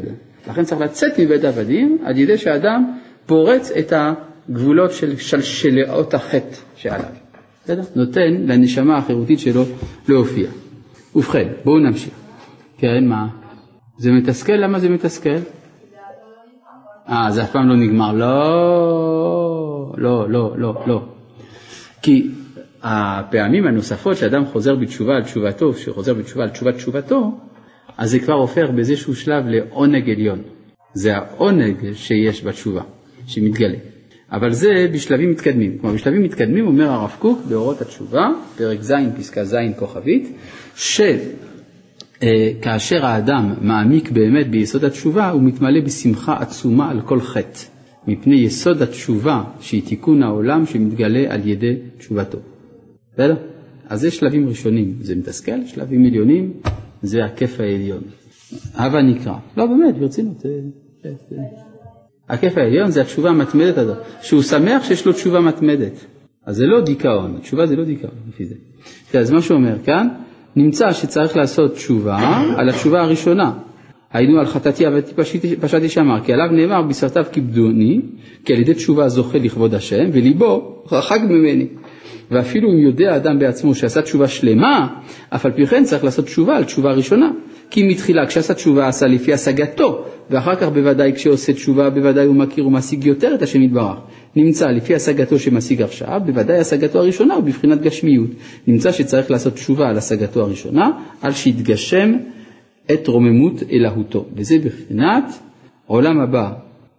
לכן 0.48 0.64
צריך 0.64 0.80
לצאת 0.80 1.18
מבית 1.18 1.44
עבדים 1.44 1.98
על 2.04 2.18
ידי 2.18 2.38
שאדם 2.38 2.84
פורץ 3.26 3.70
את 3.70 3.92
הגבולות 3.96 4.92
של 4.92 5.16
שלשלאות 5.16 6.14
החטא 6.14 6.56
שעליו. 6.76 7.10
בסדר? 7.64 7.82
נותן 7.96 8.32
לנשמה 8.46 8.96
החירותית 8.96 9.40
שלו 9.40 9.64
להופיע. 10.08 10.48
ובכן, 11.14 11.48
בואו 11.64 11.78
נמשיך. 11.78 12.12
כן, 12.78 13.06
מה? 13.06 13.28
זה 13.98 14.10
מתסכל? 14.10 14.52
למה 14.52 14.78
זה 14.78 14.88
מתסכל? 14.88 15.38
אה, 17.08 17.30
זה 17.30 17.42
אף 17.42 17.52
פעם 17.52 17.68
לא 17.68 17.76
נגמר. 17.76 18.12
לא, 18.12 19.94
לא, 19.96 20.30
לא, 20.30 20.54
לא, 20.58 20.82
לא. 20.86 21.02
כי 22.02 22.28
הפעמים 22.82 23.66
הנוספות 23.66 24.16
שאדם 24.16 24.46
חוזר 24.46 24.74
בתשובה 24.74 25.16
על 25.16 25.22
תשובתו, 25.22 25.74
שחוזר 25.74 26.14
בתשובה 26.14 26.42
על 26.42 26.50
תשובת 26.50 26.74
תשובתו, 26.74 27.38
אז 27.98 28.10
זה 28.10 28.18
כבר 28.18 28.34
הופך 28.34 28.66
באיזשהו 28.74 29.14
שלב 29.14 29.44
לעונג 29.46 30.10
עליון. 30.10 30.42
זה 30.94 31.16
העונג 31.16 31.92
שיש 31.92 32.44
בתשובה, 32.44 32.82
שמתגלה. 33.26 33.78
אבל 34.32 34.52
זה 34.52 34.88
בשלבים 34.92 35.30
מתקדמים. 35.30 35.78
כלומר, 35.78 35.94
בשלבים 35.94 36.22
מתקדמים 36.22 36.66
אומר 36.66 36.90
הרב 36.90 37.16
קוק 37.18 37.40
באורות 37.48 37.80
התשובה, 37.80 38.28
פרק 38.56 38.82
ז', 38.82 38.92
פסקה 39.18 39.44
ז', 39.44 39.56
כוכבית, 39.76 40.36
שכאשר 40.76 41.26
האדם 43.06 43.54
מעמיק 43.60 44.10
באמת 44.10 44.50
ביסוד 44.50 44.84
התשובה, 44.84 45.30
הוא 45.30 45.42
מתמלא 45.42 45.80
בשמחה 45.80 46.36
עצומה 46.40 46.90
על 46.90 47.00
כל 47.00 47.20
חטא, 47.20 47.60
מפני 48.06 48.36
יסוד 48.36 48.82
התשובה 48.82 49.42
שהיא 49.60 49.82
תיקון 49.86 50.22
העולם 50.22 50.66
שמתגלה 50.66 51.34
על 51.34 51.48
ידי 51.48 51.76
תשובתו. 51.98 52.38
בסדר? 53.20 53.34
אז 53.88 54.00
זה 54.00 54.10
שלבים 54.10 54.48
ראשונים, 54.48 54.94
זה 55.00 55.16
מתסכל, 55.16 55.66
שלבים 55.66 56.04
עליונים, 56.04 56.52
זה 57.02 57.24
הכיף 57.24 57.60
העליון. 57.60 58.02
הווה 58.78 59.02
נקרא. 59.02 59.32
לא, 59.56 59.66
באמת, 59.66 59.98
ברצינות. 59.98 60.46
אה, 60.46 60.50
אה. 61.04 61.10
הכיף 62.28 62.58
העליון 62.58 62.90
זה 62.90 63.00
התשובה 63.00 63.30
המתמדת 63.30 63.78
הזאת, 63.78 63.96
שהוא 64.22 64.42
שמח 64.42 64.84
שיש 64.84 65.06
לו 65.06 65.12
תשובה 65.12 65.40
מתמדת. 65.40 65.92
אז 66.46 66.56
זה 66.56 66.66
לא 66.66 66.80
דיכאון, 66.80 67.36
התשובה 67.36 67.66
זה 67.66 67.76
לא 67.76 67.84
דיכאון 67.84 68.12
לפי 68.28 68.44
זה. 68.44 68.54
אז 69.18 69.30
מה 69.30 69.42
שהוא 69.42 69.56
אומר 69.56 69.76
כאן, 69.84 70.08
נמצא 70.56 70.92
שצריך 70.92 71.36
לעשות 71.36 71.74
תשובה 71.74 72.18
על 72.56 72.68
התשובה 72.68 73.00
הראשונה. 73.00 73.52
היינו 74.12 74.38
על 74.38 74.46
חטאתי 74.46 74.86
עבדתי 74.86 75.14
פשעתי 75.60 75.88
שאמר, 75.88 76.20
כי 76.24 76.32
עליו 76.32 76.46
נאמר 76.52 76.82
בשרתיו 76.82 77.24
כיבדוני, 77.32 78.00
כי 78.44 78.52
על 78.54 78.60
ידי 78.60 78.74
תשובה 78.74 79.08
זוכה 79.08 79.38
לכבוד 79.38 79.74
השם, 79.74 80.04
וליבו 80.12 80.82
רחק 80.92 81.20
ממני. 81.28 81.66
ואפילו 82.30 82.72
אם 82.72 82.78
יודע 82.78 83.16
אדם 83.16 83.38
בעצמו 83.38 83.74
שעשה 83.74 84.02
תשובה 84.02 84.28
שלמה, 84.28 84.88
אף 85.30 85.46
על 85.46 85.52
פי 85.52 85.66
כן 85.66 85.84
צריך 85.84 86.04
לעשות 86.04 86.24
תשובה 86.24 86.56
על 86.56 86.64
תשובה 86.64 86.92
ראשונה. 86.92 87.30
כי 87.70 87.82
מתחילה 87.82 88.26
כשעשה 88.26 88.54
תשובה 88.54 88.88
עשה 88.88 89.06
לפי 89.06 89.32
השגתו, 89.32 90.04
ואחר 90.30 90.54
כך 90.54 90.68
בוודאי 90.68 91.12
כשעושה 91.14 91.52
תשובה 91.52 91.90
בוודאי 91.90 92.26
הוא 92.26 92.36
מכיר 92.36 92.66
ומשיג 92.66 93.04
יותר 93.04 93.34
את 93.34 93.42
השם 93.42 93.62
יתברך. 93.62 93.98
נמצא 94.36 94.66
לפי 94.66 94.94
השגתו 94.94 95.38
שמשיג 95.38 95.82
עכשיו, 95.82 96.20
בוודאי 96.26 96.58
השגתו 96.58 96.98
הראשונה 96.98 97.34
הוא 97.34 97.44
בבחינת 97.44 97.80
גשמיות. 97.80 98.30
נמצא 98.66 98.92
שצריך 98.92 99.30
לעשות 99.30 99.54
תשובה 99.54 99.88
על 99.88 99.98
השגתו 99.98 100.40
הראשונה, 100.40 100.90
על 101.22 101.32
שיתגשם 101.32 102.12
את 102.92 103.06
רוממות 103.08 103.62
אלהותו. 103.72 104.26
וזה 104.36 104.58
בבחינת 104.58 105.24
עולם 105.86 106.20
הבא 106.20 106.52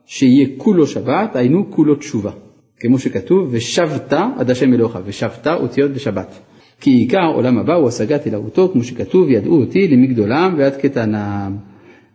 שיהיה 0.05 0.47
כולו 0.57 0.87
שבת, 0.87 1.35
היינו 1.35 1.65
כולו 1.69 1.95
תשובה. 1.95 2.31
כמו 2.81 2.99
שכתוב, 2.99 3.47
ושבת 3.51 4.13
עד 4.37 4.51
השם 4.51 4.73
אלוהיך, 4.73 4.99
ושבת 5.05 5.47
אותיות 5.47 5.91
בשבת. 5.91 6.39
כי 6.79 6.89
עיקר 6.89 7.25
עולם 7.33 7.57
הבא 7.57 7.73
הוא 7.73 7.87
השגת 7.87 8.27
אלהותו, 8.27 8.69
כמו 8.73 8.83
שכתוב, 8.83 9.29
ידעו 9.29 9.59
אותי 9.59 9.87
למגדולם 9.87 10.55
ועד 10.57 10.75
קטנם. 10.75 11.57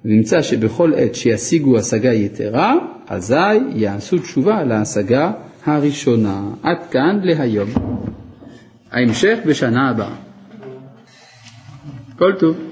ונמצא 0.04 0.42
שבכל 0.42 0.92
עת 0.96 1.14
שישיגו 1.14 1.78
השגה 1.78 2.12
יתרה, 2.12 2.74
אזי 3.08 3.34
יעשו 3.74 4.18
תשובה 4.18 4.64
להשגה 4.64 5.32
הראשונה. 5.64 6.42
עד 6.62 6.78
כאן 6.90 7.20
להיום. 7.22 7.68
ההמשך 8.92 9.38
בשנה 9.46 9.90
הבאה. 9.90 10.14
כל 12.18 12.32
טוב. 12.38 12.65